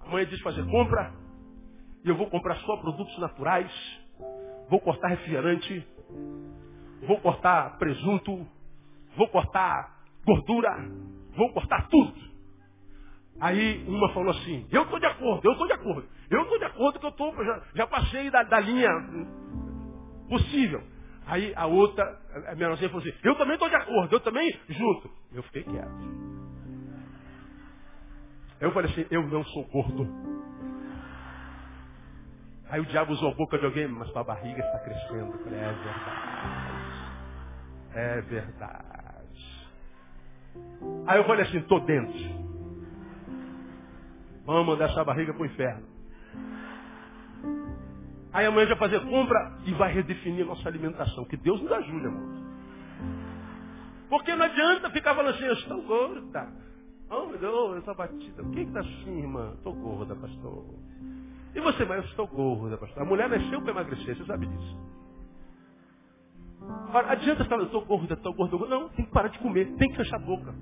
Amanhã 0.00 0.26
diz 0.26 0.40
fazer 0.40 0.64
compra, 0.70 1.12
e 2.04 2.08
eu 2.08 2.16
vou 2.16 2.30
comprar 2.30 2.56
só 2.56 2.76
produtos 2.78 3.16
naturais, 3.18 3.70
vou 4.68 4.80
cortar 4.80 5.08
refrigerante, 5.08 5.86
vou 7.06 7.20
cortar 7.20 7.78
presunto, 7.78 8.46
vou 9.16 9.28
cortar 9.28 10.00
gordura, 10.24 10.70
vou 11.36 11.52
cortar 11.52 11.88
tudo. 11.88 12.14
Aí 13.40 13.84
uma 13.86 14.12
falou 14.12 14.30
assim, 14.30 14.66
eu 14.70 14.82
estou 14.82 14.98
de 14.98 15.06
acordo, 15.06 15.46
eu 15.46 15.52
estou 15.52 15.66
de 15.66 15.72
acordo. 15.72 16.08
Eu 16.30 16.42
estou 16.42 16.58
de 16.58 16.64
acordo 16.64 17.00
que 17.00 17.06
eu 17.06 17.12
tô, 17.12 17.44
já, 17.44 17.62
já 17.74 17.86
passei 17.88 18.30
da, 18.30 18.44
da, 18.44 18.60
linha 18.60 18.88
possível. 20.28 20.80
Aí 21.26 21.52
a 21.56 21.66
outra, 21.66 22.04
a 22.46 22.54
menorzinha 22.54 22.88
falou 22.88 23.04
assim, 23.04 23.18
eu 23.24 23.34
também 23.36 23.54
estou 23.54 23.68
de 23.68 23.74
acordo, 23.74 24.14
eu 24.14 24.20
também 24.20 24.48
junto. 24.68 25.10
Eu 25.32 25.42
fiquei 25.42 25.64
quieto. 25.64 26.30
Eu 28.60 28.72
falei 28.72 28.92
assim, 28.92 29.06
eu 29.10 29.26
não 29.26 29.44
sou 29.44 29.64
gordo. 29.64 30.06
Aí 32.68 32.80
o 32.80 32.86
diabo 32.86 33.12
usou 33.12 33.32
a 33.32 33.34
boca 33.34 33.58
de 33.58 33.64
alguém, 33.64 33.88
mas 33.88 34.12
tua 34.12 34.22
barriga 34.22 34.60
está 34.60 34.78
crescendo. 34.78 35.32
Eu 35.32 35.38
falei, 35.42 35.58
é 35.58 35.72
verdade. 35.72 36.80
É 37.92 38.20
verdade. 38.20 39.70
Aí 41.08 41.18
eu 41.18 41.24
falei 41.24 41.44
assim, 41.44 41.58
estou 41.58 41.80
dentro. 41.80 42.40
Vamos 44.44 44.66
mandar 44.66 44.90
essa 44.90 45.02
barriga 45.02 45.32
para 45.32 45.42
o 45.42 45.46
inferno. 45.46 45.89
Aí 48.32 48.46
amanhã 48.46 48.66
vai 48.68 48.76
fazer 48.76 49.00
compra 49.00 49.58
e 49.64 49.72
vai 49.74 49.92
redefinir 49.92 50.46
nossa 50.46 50.68
alimentação. 50.68 51.24
Que 51.24 51.36
Deus 51.36 51.60
nos 51.60 51.72
ajude, 51.72 52.04
irmão. 52.04 52.50
Porque 54.08 54.34
não 54.34 54.44
adianta 54.44 54.90
ficar 54.90 55.14
falando 55.14 55.34
assim, 55.34 55.44
eu 55.44 55.52
estou 55.54 55.82
gorda. 55.82 56.48
Oh, 57.10 57.26
meu 57.26 57.38
Deus, 57.38 57.78
essa 57.78 57.94
batida. 57.94 58.42
O 58.42 58.50
que 58.50 58.60
está 58.60 58.80
assim, 58.80 59.18
irmã? 59.18 59.52
Estou 59.56 59.74
gorda, 59.74 60.14
pastor. 60.14 60.64
E 61.54 61.60
você, 61.60 61.84
mas 61.84 61.98
eu 61.98 62.10
estou 62.10 62.26
gorda, 62.28 62.76
pastor. 62.76 63.02
A 63.02 63.06
mulher 63.06 63.28
nasceu 63.28 63.60
para 63.62 63.72
emagrecer, 63.72 64.16
você 64.16 64.24
sabe 64.24 64.46
disso. 64.46 64.78
Agora, 66.88 67.12
adianta 67.12 67.44
falar, 67.46 67.62
eu 67.62 67.66
estou 67.66 67.84
gorda, 67.84 68.14
estou 68.14 68.32
gorda. 68.34 68.56
Não, 68.68 68.88
tem 68.90 69.04
que 69.04 69.10
parar 69.10 69.28
de 69.28 69.38
comer, 69.40 69.72
tem 69.76 69.90
que 69.90 69.96
fechar 69.96 70.16
a 70.16 70.20
boca. 70.20 70.54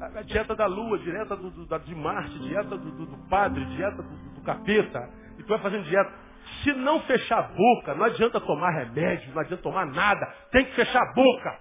A, 0.00 0.22
dieta 0.22 0.54
da 0.56 0.66
lua, 0.66 0.98
dieta 0.98 1.36
do, 1.36 1.50
do, 1.50 1.78
de 1.80 1.94
Marte, 1.94 2.38
dieta 2.38 2.76
do, 2.76 2.90
do, 2.90 3.06
do 3.06 3.28
padre, 3.28 3.64
dieta 3.66 4.02
do, 4.02 4.40
capeta. 4.42 5.10
E 5.38 5.42
tu 5.42 5.48
vai 5.48 5.58
fazendo 5.58 5.84
dieta. 5.84 6.10
Se 6.62 6.72
não 6.72 7.00
fechar 7.02 7.38
a 7.38 7.42
boca, 7.42 7.94
não 7.94 8.04
adianta 8.04 8.40
tomar 8.40 8.70
remédio, 8.70 9.32
não 9.32 9.40
adianta 9.40 9.62
tomar 9.62 9.86
nada. 9.86 10.26
Tem 10.50 10.64
que 10.64 10.74
fechar 10.74 11.00
a 11.02 11.12
boca. 11.12 11.58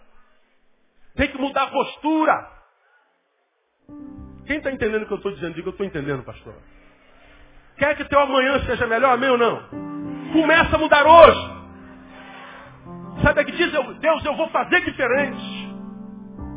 Tem 1.15 1.27
que 1.27 1.37
mudar 1.37 1.63
a 1.63 1.67
postura. 1.67 2.49
Quem 4.47 4.57
está 4.57 4.71
entendendo 4.71 5.03
o 5.03 5.05
que 5.05 5.13
eu 5.13 5.17
estou 5.17 5.33
dizendo? 5.33 5.53
Diga, 5.53 5.67
eu 5.67 5.71
estou 5.71 5.85
entendendo, 5.85 6.23
pastor. 6.23 6.55
Quer 7.77 7.95
que 7.95 8.05
teu 8.05 8.19
amanhã 8.19 8.59
seja 8.65 8.87
melhor, 8.87 9.13
amém 9.13 9.29
ou 9.29 9.37
não? 9.37 9.69
Começa 10.33 10.75
a 10.75 10.79
mudar 10.79 11.05
hoje. 11.05 11.59
Sabe 13.21 13.41
o 13.41 13.45
que 13.45 13.51
diz? 13.51 13.71
Deus, 13.71 14.25
eu 14.25 14.35
vou 14.35 14.49
fazer 14.49 14.81
diferente. 14.85 15.58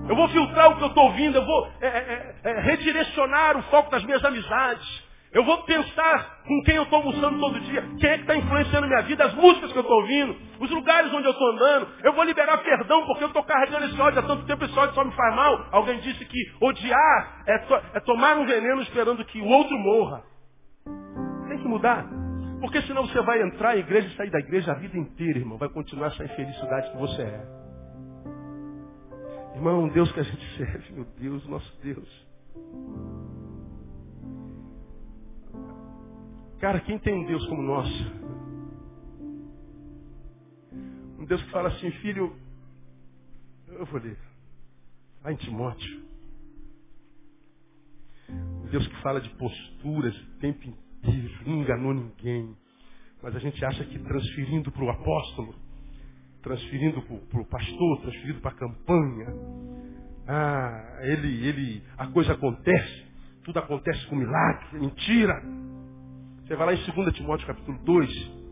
Eu 0.08 0.16
vou 0.16 0.28
filtrar 0.28 0.70
o 0.70 0.76
que 0.76 0.82
eu 0.82 0.88
estou 0.88 1.04
ouvindo. 1.04 1.36
Eu 1.36 1.44
vou 1.44 1.68
é, 1.80 1.86
é, 1.86 2.34
é, 2.44 2.60
redirecionar 2.60 3.56
o 3.56 3.62
foco 3.64 3.90
das 3.90 4.04
minhas 4.04 4.24
amizades. 4.24 5.12
Eu 5.32 5.44
vou 5.44 5.62
pensar 5.62 6.42
com 6.46 6.62
quem 6.62 6.76
eu 6.76 6.82
estou 6.82 6.98
almoçando 6.98 7.38
todo 7.38 7.58
dia. 7.60 7.82
Quem 7.98 8.10
é 8.10 8.14
que 8.16 8.22
está 8.22 8.36
influenciando 8.36 8.86
minha 8.86 9.02
vida. 9.02 9.24
As 9.24 9.34
músicas 9.34 9.72
que 9.72 9.78
eu 9.78 9.82
estou 9.82 10.00
ouvindo. 10.00 10.36
Os 10.60 10.70
lugares 10.70 11.12
onde 11.12 11.26
eu 11.26 11.32
estou 11.32 11.50
andando. 11.52 11.88
Eu 12.02 12.12
vou 12.12 12.24
liberar 12.24 12.58
perdão 12.58 13.06
porque 13.06 13.24
eu 13.24 13.28
estou 13.28 13.42
carregando 13.44 13.86
esse 13.86 14.00
ódio 14.00 14.18
há 14.18 14.22
tanto 14.22 14.44
tempo. 14.44 14.64
Esse 14.64 14.78
ódio 14.78 14.94
só 14.94 15.04
me 15.04 15.12
faz 15.12 15.34
mal. 15.34 15.66
Alguém 15.70 16.00
disse 16.00 16.24
que 16.24 16.38
odiar 16.60 17.44
é, 17.46 17.58
to 17.58 17.74
é 17.94 18.00
tomar 18.00 18.36
um 18.36 18.44
veneno 18.44 18.82
esperando 18.82 19.24
que 19.24 19.40
o 19.40 19.46
outro 19.46 19.78
morra. 19.78 20.22
Tem 21.48 21.58
que 21.58 21.68
mudar. 21.68 22.04
Porque 22.60 22.82
senão 22.82 23.06
você 23.06 23.20
vai 23.22 23.40
entrar 23.42 23.70
na 23.70 23.76
igreja 23.76 24.08
e 24.08 24.16
sair 24.16 24.30
da 24.30 24.38
igreja 24.38 24.72
a 24.72 24.74
vida 24.74 24.98
inteira, 24.98 25.38
irmão. 25.38 25.56
Vai 25.56 25.70
continuar 25.70 26.08
essa 26.08 26.24
infelicidade 26.24 26.90
que 26.90 26.98
você 26.98 27.22
é. 27.22 27.61
Irmão, 29.54 29.88
Deus 29.88 30.10
que 30.12 30.20
a 30.20 30.22
gente 30.22 30.44
serve, 30.56 30.92
meu 30.92 31.04
Deus, 31.18 31.46
nosso 31.46 31.80
Deus. 31.82 32.26
Cara, 36.58 36.80
quem 36.80 36.98
tem 36.98 37.14
um 37.14 37.26
Deus 37.26 37.44
como 37.48 37.62
nosso? 37.62 38.12
Um 41.18 41.24
Deus 41.24 41.42
que 41.42 41.50
fala 41.50 41.68
assim, 41.68 41.90
filho, 42.02 42.36
eu 43.68 43.84
vou 43.86 44.00
ler. 44.00 44.18
Vai 45.22 45.32
em 45.32 45.36
Timóteo. 45.36 46.02
Um 48.28 48.66
Deus 48.70 48.86
que 48.86 49.02
fala 49.02 49.20
de 49.20 49.28
posturas 49.30 50.16
o 50.16 50.38
tempo 50.38 50.64
inteiro 50.66 50.82
não 51.46 51.56
enganou 51.62 51.94
ninguém. 51.94 52.56
Mas 53.22 53.36
a 53.36 53.38
gente 53.38 53.64
acha 53.64 53.84
que 53.84 53.98
transferindo 53.98 54.70
para 54.72 54.84
o 54.84 54.90
apóstolo, 54.90 55.54
transferindo 56.42 57.00
para 57.02 57.40
o 57.40 57.46
pastor, 57.46 58.00
transferindo 58.02 58.40
para 58.40 58.50
a 58.50 58.54
campanha, 58.54 59.26
ah, 60.26 60.98
ele, 61.02 61.46
ele, 61.46 61.82
a 61.96 62.06
coisa 62.08 62.32
acontece, 62.32 63.06
tudo 63.44 63.58
acontece 63.58 64.06
com 64.06 64.16
milagre, 64.16 64.78
mentira. 64.78 65.42
Você 66.44 66.56
vai 66.56 66.66
lá 66.66 66.74
em 66.74 67.04
2 67.04 67.14
Timóteo 67.14 67.46
capítulo 67.46 67.78
2. 67.84 68.42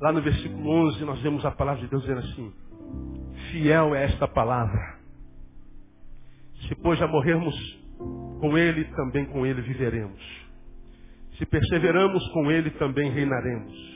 Lá 0.00 0.12
no 0.12 0.22
versículo 0.22 0.68
11 0.88 1.04
nós 1.04 1.20
vemos 1.22 1.44
a 1.44 1.50
palavra 1.50 1.82
de 1.82 1.88
Deus 1.88 2.02
dizendo 2.02 2.20
assim. 2.20 2.52
Fiel 3.50 3.94
é 3.94 4.04
esta 4.04 4.28
palavra. 4.28 4.98
Se 6.68 6.74
pois 6.76 6.98
já 6.98 7.06
morrermos 7.06 7.54
com 8.40 8.56
ele, 8.56 8.84
também 8.96 9.26
com 9.26 9.46
ele 9.46 9.62
viveremos. 9.62 10.20
Se 11.38 11.46
perseveramos 11.46 12.26
com 12.28 12.50
ele, 12.50 12.70
também 12.72 13.10
reinaremos. 13.10 13.93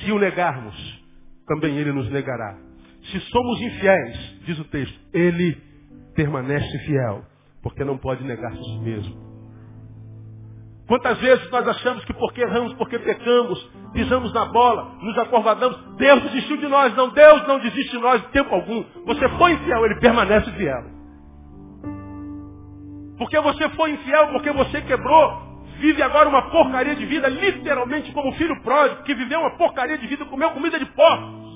Se 0.00 0.12
o 0.12 0.18
negarmos, 0.18 0.74
também 1.46 1.76
ele 1.76 1.92
nos 1.92 2.10
negará. 2.10 2.56
Se 3.10 3.20
somos 3.20 3.60
infiéis, 3.60 4.40
diz 4.44 4.58
o 4.58 4.64
texto, 4.64 4.98
ele 5.12 5.56
permanece 6.14 6.78
fiel, 6.80 7.24
porque 7.62 7.84
não 7.84 7.96
pode 7.96 8.24
negar-se 8.24 8.58
a 8.58 8.62
si 8.62 8.78
mesmo. 8.80 9.28
Quantas 10.88 11.18
vezes 11.18 11.50
nós 11.50 11.68
achamos 11.68 12.02
que 12.06 12.14
porque 12.14 12.40
erramos, 12.40 12.72
porque 12.74 12.98
pecamos, 12.98 13.70
pisamos 13.92 14.32
na 14.32 14.46
bola, 14.46 14.96
nos 15.02 15.18
acovardamos, 15.18 15.76
Deus 15.96 16.22
desistiu 16.22 16.56
de 16.56 16.66
nós. 16.66 16.96
Não, 16.96 17.10
Deus 17.10 17.46
não 17.46 17.58
desiste 17.58 17.90
de 17.90 17.98
nós 17.98 18.22
de 18.22 18.28
tempo 18.28 18.54
algum. 18.54 18.82
Você 19.04 19.28
foi 19.36 19.52
infiel, 19.52 19.84
ele 19.84 20.00
permanece 20.00 20.50
fiel. 20.52 20.82
Porque 23.18 23.38
você 23.38 23.68
foi 23.70 23.90
infiel, 23.90 24.28
porque 24.28 24.50
você 24.52 24.80
quebrou, 24.80 25.47
vive 25.78 26.02
agora 26.02 26.28
uma 26.28 26.50
porcaria 26.50 26.94
de 26.94 27.06
vida, 27.06 27.28
literalmente 27.28 28.12
como 28.12 28.32
filho 28.32 28.60
pródigo, 28.62 29.02
que 29.02 29.14
viveu 29.14 29.40
uma 29.40 29.56
porcaria 29.56 29.96
de 29.96 30.06
vida, 30.06 30.24
comeu 30.26 30.50
comida 30.50 30.78
de 30.78 30.86
porcos. 30.86 31.48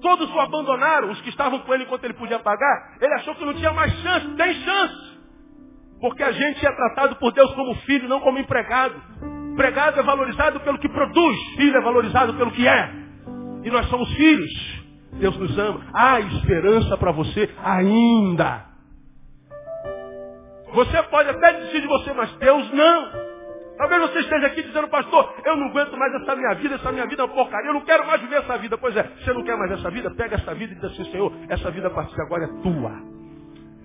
Todos 0.00 0.32
o 0.32 0.40
abandonaram, 0.40 1.10
os 1.10 1.20
que 1.20 1.28
estavam 1.28 1.58
com 1.60 1.74
ele 1.74 1.84
enquanto 1.84 2.04
ele 2.04 2.14
podia 2.14 2.38
pagar. 2.38 2.96
Ele 3.00 3.14
achou 3.14 3.34
que 3.34 3.44
não 3.44 3.54
tinha 3.54 3.72
mais 3.72 3.92
chance. 4.00 4.28
Tem 4.34 4.54
chance. 4.54 5.20
Porque 6.00 6.22
a 6.22 6.32
gente 6.32 6.66
é 6.66 6.72
tratado 6.72 7.16
por 7.16 7.32
Deus 7.32 7.52
como 7.54 7.74
filho, 7.80 8.08
não 8.08 8.20
como 8.20 8.38
empregado. 8.38 8.94
Empregado 9.52 10.00
é 10.00 10.02
valorizado 10.02 10.60
pelo 10.60 10.78
que 10.78 10.88
produz, 10.88 11.38
filho 11.56 11.76
é 11.76 11.80
valorizado 11.82 12.32
pelo 12.34 12.50
que 12.50 12.66
é. 12.66 12.90
E 13.62 13.70
nós 13.70 13.86
somos 13.88 14.10
filhos. 14.14 14.80
Deus 15.12 15.36
nos 15.36 15.58
ama. 15.58 15.82
Há 15.92 16.20
esperança 16.20 16.96
para 16.96 17.12
você 17.12 17.50
ainda. 17.62 18.69
Você 20.72 21.02
pode 21.04 21.28
até 21.28 21.52
desistir 21.54 21.80
de 21.80 21.86
você, 21.86 22.12
mas 22.12 22.32
Deus 22.36 22.72
não. 22.72 23.30
Talvez 23.76 24.02
você 24.02 24.20
esteja 24.20 24.46
aqui 24.46 24.62
dizendo, 24.62 24.88
pastor, 24.88 25.34
eu 25.42 25.56
não 25.56 25.68
aguento 25.68 25.96
mais 25.96 26.14
essa 26.14 26.36
minha 26.36 26.54
vida, 26.54 26.74
essa 26.74 26.92
minha 26.92 27.06
vida 27.06 27.22
é 27.22 27.24
uma 27.24 27.34
porcaria, 27.34 27.70
eu 27.70 27.74
não 27.74 27.80
quero 27.80 28.06
mais 28.06 28.20
viver 28.20 28.36
essa 28.36 28.58
vida. 28.58 28.76
Pois 28.76 28.94
é, 28.94 29.02
você 29.02 29.32
não 29.32 29.42
quer 29.42 29.56
mais 29.56 29.72
essa 29.72 29.90
vida? 29.90 30.10
Pega 30.10 30.34
essa 30.34 30.54
vida 30.54 30.72
e 30.72 30.76
diz 30.76 30.84
assim, 30.84 31.10
Senhor, 31.10 31.32
essa 31.48 31.70
vida 31.70 31.88
a 31.88 31.90
partir 31.90 32.14
de 32.14 32.20
agora 32.20 32.44
é 32.44 32.62
tua. 32.62 32.92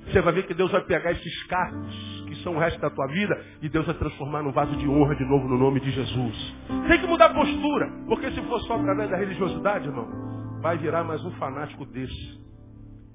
Você 0.05 0.21
vai 0.21 0.33
ver 0.33 0.45
que 0.45 0.53
Deus 0.53 0.69
vai 0.69 0.81
pegar 0.81 1.11
esses 1.13 1.43
cacos, 1.47 2.23
que 2.27 2.35
são 2.43 2.55
o 2.55 2.59
resto 2.59 2.79
da 2.79 2.89
tua 2.89 3.07
vida, 3.07 3.41
e 3.61 3.69
Deus 3.69 3.85
vai 3.85 3.95
transformar 3.95 4.43
num 4.43 4.51
vaso 4.51 4.75
de 4.75 4.87
honra 4.87 5.15
de 5.15 5.23
novo 5.25 5.47
no 5.47 5.57
nome 5.57 5.79
de 5.79 5.89
Jesus. 5.89 6.55
Tem 6.89 6.99
que 6.99 7.07
mudar 7.07 7.27
a 7.27 7.33
postura, 7.33 7.89
porque 8.07 8.29
se 8.31 8.41
for 8.43 8.59
só 8.63 8.75
através 8.75 9.09
da 9.09 9.17
religiosidade, 9.17 9.87
irmão, 9.87 10.59
vai 10.61 10.77
virar 10.77 11.03
mais 11.03 11.23
um 11.23 11.31
fanático 11.39 11.85
desse. 11.85 12.39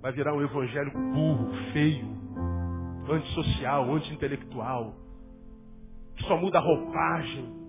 Vai 0.00 0.12
virar 0.12 0.34
um 0.34 0.42
evangélico 0.42 0.98
burro, 0.98 1.52
feio, 1.74 2.08
antissocial, 3.10 3.92
anti-intelectual, 3.94 4.94
que 6.16 6.24
só 6.24 6.36
muda 6.36 6.58
a 6.58 6.62
roupagem, 6.62 7.60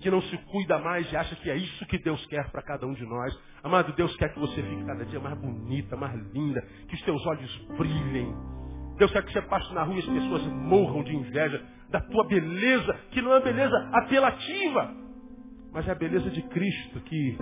que 0.00 0.10
não 0.10 0.20
se 0.22 0.36
cuida 0.38 0.78
mais 0.78 1.10
e 1.10 1.16
acha 1.16 1.34
que 1.36 1.50
é 1.50 1.56
isso 1.56 1.86
que 1.86 1.98
Deus 1.98 2.24
quer 2.26 2.50
para 2.50 2.62
cada 2.62 2.86
um 2.86 2.92
de 2.92 3.04
nós. 3.04 3.36
Amado, 3.62 3.92
Deus 3.94 4.14
quer 4.16 4.32
que 4.32 4.38
você 4.38 4.62
fique 4.62 4.84
cada 4.84 5.04
dia 5.04 5.18
mais 5.18 5.38
bonita, 5.38 5.96
mais 5.96 6.14
linda, 6.32 6.60
que 6.88 6.94
os 6.94 7.02
teus 7.02 7.24
olhos 7.26 7.66
brilhem. 7.76 8.34
Deus 8.98 9.10
quer 9.10 9.24
que 9.24 9.32
você 9.32 9.42
passe 9.42 9.72
na 9.74 9.82
rua 9.82 9.96
e 9.96 9.98
as 9.98 10.06
pessoas 10.06 10.46
morram 10.46 11.02
de 11.02 11.14
inveja 11.14 11.62
da 11.90 12.00
tua 12.00 12.26
beleza, 12.26 12.94
que 13.10 13.22
não 13.22 13.32
é 13.34 13.40
beleza 13.40 13.76
apelativa, 13.92 14.94
mas 15.72 15.86
é 15.86 15.92
a 15.92 15.94
beleza 15.94 16.30
de 16.30 16.42
Cristo 16.42 17.00
que 17.00 17.38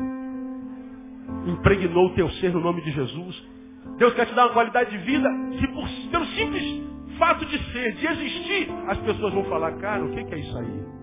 impregnou 1.46 2.06
o 2.06 2.14
teu 2.14 2.28
ser 2.32 2.52
no 2.52 2.60
nome 2.60 2.82
de 2.82 2.90
Jesus. 2.90 3.53
Deus 3.96 4.14
quer 4.14 4.26
te 4.26 4.34
dar 4.34 4.46
uma 4.46 4.52
qualidade 4.52 4.90
de 4.90 4.98
vida 4.98 5.28
que 5.58 5.66
por, 5.68 5.88
pelo 6.10 6.26
simples 6.26 6.84
fato 7.18 7.44
de 7.46 7.58
ser, 7.72 7.94
de 7.94 8.06
existir, 8.06 8.68
as 8.88 8.98
pessoas 8.98 9.32
vão 9.32 9.44
falar, 9.44 9.72
cara, 9.78 10.04
o 10.04 10.10
que 10.10 10.34
é 10.34 10.38
isso 10.38 10.58
aí? 10.58 10.94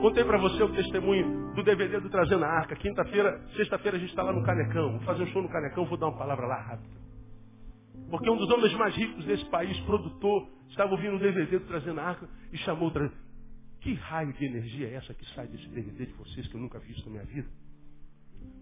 Contei 0.00 0.24
para 0.24 0.38
você 0.38 0.62
o 0.62 0.68
testemunho 0.68 1.54
do 1.54 1.62
DVD 1.62 1.98
do 1.98 2.10
Trazendo 2.10 2.44
a 2.44 2.48
Arca. 2.48 2.76
Quinta-feira, 2.76 3.40
sexta-feira 3.56 3.96
a 3.96 4.00
gente 4.00 4.10
está 4.10 4.22
lá 4.22 4.32
no 4.32 4.44
Canecão. 4.44 4.92
Vou 4.92 5.00
fazer 5.00 5.22
um 5.22 5.26
show 5.28 5.42
no 5.42 5.48
Canecão, 5.48 5.86
vou 5.86 5.96
dar 5.96 6.08
uma 6.08 6.18
palavra 6.18 6.46
lá 6.46 6.60
rápido. 6.60 6.94
Porque 8.10 8.28
um 8.28 8.36
dos 8.36 8.50
homens 8.50 8.74
mais 8.74 8.94
ricos 8.94 9.24
desse 9.24 9.44
país, 9.46 9.78
produtor, 9.80 10.46
estava 10.68 10.92
ouvindo 10.92 11.16
o 11.16 11.18
DVD 11.18 11.58
do 11.58 11.66
Trazendo 11.66 12.00
a 12.00 12.04
Arca 12.04 12.28
e 12.52 12.58
chamou 12.58 12.88
o 12.88 12.90
Trazendo. 12.90 13.16
Que 13.80 13.94
raio 13.94 14.32
de 14.34 14.44
energia 14.44 14.88
é 14.88 14.94
essa 14.94 15.14
que 15.14 15.24
sai 15.34 15.46
desse 15.46 15.68
DVD 15.68 16.06
de 16.06 16.12
vocês 16.12 16.46
que 16.48 16.54
eu 16.54 16.60
nunca 16.60 16.78
vi 16.78 16.92
isso 16.92 17.04
na 17.06 17.12
minha 17.12 17.24
vida? 17.24 17.48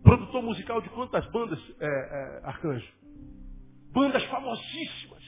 Produtor 0.02 0.42
musical 0.42 0.80
de 0.80 0.88
quantas 0.90 1.24
bandas, 1.30 1.58
é, 1.80 1.86
é, 1.86 2.40
Arcanjo? 2.44 2.86
Bandas 3.92 4.24
famosíssimas. 4.24 5.22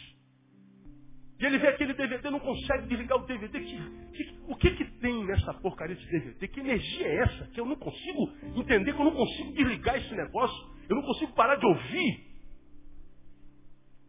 E 1.39 1.47
ele 1.47 1.59
vê 1.59 1.69
aquele 1.69 1.95
DVD, 1.95 2.31
não 2.31 2.41
consegue 2.41 2.87
desligar 2.87 3.19
o 3.19 3.27
DVD. 3.27 3.61
Que, 3.61 3.77
que, 4.13 4.41
o 4.49 4.57
que, 4.57 4.71
que 4.71 4.85
tem 5.01 5.25
nessa 5.27 5.53
porcaria 5.55 5.97
de 5.97 6.07
DVD? 6.07 6.49
Que 6.49 6.61
energia 6.61 7.07
é 7.07 7.17
essa? 7.23 7.47
Que 7.49 7.61
eu 7.61 7.67
não 7.67 7.77
consigo 7.77 8.33
entender, 8.57 8.93
que 8.93 9.01
eu 9.01 9.05
não 9.05 9.15
consigo 9.15 9.53
desligar 9.53 9.97
esse 9.97 10.15
negócio. 10.15 10.75
Eu 10.89 10.97
não 10.97 11.03
consigo 11.03 11.33
parar 11.35 11.57
de 11.57 11.67
ouvir. 11.67 12.35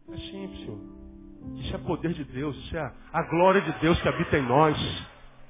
É 0.08 0.16
simples, 0.16 0.60
senhor. 0.60 0.80
Isso 1.56 1.74
é 1.74 1.78
poder 1.78 2.12
de 2.12 2.24
Deus, 2.24 2.56
isso 2.56 2.76
é 2.76 2.80
a, 2.80 2.92
a 3.12 3.22
glória 3.30 3.60
de 3.60 3.72
Deus 3.80 4.00
que 4.00 4.08
habita 4.08 4.38
em 4.38 4.46
nós. 4.46 4.76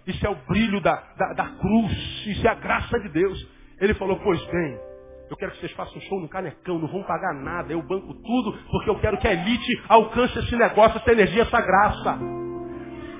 Isso 0.07 0.25
é 0.27 0.31
o 0.31 0.37
brilho 0.47 0.81
da, 0.81 0.95
da, 0.95 1.33
da 1.33 1.49
cruz, 1.59 2.27
isso 2.27 2.47
é 2.47 2.51
a 2.51 2.55
graça 2.55 2.99
de 3.01 3.09
Deus. 3.11 3.56
Ele 3.81 3.95
falou, 3.95 4.19
pois 4.21 4.43
bem, 4.47 4.79
eu 5.29 5.37
quero 5.37 5.53
que 5.53 5.61
vocês 5.61 5.73
façam 5.73 5.97
um 5.97 6.01
show 6.03 6.21
no 6.21 6.29
Canecão, 6.29 6.79
não 6.79 6.89
vão 6.89 7.03
pagar 7.03 7.35
nada, 7.35 7.73
eu 7.73 7.83
banco 7.83 8.15
tudo, 8.15 8.59
porque 8.71 8.91
eu 8.91 9.01
quero 9.01 9.19
que 9.19 9.27
a 9.27 9.33
elite 9.33 9.83
alcance 9.89 10.39
esse 10.39 10.57
negócio, 10.57 10.99
essa 10.99 11.13
energia, 11.13 11.43
essa 11.43 11.61
graça. 11.61 12.19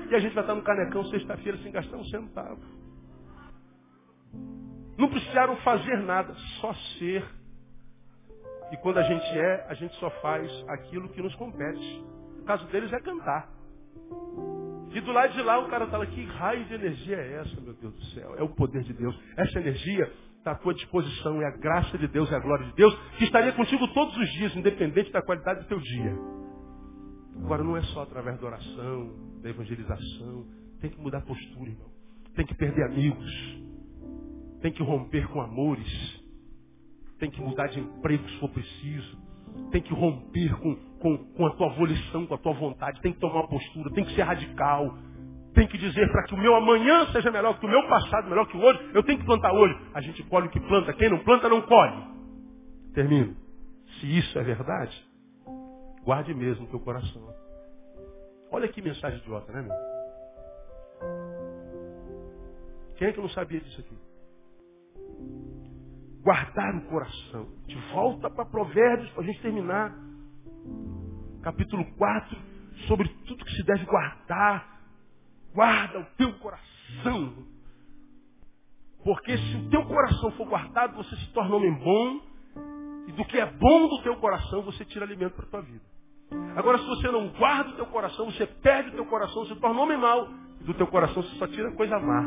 E 0.09 0.15
a 0.15 0.19
gente 0.19 0.33
vai 0.33 0.43
estar 0.43 0.55
no 0.55 0.61
Canecão 0.61 1.03
sexta-feira 1.05 1.57
sem 1.59 1.71
gastar 1.71 1.97
um 1.97 2.05
centavo. 2.05 2.61
Não 4.97 5.09
precisaram 5.09 5.57
fazer 5.57 5.97
nada, 5.97 6.33
só 6.59 6.73
ser. 6.97 7.23
E 8.71 8.77
quando 8.77 8.97
a 8.97 9.03
gente 9.03 9.37
é, 9.37 9.65
a 9.69 9.73
gente 9.73 9.95
só 9.97 10.09
faz 10.21 10.49
aquilo 10.69 11.09
que 11.09 11.21
nos 11.21 11.35
compete. 11.35 12.03
O 12.41 12.45
caso 12.45 12.65
deles 12.67 12.91
é 12.91 12.99
cantar. 12.99 13.49
E 14.93 15.01
do 15.01 15.11
lado 15.11 15.33
de 15.33 15.41
lá 15.41 15.59
o 15.59 15.69
cara 15.69 15.85
fala, 15.87 16.05
que 16.07 16.23
raio 16.23 16.65
de 16.65 16.73
energia 16.73 17.17
é 17.17 17.33
essa, 17.41 17.61
meu 17.61 17.73
Deus 17.73 17.93
do 17.93 18.05
céu? 18.05 18.35
É 18.37 18.41
o 18.41 18.49
poder 18.49 18.81
de 18.83 18.93
Deus. 18.93 19.15
Essa 19.35 19.59
energia 19.59 20.11
está 20.47 20.51
à 20.51 20.55
tua 20.55 20.73
disposição. 20.73 21.41
É 21.41 21.45
a 21.45 21.57
graça 21.57 21.97
de 21.97 22.07
Deus, 22.07 22.31
é 22.31 22.35
a 22.35 22.39
glória 22.39 22.65
de 22.65 22.73
Deus, 22.73 22.97
que 23.17 23.25
estaria 23.25 23.51
contigo 23.51 23.87
todos 23.89 24.15
os 24.15 24.29
dias, 24.33 24.55
independente 24.55 25.11
da 25.11 25.21
qualidade 25.21 25.61
do 25.61 25.67
teu 25.67 25.79
dia. 25.79 26.17
Agora, 27.43 27.63
não 27.63 27.75
é 27.75 27.81
só 27.83 28.03
através 28.03 28.39
da 28.39 28.47
oração, 28.47 29.39
da 29.41 29.49
evangelização. 29.49 30.45
Tem 30.79 30.89
que 30.89 30.99
mudar 30.99 31.19
a 31.19 31.21
postura, 31.21 31.69
irmão. 31.69 31.89
Tem 32.35 32.45
que 32.45 32.55
perder 32.55 32.83
amigos. 32.85 33.59
Tem 34.61 34.71
que 34.71 34.81
romper 34.81 35.27
com 35.27 35.41
amores. 35.41 36.23
Tem 37.19 37.29
que 37.29 37.41
mudar 37.41 37.67
de 37.67 37.79
emprego 37.79 38.27
se 38.29 38.39
for 38.39 38.49
preciso. 38.49 39.17
Tem 39.71 39.81
que 39.81 39.93
romper 39.93 40.55
com, 40.59 40.75
com, 40.99 41.17
com 41.33 41.45
a 41.45 41.51
tua 41.55 41.69
volição, 41.69 42.25
com 42.25 42.33
a 42.33 42.37
tua 42.37 42.53
vontade. 42.53 43.01
Tem 43.01 43.11
que 43.11 43.19
tomar 43.19 43.41
uma 43.41 43.47
postura. 43.47 43.91
Tem 43.91 44.05
que 44.05 44.15
ser 44.15 44.23
radical 44.23 44.97
tem 45.57 45.67
que 45.67 45.77
dizer 45.79 46.11
para 46.11 46.23
que 46.23 46.35
o 46.35 46.37
meu 46.37 46.53
amanhã 46.53 47.07
seja 47.11 47.31
melhor 47.31 47.59
que 47.59 47.65
o 47.65 47.69
meu 47.69 47.81
passado, 47.89 48.29
melhor 48.29 48.45
que 48.45 48.55
o 48.55 48.61
hoje, 48.61 48.91
eu 48.93 49.01
tenho 49.01 49.17
que 49.17 49.25
plantar 49.25 49.51
hoje. 49.51 49.75
A 49.91 50.01
gente 50.01 50.21
colhe 50.25 50.45
o 50.45 50.51
que 50.51 50.59
planta, 50.59 50.93
quem 50.93 51.09
não 51.09 51.17
planta 51.23 51.49
não 51.49 51.63
colhe. 51.63 52.03
Termino. 52.93 53.35
Se 53.99 54.19
isso 54.19 54.37
é 54.37 54.43
verdade, 54.43 54.95
guarde 56.03 56.31
mesmo 56.35 56.65
o 56.65 56.69
teu 56.69 56.79
coração. 56.79 57.33
Olha 58.51 58.67
que 58.67 58.83
mensagem 58.83 59.17
idiota, 59.17 59.51
né, 59.51 59.63
meu? 59.63 59.75
Quem 62.97 63.07
é 63.07 63.11
que 63.11 63.19
não 63.19 63.29
sabia 63.29 63.59
disso 63.59 63.81
aqui? 63.81 63.97
Guardar 66.21 66.75
o 66.75 66.81
coração. 66.81 67.47
De 67.65 67.75
volta 67.93 68.29
para 68.29 68.45
Provérbios 68.45 69.09
para 69.09 69.23
a 69.23 69.25
gente 69.25 69.41
terminar. 69.41 69.91
Capítulo 71.41 71.83
4, 71.95 72.37
sobre 72.87 73.09
tudo 73.25 73.43
que 73.43 73.51
se 73.53 73.63
deve 73.63 73.85
guardar 73.85 74.76
guarda 75.57 75.99
o 75.99 76.05
teu 76.15 76.31
coração. 76.33 77.33
Porque 79.03 79.35
se 79.35 79.55
o 79.55 79.69
teu 79.71 79.83
coração 79.85 80.31
for 80.33 80.47
guardado, 80.47 80.95
você 80.95 81.15
se 81.15 81.33
torna 81.33 81.55
homem 81.55 81.73
bom. 81.73 82.21
E 83.07 83.11
do 83.13 83.25
que 83.25 83.39
é 83.39 83.45
bom 83.45 83.87
do 83.87 84.03
teu 84.03 84.17
coração, 84.17 84.61
você 84.61 84.85
tira 84.85 85.03
alimento 85.03 85.33
para 85.33 85.45
a 85.45 85.49
tua 85.49 85.61
vida. 85.61 85.83
Agora, 86.55 86.77
se 86.77 86.85
você 86.85 87.09
não 87.09 87.29
guarda 87.29 87.71
o 87.71 87.75
teu 87.75 87.87
coração, 87.87 88.29
você 88.29 88.45
perde 88.45 88.89
o 88.89 88.93
teu 88.93 89.05
coração, 89.05 89.45
você 89.45 89.55
torna 89.55 89.81
homem 89.81 89.97
mau. 89.97 90.27
E 90.61 90.63
do 90.63 90.75
teu 90.75 90.85
coração 90.85 91.23
você 91.23 91.35
só 91.37 91.47
tira 91.47 91.73
coisa 91.73 91.97
má. 91.97 92.21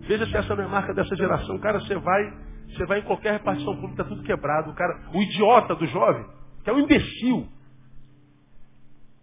Veja 0.00 0.26
se 0.26 0.36
essa 0.36 0.56
não 0.56 0.64
é 0.64 0.66
marca 0.66 0.92
dessa 0.94 1.14
geração. 1.14 1.60
Cara, 1.60 1.78
você 1.78 1.94
vai, 1.96 2.22
você 2.70 2.86
vai 2.86 2.98
em 3.00 3.04
qualquer 3.04 3.34
repartição 3.34 3.76
pública, 3.76 4.02
tá 4.02 4.08
tudo 4.08 4.24
quebrado. 4.24 4.70
O 4.70 4.74
cara, 4.74 5.10
o 5.14 5.22
idiota 5.22 5.76
do 5.76 5.86
jovem, 5.86 6.26
que 6.64 6.70
é 6.70 6.72
um 6.72 6.80
imbecil, 6.80 7.46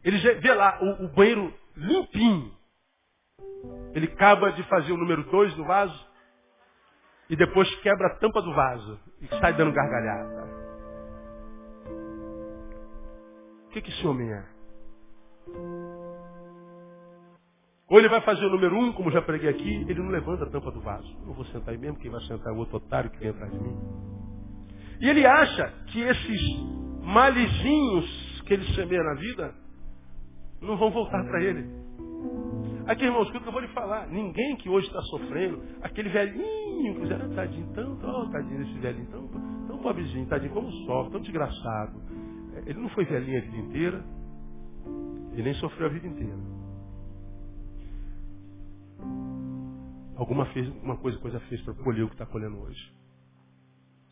Ele 0.03 0.17
vê 0.39 0.53
lá 0.53 0.77
o, 0.81 1.05
o 1.05 1.07
banheiro 1.09 1.51
limpinho. 1.75 2.53
Ele 3.93 4.07
acaba 4.07 4.51
de 4.51 4.63
fazer 4.63 4.91
o 4.91 4.97
número 4.97 5.23
2 5.23 5.55
no 5.57 5.65
vaso 5.65 6.07
e 7.29 7.35
depois 7.35 7.73
quebra 7.81 8.07
a 8.07 8.15
tampa 8.17 8.41
do 8.41 8.53
vaso 8.53 8.99
e 9.21 9.27
sai 9.39 9.53
dando 9.53 9.73
gargalhada. 9.73 10.45
O 13.65 13.69
que, 13.69 13.81
que 13.81 13.89
esse 13.89 14.07
homem 14.07 14.31
é? 14.31 14.45
Ou 17.87 17.99
ele 17.99 18.09
vai 18.09 18.21
fazer 18.21 18.45
o 18.45 18.49
número 18.49 18.75
um, 18.75 18.91
como 18.93 19.11
já 19.11 19.21
preguei 19.21 19.49
aqui, 19.49 19.85
ele 19.87 20.01
não 20.01 20.09
levanta 20.09 20.43
a 20.43 20.49
tampa 20.49 20.71
do 20.71 20.81
vaso. 20.81 21.07
Não 21.25 21.33
vou 21.33 21.45
sentar 21.45 21.73
aí 21.73 21.77
mesmo, 21.77 21.99
quem 21.99 22.09
vai 22.09 22.21
sentar 22.21 22.51
é 22.51 22.55
o 22.55 22.59
outro 22.59 22.77
otário 22.77 23.09
que 23.11 23.19
vem 23.19 23.29
atrás 23.29 23.51
de 23.51 23.59
mim. 23.59 23.77
E 25.01 25.09
ele 25.09 25.25
acha 25.25 25.67
que 25.87 26.01
esses 26.01 26.41
malezinhos 27.03 28.41
que 28.45 28.53
ele 28.53 28.65
semeia 28.75 29.03
na 29.03 29.13
vida 29.15 29.64
não 30.65 30.77
vão 30.77 30.91
voltar 30.91 31.23
para 31.25 31.41
ele. 31.41 31.85
Aqui, 32.87 33.03
irmãos, 33.03 33.25
escuta 33.25 33.43
que 33.43 33.47
eu 33.47 33.51
vou 33.51 33.61
lhe 33.61 33.67
falar. 33.69 34.07
Ninguém 34.07 34.55
que 34.57 34.69
hoje 34.69 34.87
está 34.87 35.01
sofrendo, 35.03 35.61
aquele 35.81 36.09
velhinho 36.09 36.93
que 36.93 37.01
fizeram, 37.01 37.25
ah, 37.25 37.35
tadinho, 37.35 37.67
tão, 37.73 37.97
oh, 38.03 38.29
tadinho 38.29 38.59
desse 38.59 38.79
velhinho, 38.79 39.07
tão, 39.07 39.27
tão 39.67 39.77
pobrezinho, 39.79 40.27
tadinho, 40.27 40.53
como 40.53 40.71
sofre, 40.85 41.11
tão 41.11 41.21
desgraçado. 41.21 41.99
É, 42.55 42.69
ele 42.69 42.79
não 42.79 42.89
foi 42.89 43.05
velhinho 43.05 43.39
a 43.39 43.41
vida 43.41 43.57
inteira, 43.57 44.05
e 45.33 45.41
nem 45.41 45.53
sofreu 45.55 45.87
a 45.87 45.89
vida 45.89 46.07
inteira. 46.07 46.37
Alguma, 50.15 50.45
fez, 50.47 50.67
alguma 50.67 50.97
coisa, 50.97 51.17
coisa 51.17 51.39
fez 51.41 51.61
para 51.61 51.73
colher 51.73 52.03
o 52.03 52.07
que 52.07 52.13
está 52.13 52.25
colhendo 52.25 52.57
hoje. 52.61 52.93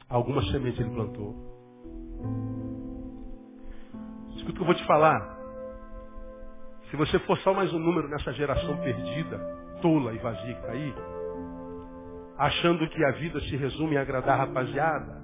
Alguma 0.10 0.41
semente 0.51 0.82
ele 0.82 0.89
plantou. 0.89 1.34
Escuta 4.36 4.51
o 4.51 4.54
que 4.56 4.62
eu 4.62 4.66
vou 4.66 4.76
te 4.76 4.86
falar. 4.86 5.43
Se 6.94 6.98
você 6.98 7.18
for 7.22 7.36
só 7.39 7.56
mais 7.56 7.74
um 7.74 7.80
número 7.80 8.08
nessa 8.08 8.32
geração 8.34 8.78
perdida, 8.78 9.39
tola 9.82 10.14
e 10.14 10.20
vazia 10.20 10.54
que 10.54 10.60
está 10.60 10.74
aí, 10.74 10.94
achando 12.38 12.88
que 12.88 13.04
a 13.04 13.12
vida 13.14 13.39
se 13.39 13.56
resume 13.56 13.96
em 13.96 13.98
agradar 13.98 14.36
a 14.36 14.46
rapaziada, 14.46 15.20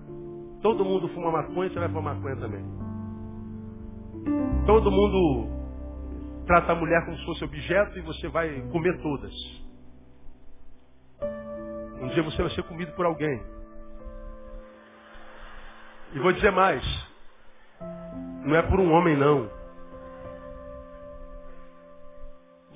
todo 0.64 0.84
mundo 0.84 1.08
fuma 1.10 1.32
maconha, 1.32 1.70
você 1.70 1.78
vai 1.78 1.88
fumar 1.90 2.16
maconha 2.16 2.38
também. 2.38 2.66
Todo 4.66 4.90
mundo 4.90 5.48
trata 6.48 6.72
a 6.72 6.76
mulher 6.76 7.06
como 7.06 7.16
se 7.18 7.26
fosse 7.26 7.44
objeto 7.44 8.00
e 8.00 8.02
você 8.02 8.28
vai 8.30 8.50
comer 8.72 9.00
todas. 9.04 9.34
Um 12.02 12.08
dia 12.08 12.24
você 12.24 12.42
vai 12.42 12.50
ser 12.50 12.64
comido 12.64 12.94
por 12.94 13.06
alguém. 13.06 13.44
E 16.14 16.20
vou 16.20 16.32
dizer 16.32 16.52
mais. 16.52 16.84
Não 18.44 18.56
é 18.56 18.64
por 18.64 18.80
um 18.80 18.92
homem 18.92 19.16
não. 19.16 19.59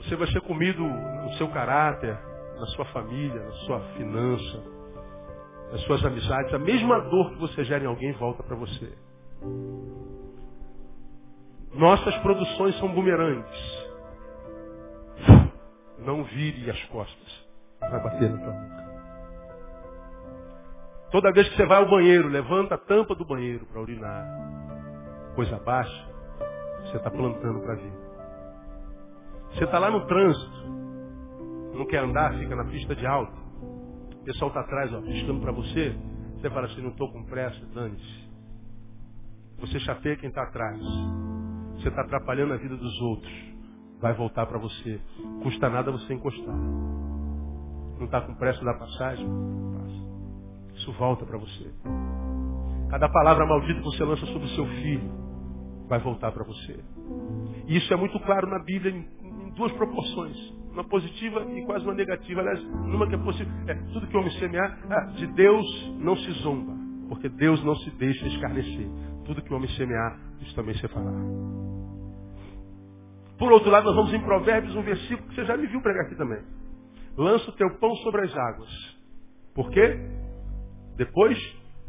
Você 0.04 0.16
vai 0.16 0.28
ser 0.28 0.42
comido 0.42 0.84
no 0.84 1.34
seu 1.34 1.48
caráter, 1.50 2.18
na 2.60 2.66
sua 2.68 2.86
família, 2.86 3.42
na 3.42 3.52
sua 3.66 3.80
finança, 3.96 4.64
nas 5.72 5.82
suas 5.82 6.04
amizades. 6.06 6.54
A 6.54 6.60
mesma 6.60 7.00
dor 7.02 7.32
que 7.32 7.40
você 7.40 7.64
gera 7.64 7.84
em 7.84 7.88
alguém 7.88 8.12
volta 8.14 8.44
para 8.44 8.56
você. 8.56 8.92
Nossas 11.74 12.16
produções 12.18 12.78
são 12.78 12.94
bumerangues. 12.94 13.84
Não 16.00 16.24
vire 16.26 16.70
as 16.70 16.84
costas. 16.86 17.48
Vai 17.80 18.04
bater 18.04 18.30
na 18.30 18.38
tua 18.38 18.54
boca. 18.54 18.84
Toda 21.12 21.32
vez 21.32 21.48
que 21.50 21.56
você 21.56 21.66
vai 21.66 21.78
ao 21.78 21.90
banheiro, 21.90 22.28
levanta 22.28 22.76
a 22.76 22.78
tampa 22.78 23.16
do 23.16 23.26
banheiro 23.26 23.66
para 23.68 23.82
urinar. 23.82 24.26
Coisa 25.36 25.58
baixa, 25.60 26.10
você 26.82 26.98
está 26.98 27.10
plantando 27.10 27.62
para 27.62 27.76
vida. 27.76 28.03
Você 29.54 29.66
está 29.66 29.78
lá 29.78 29.92
no 29.92 30.06
trânsito, 30.08 30.68
não 31.76 31.86
quer 31.86 32.04
andar, 32.04 32.34
fica 32.40 32.56
na 32.56 32.66
pista 32.66 32.96
de 32.96 33.06
alta. 33.06 33.34
O 34.22 34.24
pessoal 34.24 34.50
está 34.50 34.62
atrás, 34.62 34.94
ó, 34.94 35.02
piscando 35.02 35.42
para 35.42 35.52
você. 35.52 35.96
Você 36.38 36.50
fala 36.50 36.66
assim, 36.66 36.82
não 36.82 36.90
estou 36.90 37.12
com 37.12 37.24
pressa, 37.26 37.66
dane-se. 37.74 38.30
Você 39.60 39.80
chateia 39.80 40.18
quem 40.18 40.30
está 40.30 40.44
atrás. 40.44 40.80
Você 41.76 41.88
está 41.88 42.02
atrapalhando 42.02 42.54
a 42.54 42.58
vida 42.58 42.76
dos 42.76 43.02
outros. 43.02 43.34
Vai 44.02 44.14
voltar 44.14 44.46
para 44.46 44.58
você. 44.58 45.00
Custa 45.44 45.70
nada 45.70 45.92
você 45.92 46.14
encostar. 46.14 46.56
Não 47.98 48.06
está 48.06 48.22
com 48.22 48.36
pressa 48.36 48.64
da 48.66 48.74
passagem? 48.74 49.26
Passa. 49.26 50.78
Isso 50.78 50.92
volta 50.94 51.26
para 51.26 51.38
você. 51.38 51.72
Cada 52.90 53.08
palavra 53.10 53.46
maldita 53.46 53.80
que 53.80 53.86
você 53.86 54.04
lança 54.04 54.26
sobre 54.26 54.46
o 54.46 54.56
seu 54.56 54.66
filho 54.66 55.12
vai 55.88 56.00
voltar 56.00 56.32
para 56.32 56.44
você. 56.44 56.80
E 57.68 57.78
isso 57.78 57.94
é 57.94 57.96
muito 57.96 58.20
claro 58.20 58.48
na 58.48 58.60
Bíblia 58.60 58.92
duas 59.56 59.72
proporções. 59.74 60.38
Uma 60.72 60.84
positiva 60.84 61.46
e 61.52 61.64
quase 61.66 61.86
uma 61.86 61.94
negativa. 61.94 62.42
Aliás, 62.42 62.64
numa 62.64 63.08
que 63.08 63.16
é 63.16 63.18
possível. 63.18 63.54
É, 63.68 63.76
tudo 63.94 64.08
que 64.08 64.18
o 64.18 64.20
homem 64.20 64.32
semear, 64.40 64.80
ah, 64.90 65.06
de 65.16 65.28
Deus 65.28 65.94
não 66.00 66.16
se 66.16 66.32
zomba. 66.42 66.74
Porque 67.10 67.30
Deus 67.30 67.64
não 67.64 67.76
se 67.76 67.92
deixa 67.92 68.26
escarnecer. 68.28 68.88
Tudo 69.26 69.42
que 69.42 69.54
o 69.54 69.56
homem 69.56 69.70
semear, 69.70 70.20
isso 70.42 70.56
também 70.56 70.76
se 70.76 70.88
fará. 70.88 71.12
Por 73.38 73.52
outro 73.52 73.70
lado, 73.70 73.86
nós 73.86 73.96
vamos 73.96 74.14
em 74.14 74.22
Provérbios, 74.22 74.76
um 74.76 74.82
versículo 74.82 75.28
que 75.30 75.36
você 75.36 75.46
já 75.46 75.58
me 75.58 75.68
viu 75.68 75.82
pregar 75.82 76.06
aqui 76.06 76.16
também. 76.16 76.42
Lança 77.18 77.50
o 77.50 77.54
teu 77.54 77.70
pão 77.78 77.96
sobre 77.98 78.22
as 78.22 78.36
águas. 78.36 78.70
Por 79.54 79.70
quê? 79.70 79.98
Depois 80.96 81.38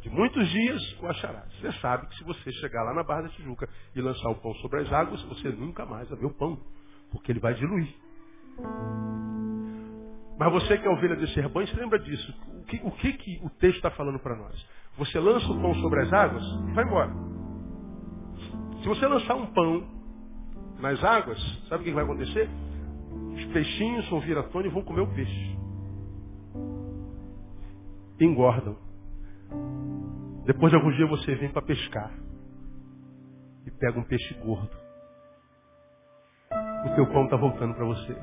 de 0.00 0.10
muitos 0.10 0.46
dias 0.50 1.00
o 1.00 1.06
acharás. 1.06 1.50
Você 1.60 1.72
sabe 1.80 2.06
que 2.08 2.16
se 2.16 2.24
você 2.24 2.52
chegar 2.52 2.82
lá 2.82 2.94
na 2.94 3.02
Barra 3.02 3.22
da 3.22 3.28
Tijuca 3.30 3.68
e 3.94 4.00
lançar 4.02 4.28
o 4.28 4.34
pão 4.34 4.52
sobre 4.56 4.80
as 4.80 4.92
águas, 4.92 5.22
você 5.22 5.48
nunca 5.48 5.86
mais 5.86 6.08
vai 6.10 6.18
ver 6.18 6.26
o 6.26 6.34
pão 6.34 6.58
porque 7.14 7.30
ele 7.30 7.38
vai 7.38 7.54
diluir. 7.54 7.94
Mas 10.36 10.52
você 10.52 10.76
que 10.76 10.86
é 10.86 10.90
ovelha 10.90 11.14
desse 11.14 11.40
rebanho, 11.40 11.68
se 11.68 11.76
lembra 11.76 11.98
disso. 12.00 12.34
O 12.60 12.64
que 12.64 12.80
o, 12.82 12.90
que, 12.90 13.12
que 13.12 13.40
o 13.42 13.50
texto 13.50 13.76
está 13.76 13.90
falando 13.92 14.18
para 14.18 14.36
nós? 14.36 14.68
Você 14.98 15.18
lança 15.20 15.46
o 15.46 15.60
pão 15.60 15.74
sobre 15.76 16.00
as 16.02 16.12
águas 16.12 16.42
e 16.68 16.72
vai 16.72 16.84
embora. 16.84 17.12
Se 18.82 18.88
você 18.88 19.06
lançar 19.06 19.36
um 19.36 19.46
pão 19.46 19.86
nas 20.80 21.02
águas, 21.04 21.38
sabe 21.68 21.82
o 21.82 21.84
que 21.84 21.92
vai 21.92 22.02
acontecer? 22.02 22.50
Os 23.34 23.44
peixinhos 23.46 24.08
vão 24.10 24.20
vir 24.20 24.36
à 24.36 24.42
tona 24.42 24.66
e 24.66 24.70
vão 24.70 24.82
comer 24.82 25.02
o 25.02 25.14
peixe. 25.14 25.58
Engordam. 28.20 28.76
Depois 30.46 30.70
de 30.70 30.76
alguns 30.76 30.96
dias 30.96 31.08
você 31.08 31.34
vem 31.36 31.50
para 31.50 31.62
pescar. 31.62 32.12
E 33.64 33.70
pega 33.70 33.98
um 33.98 34.04
peixe 34.04 34.34
gordo 34.34 34.84
o 36.84 36.94
teu 36.94 37.06
pão 37.06 37.24
está 37.24 37.36
voltando 37.36 37.74
para 37.74 37.84
você. 37.84 38.16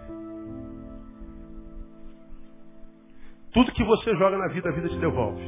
Tudo 3.54 3.72
que 3.74 3.84
você 3.84 4.16
joga 4.16 4.38
na 4.38 4.48
vida, 4.48 4.70
a 4.70 4.72
vida 4.72 4.90
te 4.90 4.98
devolve. 4.98 5.44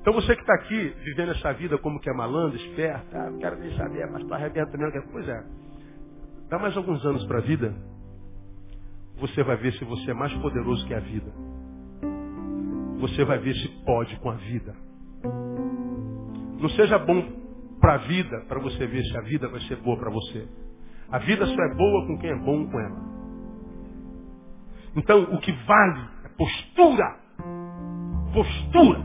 Então 0.00 0.14
você 0.14 0.34
que 0.34 0.40
está 0.40 0.54
aqui, 0.54 0.94
vivendo 1.04 1.32
essa 1.32 1.52
vida 1.52 1.76
como 1.78 2.00
que 2.00 2.08
é 2.08 2.12
malandro, 2.12 2.56
esperto, 2.56 3.16
ah, 3.16 3.30
não 3.30 3.38
quero 3.38 3.58
nem 3.58 3.76
saber, 3.76 4.08
mas 4.10 4.22
está 4.22 4.36
arrebenta 4.36 4.78
mesmo. 4.78 5.02
Pois 5.10 5.28
é. 5.28 5.44
Dá 6.48 6.58
mais 6.58 6.76
alguns 6.76 7.04
anos 7.04 7.26
para 7.26 7.38
a 7.38 7.42
vida, 7.42 7.74
você 9.18 9.42
vai 9.42 9.56
ver 9.56 9.72
se 9.72 9.84
você 9.84 10.12
é 10.12 10.14
mais 10.14 10.32
poderoso 10.34 10.86
que 10.86 10.94
a 10.94 11.00
vida. 11.00 11.32
Você 13.00 13.24
vai 13.24 13.38
ver 13.38 13.54
se 13.54 13.68
pode 13.84 14.16
com 14.20 14.30
a 14.30 14.36
vida. 14.36 14.74
Não 16.60 16.68
seja 16.70 16.98
bom 16.98 17.22
para 17.80 17.94
a 17.94 17.98
vida, 17.98 18.44
para 18.48 18.60
você 18.60 18.86
ver 18.86 19.02
se 19.02 19.18
a 19.18 19.22
vida 19.22 19.48
vai 19.48 19.60
ser 19.62 19.76
boa 19.76 19.98
para 19.98 20.10
você. 20.10 20.48
A 21.10 21.18
vida 21.18 21.46
só 21.46 21.62
é 21.62 21.74
boa 21.74 22.06
com 22.06 22.18
quem 22.18 22.30
é 22.30 22.36
bom 22.36 22.66
com 22.66 22.80
ela. 22.80 23.06
Então, 24.96 25.22
o 25.22 25.38
que 25.38 25.52
vale 25.52 26.00
é 26.24 26.28
postura. 26.36 27.16
Postura. 28.32 29.00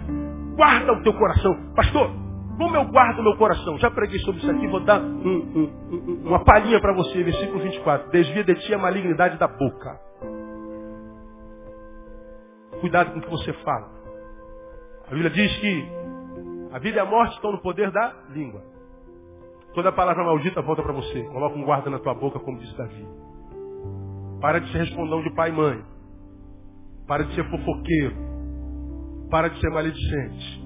Guarda 0.56 0.94
o 0.94 1.04
teu 1.04 1.14
coração. 1.14 1.74
Pastor, 1.76 2.12
como 2.58 2.76
eu 2.76 2.86
guardo 2.86 3.24
meu 3.24 3.36
coração? 3.38 3.78
Já 3.78 3.92
preguei 3.92 4.20
sobre 4.20 4.42
isso 4.42 4.52
aqui, 4.52 4.68
vou 4.68 4.82
dar 4.82 5.02
um, 5.02 5.38
um, 5.38 6.22
uma 6.26 6.44
palhinha 6.44 6.80
para 6.80 6.94
você, 6.94 7.24
versículo 7.24 7.60
24. 7.60 8.12
Desvia 8.12 8.44
de 8.44 8.56
ti 8.56 8.74
a 8.74 8.78
malignidade 8.78 9.38
da 9.38 9.48
boca. 9.48 10.00
Cuidado 12.80 13.12
com 13.12 13.20
o 13.20 13.22
que 13.22 13.30
você 13.30 13.54
fala. 13.64 13.90
A 15.08 15.10
Bíblia 15.12 15.30
diz 15.30 15.58
que 15.58 15.88
a 16.72 16.80
vida 16.80 16.98
e 16.98 17.00
a 17.00 17.06
morte 17.06 17.36
estão 17.36 17.52
no 17.52 17.62
poder 17.62 17.92
da 17.92 18.14
língua. 18.30 18.71
Toda 19.74 19.92
palavra 19.92 20.24
maldita 20.24 20.62
volta 20.62 20.84
para 20.84 20.94
você. 20.94 21.24
Coloca 21.26 21.58
um 21.58 21.64
guarda 21.64 21.90
na 21.90 22.00
tua 22.00 22.14
boca, 22.14 22.40
como 22.40 22.60
disse 22.60 22.76
Davi. 22.78 23.08
Para 24.42 24.60
de 24.60 24.72
ser 24.72 24.80
respondão 24.80 25.22
de 25.22 25.34
pai 25.34 25.50
e 25.50 25.54
mãe. 25.54 25.82
Para 27.08 27.24
de 27.24 27.34
ser 27.36 27.50
fofoqueiro. 27.50 28.16
Para 29.30 29.50
de 29.50 29.60
ser 29.62 29.70
maledicente. 29.70 30.62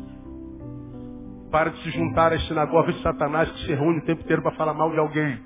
Para 1.51 1.69
de 1.69 1.83
se 1.83 1.91
juntar 1.91 2.33
às 2.33 2.45
sinagogas 2.47 2.95
de 2.95 3.01
Satanás 3.03 3.51
que 3.51 3.65
se 3.65 3.73
reúne 3.73 3.99
o 3.99 4.05
tempo 4.05 4.21
inteiro 4.21 4.41
para 4.41 4.55
falar 4.55 4.73
mal 4.73 4.89
de 4.91 4.97
alguém. 4.97 5.37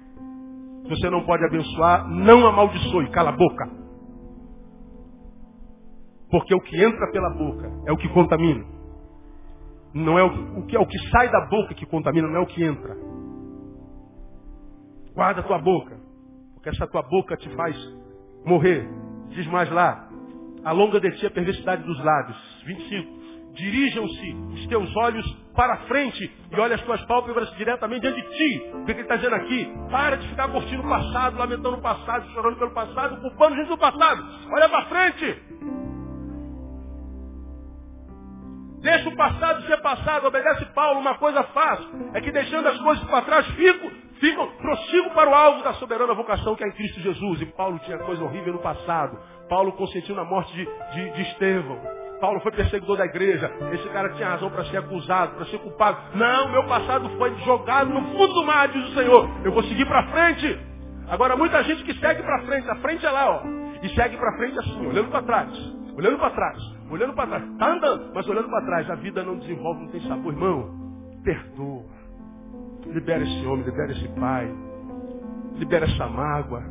Se 0.84 0.90
você 0.90 1.10
não 1.10 1.26
pode 1.26 1.44
abençoar, 1.44 2.08
não 2.08 2.48
amaldiçoe. 2.48 3.10
Cala 3.10 3.30
a 3.30 3.34
boca. 3.34 3.70
Porque 6.32 6.56
o 6.56 6.62
que 6.62 6.82
entra 6.82 7.12
pela 7.12 7.30
boca 7.32 7.70
é 7.86 7.92
o 7.92 7.98
que 7.98 8.08
contamina. 8.10 8.64
Não 9.94 10.18
é 10.18 10.24
o 10.24 10.60
o 10.60 10.66
que, 10.66 10.76
é 10.76 10.80
o 10.80 10.86
que 10.86 10.98
sai 11.10 11.30
da 11.30 11.48
boca 11.48 11.74
que 11.74 11.86
contamina, 11.86 12.28
não 12.28 12.38
é 12.38 12.40
o 12.40 12.46
que 12.46 12.64
entra. 12.64 12.96
Guarda 15.20 15.42
a 15.42 15.44
tua 15.44 15.58
boca, 15.58 15.98
porque 16.54 16.70
essa 16.70 16.88
tua 16.88 17.02
boca 17.02 17.36
te 17.36 17.50
faz 17.50 17.76
morrer. 18.46 18.90
Diz 19.32 19.46
mais 19.48 19.70
lá, 19.70 20.08
alonga 20.64 20.98
de 20.98 21.12
ti 21.18 21.26
a 21.26 21.30
perversidade 21.30 21.84
dos 21.84 22.02
lábios. 22.02 22.38
25. 22.66 23.20
Dirijam-se 23.54 24.34
os 24.54 24.66
teus 24.68 24.96
olhos 24.96 25.30
para 25.54 25.76
frente 25.90 26.24
e 26.50 26.58
olha 26.58 26.76
as 26.76 26.82
tuas 26.84 27.04
pálpebras 27.04 27.54
diretamente 27.58 28.04
diante 28.04 28.22
de 28.22 28.30
ti. 28.30 28.72
O 28.76 28.86
que 28.86 28.92
ele 28.94 29.02
está 29.02 29.18
dizendo 29.18 29.36
aqui? 29.36 29.70
Para 29.92 30.16
de 30.16 30.26
ficar 30.26 30.48
curtindo 30.48 30.84
o 30.84 30.88
passado, 30.88 31.38
lamentando 31.38 31.76
o 31.76 31.82
passado, 31.82 32.26
chorando 32.32 32.56
pelo 32.58 32.72
passado, 32.72 33.20
culpando 33.20 33.58
gente 33.58 33.68
do 33.68 33.78
passado. 33.78 34.24
Olha 34.54 34.70
para 34.70 34.86
frente. 34.86 35.44
Deixa 38.82 39.10
o 39.10 39.16
passado 39.18 39.68
ser 39.68 39.82
passado, 39.82 40.28
obedece 40.28 40.66
Paulo, 40.68 41.02
uma 41.02 41.16
coisa 41.16 41.44
fácil, 41.44 41.90
é 42.14 42.22
que 42.22 42.32
deixando 42.32 42.66
as 42.70 42.80
coisas 42.80 43.04
para 43.10 43.22
trás, 43.24 43.46
fico, 43.48 43.92
fico, 44.20 44.48
prossigo 44.58 45.10
para 45.12 45.30
o 45.30 45.34
alvo 45.34 45.64
da 45.64 45.74
soberana 45.74 46.14
vocação 46.14 46.56
que 46.56 46.64
é 46.64 46.68
em 46.68 46.72
Cristo 46.72 47.00
Jesus. 47.00 47.42
E 47.42 47.46
Paulo 47.48 47.80
tinha 47.80 47.98
coisa 48.00 48.24
horrível 48.24 48.54
no 48.54 48.60
passado. 48.60 49.18
Paulo 49.50 49.72
consentiu 49.74 50.16
na 50.16 50.24
morte 50.24 50.54
de, 50.54 50.66
de, 50.66 51.12
de 51.12 51.22
Estevão. 51.24 51.80
Paulo 52.20 52.40
foi 52.42 52.52
perseguidor 52.52 52.98
da 52.98 53.06
igreja. 53.06 53.50
Esse 53.74 53.88
cara 53.90 54.10
tinha 54.10 54.30
razão 54.30 54.50
para 54.50 54.66
ser 54.66 54.78
acusado, 54.78 55.36
para 55.36 55.46
ser 55.46 55.58
culpado. 55.60 55.98
Não, 56.16 56.52
meu 56.52 56.66
passado 56.66 57.10
foi 57.18 57.34
jogado 57.40 57.90
no 57.90 58.02
fundo 58.12 58.34
do 58.34 58.46
mar, 58.46 58.68
diz 58.68 58.90
o 58.90 58.94
Senhor. 58.94 59.30
Eu 59.44 59.52
vou 59.52 59.64
seguir 59.64 59.86
para 59.86 60.08
frente. 60.08 60.60
Agora, 61.08 61.36
muita 61.36 61.64
gente 61.64 61.84
que 61.84 61.94
segue 61.96 62.22
para 62.22 62.42
frente, 62.44 62.70
a 62.70 62.76
frente 62.76 63.06
é 63.06 63.10
lá, 63.10 63.32
ó. 63.32 63.42
E 63.82 63.90
segue 63.96 64.18
para 64.18 64.38
frente 64.38 64.60
assim, 64.60 64.86
olhando 64.86 65.10
para 65.10 65.24
trás. 65.24 65.50
Olhando 65.98 66.20
para 66.20 66.30
trás. 66.32 66.58
Olhando 66.92 67.14
para 67.14 67.28
trás. 67.28 67.44
Está 67.52 67.72
andando, 67.72 68.12
mas 68.14 68.28
olhando 68.28 68.50
para 68.50 68.66
trás. 68.66 68.90
A 68.90 68.96
vida 68.96 69.24
não 69.24 69.38
desenvolve, 69.38 69.84
não 69.84 69.90
tem 69.90 70.02
sabor. 70.02 70.34
Irmão, 70.34 70.70
perdoa. 71.24 71.99
Libera 72.94 73.24
esse 73.24 73.46
homem, 73.46 73.66
libera 73.66 73.92
esse 73.92 74.08
pai. 74.20 74.52
Libera 75.56 75.86
essa 75.86 76.08
mágoa. 76.08 76.64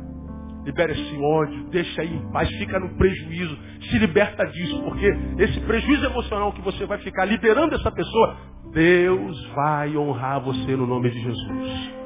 Libera 0.65 0.91
esse 0.91 1.17
ódio. 1.17 1.69
Deixa 1.69 2.01
aí 2.01 2.13
em 2.13 2.31
paz. 2.31 2.49
Fica 2.49 2.79
no 2.79 2.89
prejuízo. 2.95 3.57
Se 3.89 3.97
liberta 3.97 4.45
disso. 4.45 4.81
Porque 4.83 5.05
esse 5.37 5.59
prejuízo 5.61 6.05
emocional 6.05 6.51
que 6.51 6.61
você 6.61 6.85
vai 6.85 6.97
ficar 6.99 7.25
liberando 7.25 7.75
essa 7.75 7.91
pessoa, 7.91 8.37
Deus 8.73 9.47
vai 9.55 9.95
honrar 9.97 10.41
você 10.41 10.75
no 10.75 10.85
nome 10.85 11.09
de 11.09 11.19
Jesus. 11.19 11.99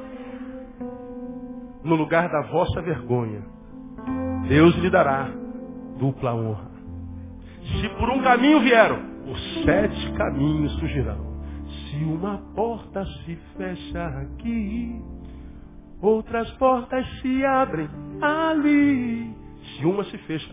No 1.82 1.96
lugar 1.96 2.28
da 2.30 2.42
vossa 2.42 2.80
vergonha, 2.80 3.42
Deus 4.48 4.74
lhe 4.76 4.88
dará 4.88 5.28
dupla 5.98 6.34
honra. 6.34 6.70
Se 7.80 7.88
por 7.98 8.08
um 8.10 8.22
caminho 8.22 8.60
vieram, 8.60 8.98
por 9.24 9.38
sete 9.64 10.12
caminhos 10.12 10.72
surgirão. 10.78 11.33
Se 11.94 12.04
uma 12.04 12.38
porta 12.56 13.04
se 13.24 13.36
fecha 13.56 14.04
aqui, 14.04 15.00
outras 16.02 16.50
portas 16.52 17.06
se 17.20 17.44
abrem 17.44 17.88
ali. 18.20 19.32
Se 19.76 19.86
uma 19.86 20.02
se 20.04 20.18
fecha. 20.18 20.52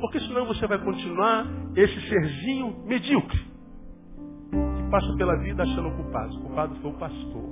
Porque 0.00 0.20
senão 0.20 0.44
você 0.46 0.66
vai 0.66 0.78
continuar 0.78 1.46
esse 1.76 2.00
serzinho 2.08 2.84
medíocre. 2.84 3.38
Que 4.50 4.90
passa 4.90 5.16
pela 5.16 5.38
vida 5.38 5.62
achando 5.62 5.90
culpado. 5.92 6.36
O 6.36 6.40
culpado 6.40 6.74
foi 6.76 6.90
o 6.90 6.94
pastor. 6.94 7.44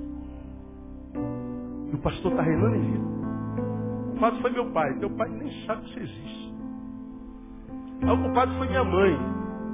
E 1.91 1.95
o 1.95 1.97
pastor 1.99 2.31
está 2.31 2.43
reinando 2.43 2.75
em 2.75 2.91
vida. 2.91 3.05
O 3.05 4.11
culpado 4.11 4.41
foi 4.41 4.51
meu 4.51 4.71
pai. 4.71 4.99
Teu 4.99 5.09
pai 5.11 5.29
nem 5.29 5.65
sabe 5.65 5.85
que 5.85 5.93
você 5.93 5.99
existe. 6.01 6.53
A 8.03 8.13
o 8.13 8.21
culpado 8.23 8.53
foi 8.57 8.67
minha 8.67 8.83
mãe. 8.83 9.17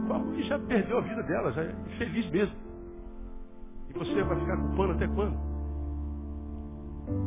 Mãe 0.08 0.44
já 0.44 0.60
perdeu 0.60 1.00
a 1.00 1.02
vida 1.02 1.24
dela, 1.24 1.52
já 1.54 1.64
é 1.64 1.76
infeliz 1.88 2.30
mesmo. 2.30 2.71
E 3.94 4.00
você 4.00 4.24
vai 4.24 4.40
ficar 4.40 4.58
culpando 4.58 4.94
até 4.94 5.08
quando? 5.08 5.38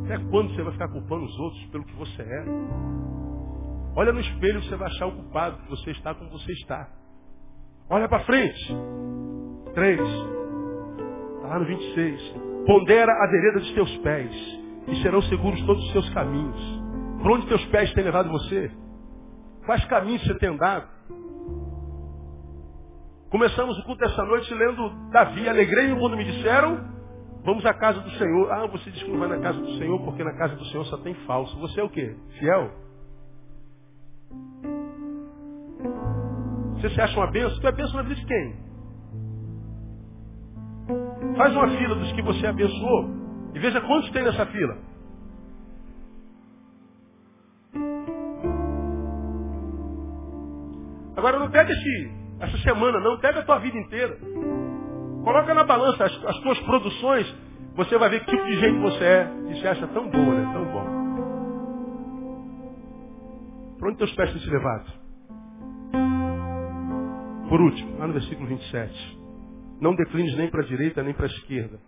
Até 0.05 0.17
quando 0.29 0.55
você 0.55 0.63
vai 0.63 0.73
ficar 0.73 0.87
culpando 0.89 1.25
os 1.25 1.39
outros 1.39 1.65
pelo 1.67 1.85
que 1.85 1.95
você 1.95 2.23
é? 2.23 2.45
Olha 3.95 4.11
no 4.11 4.19
espelho, 4.19 4.63
você 4.63 4.75
vai 4.75 4.87
achar 4.87 5.05
o 5.05 5.11
culpado 5.11 5.61
que 5.61 5.69
você 5.69 5.91
está 5.91 6.15
como 6.15 6.31
você 6.31 6.51
está. 6.53 6.89
Olha 7.89 8.09
para 8.09 8.25
frente. 8.25 8.75
Três. 9.75 10.01
Está 10.01 11.47
lá 11.47 11.59
no 11.59 11.65
26. 11.65 12.33
Pondera 12.65 13.11
a 13.11 13.27
vereda 13.27 13.59
dos 13.59 13.73
teus 13.73 13.97
pés, 13.97 14.31
e 14.87 15.01
serão 15.03 15.21
seguros 15.23 15.61
todos 15.65 15.85
os 15.85 15.91
teus 15.93 16.09
caminhos. 16.13 16.81
Por 17.21 17.31
onde 17.31 17.47
teus 17.47 17.63
pés 17.67 17.93
têm 17.93 18.03
levado 18.03 18.29
você? 18.29 18.71
Quais 19.65 19.85
caminhos 19.85 20.23
você 20.23 20.33
tem 20.39 20.49
andado? 20.49 20.94
Começamos 23.35 23.77
o 23.77 23.83
culto 23.83 23.99
dessa 23.99 24.23
noite 24.23 24.53
lendo 24.53 25.09
Davi. 25.11 25.49
Alegrei-me 25.49 25.99
quando 25.99 26.15
me 26.15 26.23
disseram, 26.23 26.79
vamos 27.43 27.65
à 27.65 27.73
casa 27.73 27.99
do 27.99 28.09
Senhor. 28.11 28.49
Ah, 28.49 28.65
você 28.67 28.89
diz 28.89 29.03
que 29.03 29.11
não 29.11 29.19
vai 29.19 29.27
na 29.27 29.39
casa 29.39 29.59
do 29.59 29.77
Senhor 29.77 30.01
porque 30.05 30.23
na 30.23 30.31
casa 30.37 30.55
do 30.55 30.63
Senhor 30.67 30.85
só 30.85 30.97
tem 30.99 31.13
falso. 31.27 31.53
Você 31.59 31.81
é 31.81 31.83
o 31.83 31.89
quê? 31.89 32.15
Fiel? 32.39 32.71
Você 36.75 36.89
se 36.91 37.01
acha 37.01 37.19
uma 37.19 37.29
benção? 37.29 37.59
Tu 37.59 37.67
é 37.67 37.71
benção 37.73 37.95
na 37.97 38.03
vida 38.03 38.15
de 38.15 38.25
quem? 38.25 38.55
Faz 41.35 41.53
uma 41.57 41.67
fila 41.77 41.95
dos 41.95 42.13
que 42.13 42.21
você 42.21 42.47
abençoou 42.47 43.09
e 43.53 43.59
veja 43.59 43.81
quantos 43.81 44.11
tem 44.11 44.23
nessa 44.23 44.45
fila. 44.45 44.77
Agora 51.17 51.37
não 51.37 51.51
pega 51.51 51.69
esse, 51.73 52.24
essa 52.39 52.57
semana, 52.59 52.99
não, 52.99 53.17
pega 53.19 53.39
a 53.39 53.43
tua 53.43 53.59
vida 53.59 53.77
inteira. 53.77 54.17
Coloca 55.23 55.53
na 55.53 55.63
balança 55.63 56.03
as, 56.05 56.25
as 56.25 56.39
tuas 56.39 56.59
produções, 56.61 57.35
você 57.75 57.97
vai 57.97 58.09
ver 58.09 58.23
que 58.25 58.31
tipo 58.31 58.45
de 58.45 58.59
gente 58.59 58.79
você 58.79 59.03
é 59.03 59.31
e 59.49 59.59
se 59.59 59.67
acha 59.67 59.87
tão 59.87 60.09
boa, 60.09 60.33
né? 60.33 60.53
Tão 60.53 60.65
bom. 60.65 61.05
Para 63.79 63.89
onde 63.89 63.97
teus 63.97 64.13
pés 64.15 64.31
têm 64.31 64.41
se 64.41 64.49
levado? 64.49 64.85
Por 67.49 67.61
último, 67.61 67.97
lá 67.97 68.07
no 68.07 68.13
versículo 68.13 68.47
27. 68.47 69.19
Não 69.79 69.95
declines 69.95 70.35
nem 70.37 70.49
para 70.49 70.61
a 70.61 70.65
direita 70.65 71.03
nem 71.03 71.13
para 71.13 71.25
a 71.25 71.29
esquerda. 71.29 71.79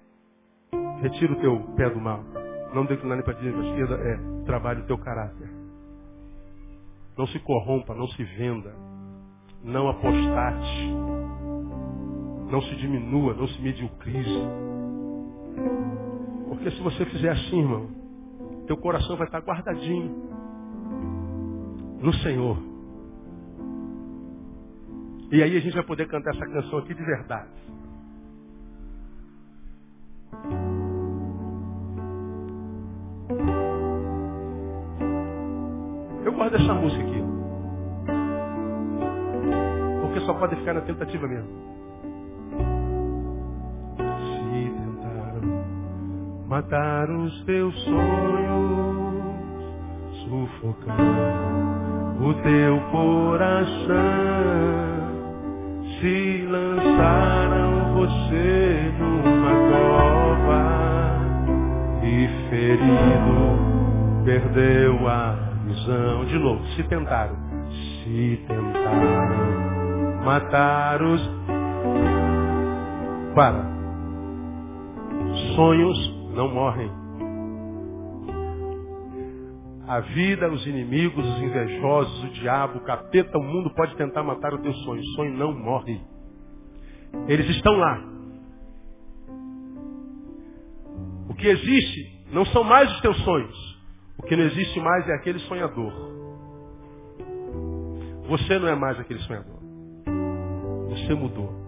Retira 1.02 1.34
o 1.34 1.40
teu 1.40 1.60
pé 1.76 1.90
do 1.90 2.00
mal. 2.00 2.24
Não 2.74 2.86
declinar 2.86 3.18
nem 3.18 3.26
para 3.26 3.34
a 3.34 3.38
direita 3.38 3.60
nem 3.62 3.74
para 3.74 3.84
a 3.84 3.86
esquerda 3.86 4.10
é 4.10 4.46
trabalhe 4.46 4.82
o 4.82 4.86
teu 4.86 4.98
caráter. 4.98 5.50
Não 7.18 7.28
se 7.28 7.40
corrompa, 7.40 7.94
não 7.96 8.08
se 8.10 8.24
venda 8.24 8.87
não 9.64 9.90
apostate. 9.90 10.92
Não 12.52 12.62
se 12.62 12.76
diminua, 12.76 13.34
não 13.34 13.48
se 13.48 13.62
mediocrize. 13.62 14.42
Porque 16.48 16.72
se 16.72 16.82
você 16.82 17.06
fizer 17.06 17.30
assim, 17.30 17.60
irmão, 17.60 17.90
teu 18.68 18.78
coração 18.78 19.18
vai 19.18 19.28
estar 19.28 19.40
guardadinho 19.40 20.28
no 22.02 22.14
Senhor. 22.16 22.58
E 25.32 25.44
aí 25.44 25.58
a 25.58 25.60
gente 25.60 25.74
vai 25.74 25.84
poder 25.84 26.08
cantar 26.08 26.34
essa 26.34 26.46
canção 26.46 26.80
aqui 26.80 26.94
de 26.94 27.04
verdade. 27.04 27.50
Eu 36.24 36.32
gosto 36.34 36.52
dessa 36.52 36.74
música 36.74 37.04
aqui 37.04 37.17
só 40.28 40.34
pode 40.34 40.56
ficar 40.58 40.74
na 40.74 40.82
tentativa 40.82 41.26
mesmo. 41.26 41.50
Se 43.98 44.72
tentaram 44.76 45.64
matar 46.48 47.10
os 47.10 47.46
teus 47.46 47.74
sonhos, 47.86 49.24
sufocar 50.26 50.98
o 52.20 52.34
teu 52.44 52.80
coração, 52.92 53.88
se 56.02 56.46
lançaram 56.46 57.94
você 57.96 58.92
numa 59.00 59.54
cova 59.72 60.62
e 62.04 62.28
ferido 62.50 64.26
perdeu 64.26 65.08
a 65.08 65.38
visão. 65.66 66.26
De 66.26 66.38
novo, 66.38 66.66
se 66.76 66.84
tentaram, 66.84 67.38
se 68.04 68.44
tentaram 68.46 69.47
matar 70.28 71.02
os. 71.02 71.22
Para. 73.34 73.66
Sonhos 75.56 75.98
não 76.34 76.54
morrem. 76.54 76.92
A 79.88 80.02
vida, 80.02 80.52
os 80.52 80.68
inimigos, 80.68 81.26
os 81.26 81.42
invejosos, 81.42 82.24
o 82.26 82.30
diabo, 82.34 82.80
o 82.80 82.84
capeta, 82.84 83.38
o 83.38 83.44
mundo 83.44 83.74
pode 83.74 83.96
tentar 83.96 84.22
matar 84.22 84.54
o 84.54 84.58
teu 84.58 84.74
sonho. 84.74 85.00
O 85.00 85.16
sonho 85.16 85.38
não 85.38 85.54
morre. 85.54 86.02
Eles 87.30 87.48
estão 87.52 87.74
lá. 87.78 88.04
O 91.30 91.34
que 91.36 91.48
existe 91.48 92.26
não 92.34 92.44
são 92.48 92.66
mais 92.66 92.92
os 92.92 93.02
teus 93.02 93.18
sonhos. 93.24 93.78
O 94.18 94.24
que 94.24 94.36
não 94.36 94.44
existe 94.44 94.78
mais 94.82 95.08
é 95.08 95.14
aquele 95.14 95.40
sonhador. 95.40 95.94
Você 98.28 98.60
não 98.60 98.68
é 98.68 98.76
mais 98.76 99.00
aquele 99.00 99.20
sonhador. 99.22 99.57
Você 101.06 101.14
mudou. 101.14 101.68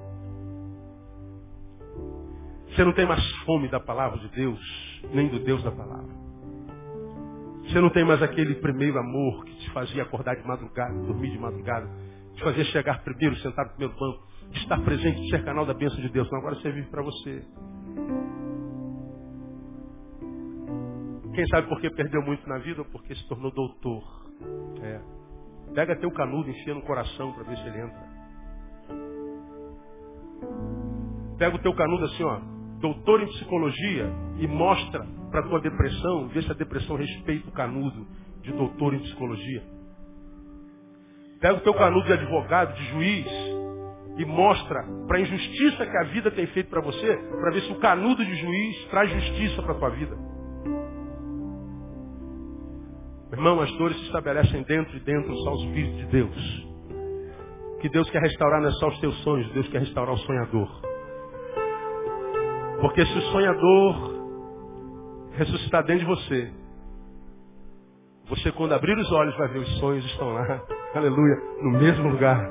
Você 2.70 2.84
não 2.84 2.94
tem 2.94 3.06
mais 3.06 3.26
fome 3.46 3.68
da 3.68 3.80
palavra 3.80 4.20
de 4.20 4.30
Deus, 4.30 4.60
nem 5.14 5.28
do 5.28 5.40
Deus 5.40 5.64
da 5.64 5.72
palavra. 5.72 6.10
Você 7.64 7.80
não 7.80 7.90
tem 7.90 8.04
mais 8.04 8.22
aquele 8.24 8.56
primeiro 8.56 8.98
amor 8.98 9.46
que 9.46 9.56
te 9.58 9.70
fazia 9.72 10.04
acordar 10.04 10.36
de 10.36 10.48
madrugada, 10.48 10.94
dormir 11.06 11.32
de 11.32 11.38
madrugada, 11.38 11.88
te 12.34 12.44
fazia 12.44 12.64
chegar 12.66 13.04
primeiro, 13.04 13.36
sentar 13.38 13.66
no 13.66 13.72
primeiro 13.72 14.00
banco, 14.00 14.28
estar 14.54 14.80
presente, 14.84 15.30
ser 15.30 15.44
canal 15.44 15.66
da 15.66 15.74
bênção 15.74 16.00
de 16.00 16.10
Deus. 16.10 16.30
Não, 16.32 16.40
agora 16.40 16.56
você 16.56 16.72
vive 16.72 16.88
para 16.90 17.04
você. 17.04 17.46
Quem 21.36 21.48
sabe 21.48 21.70
porque 21.70 21.90
perdeu 21.92 22.22
muito 22.22 22.48
na 22.50 22.58
vida 22.58 22.82
ou 22.82 22.86
porque 22.86 23.14
se 23.14 23.28
tornou 23.28 23.52
doutor. 23.52 24.04
É. 24.82 25.02
Pega 25.74 25.96
teu 26.00 26.12
canudo, 26.12 26.50
enfia 26.50 26.74
no 26.74 26.82
coração 26.82 27.32
para 27.34 27.44
ver 27.44 27.58
se 27.58 27.68
ele 27.68 27.82
entra. 27.82 28.09
Pega 31.40 31.56
o 31.56 31.60
teu 31.60 31.74
canudo 31.74 32.04
assim, 32.04 32.24
ó, 32.24 32.40
doutor 32.82 33.24
em 33.24 33.28
psicologia, 33.28 34.12
e 34.40 34.48
mostra 34.48 35.06
para 35.32 35.48
tua 35.48 35.62
depressão, 35.62 36.28
vê 36.28 36.42
se 36.42 36.52
a 36.52 36.56
depressão 36.56 36.98
respeita 36.98 37.48
o 37.50 37.54
canudo 37.54 38.06
de 38.42 38.52
doutor 38.52 38.94
em 38.94 39.00
psicologia. 39.00 39.64
Pega 41.40 41.56
o 41.56 41.62
teu 41.62 41.74
canudo 41.74 42.06
de 42.06 42.14
advogado, 42.14 42.76
de 42.76 42.86
juiz, 42.92 43.28
e 44.18 44.26
mostra 44.26 44.84
para 45.08 45.18
a 45.18 45.22
injustiça 45.22 45.86
que 45.86 45.98
a 45.98 46.04
vida 46.12 46.30
tem 46.32 46.46
feito 46.48 46.70
para 46.70 46.82
você, 46.82 47.16
para 47.16 47.52
ver 47.52 47.62
se 47.62 47.72
o 47.72 47.80
canudo 47.80 48.24
de 48.26 48.36
juiz 48.36 48.86
traz 48.90 49.10
justiça 49.10 49.62
para 49.62 49.76
tua 49.76 49.90
vida. 49.92 50.18
Irmão, 53.32 53.62
as 53.62 53.72
dores 53.78 53.96
se 53.98 54.06
estabelecem 54.08 54.64
dentro 54.64 54.98
e 54.98 55.00
dentro 55.00 55.34
só 55.38 55.54
o 55.54 55.66
Espírito 55.66 55.96
de 55.98 56.06
Deus. 56.08 56.68
Que 57.80 57.88
Deus 57.88 58.10
quer 58.10 58.22
restaurar 58.22 58.60
não 58.60 58.68
é 58.68 58.72
só 58.74 58.90
os 58.90 59.00
teus 59.00 59.18
sonhos, 59.24 59.50
Deus 59.54 59.70
quer 59.70 59.80
restaurar 59.80 60.14
o 60.14 60.18
sonhador. 60.18 60.89
Porque 62.82 63.06
se 63.06 63.18
o 63.18 63.22
sonhador 63.24 64.20
ressuscitar 65.34 65.84
dentro 65.84 66.06
de 66.06 66.06
você, 66.06 66.52
você 68.30 68.52
quando 68.52 68.74
abrir 68.74 68.98
os 68.98 69.12
olhos 69.12 69.36
vai 69.38 69.48
ver 69.50 69.60
os 69.60 69.80
sonhos 69.80 70.06
estão 70.06 70.30
lá, 70.34 70.62
aleluia, 70.96 71.36
no 71.62 71.72
mesmo 71.72 72.10
lugar. 72.10 72.50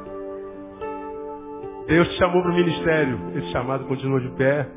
Deus 1.87 2.07
te 2.09 2.19
chamou 2.19 2.43
para 2.43 2.53
o 2.53 2.55
ministério, 2.55 3.19
esse 3.37 3.51
chamado 3.53 3.87
continua 3.87 4.21
de 4.21 4.29
pé. 4.37 4.69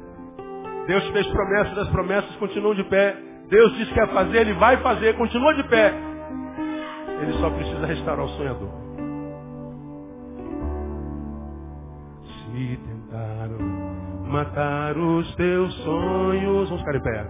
Deus 0.88 1.08
fez 1.10 1.28
promessas, 1.28 1.78
as 1.78 1.90
promessas 1.90 2.36
continuam 2.38 2.74
de 2.74 2.84
pé. 2.86 3.16
Deus 3.50 3.74
disse 3.76 3.92
que 3.92 4.00
ia 4.00 4.08
fazer, 4.08 4.38
Ele 4.40 4.54
vai 4.54 4.78
fazer, 4.78 5.18
continua 5.18 5.54
de 5.56 5.64
pé. 5.68 5.94
Ele 7.22 7.34
só 7.34 7.50
precisa 7.50 7.86
restaurar 7.86 8.26
o 8.26 8.30
sonhador. 8.30 8.70
Se 12.24 12.78
tentaram 12.78 13.61
matar 14.32 14.98
os 14.98 15.36
teus 15.36 15.74
sonhos, 15.84 16.70
vamos 16.70 16.80
ficar 16.80 16.96
em 16.96 17.02
pé, 17.02 17.26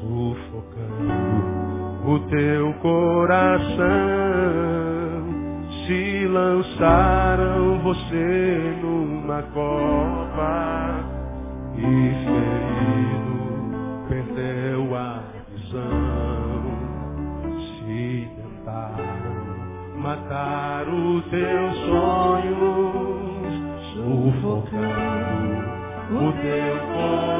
sufocando 0.00 1.60
o 2.06 2.18
teu 2.30 2.72
coração, 2.80 3.76
se 5.86 6.26
lançaram 6.28 7.78
você 7.80 8.78
numa 8.80 9.42
cova 9.52 11.04
e 11.76 12.10
ferido 12.24 13.20
perdeu 14.08 14.96
a 14.96 15.22
se 17.78 18.28
tentaram 18.36 19.40
matar 19.98 20.88
os 20.88 21.24
teus 21.26 21.76
sonhos, 21.86 23.52
sufocando 23.92 24.99
o 26.20 26.32
teu 26.34 26.76
coração, 26.92 27.39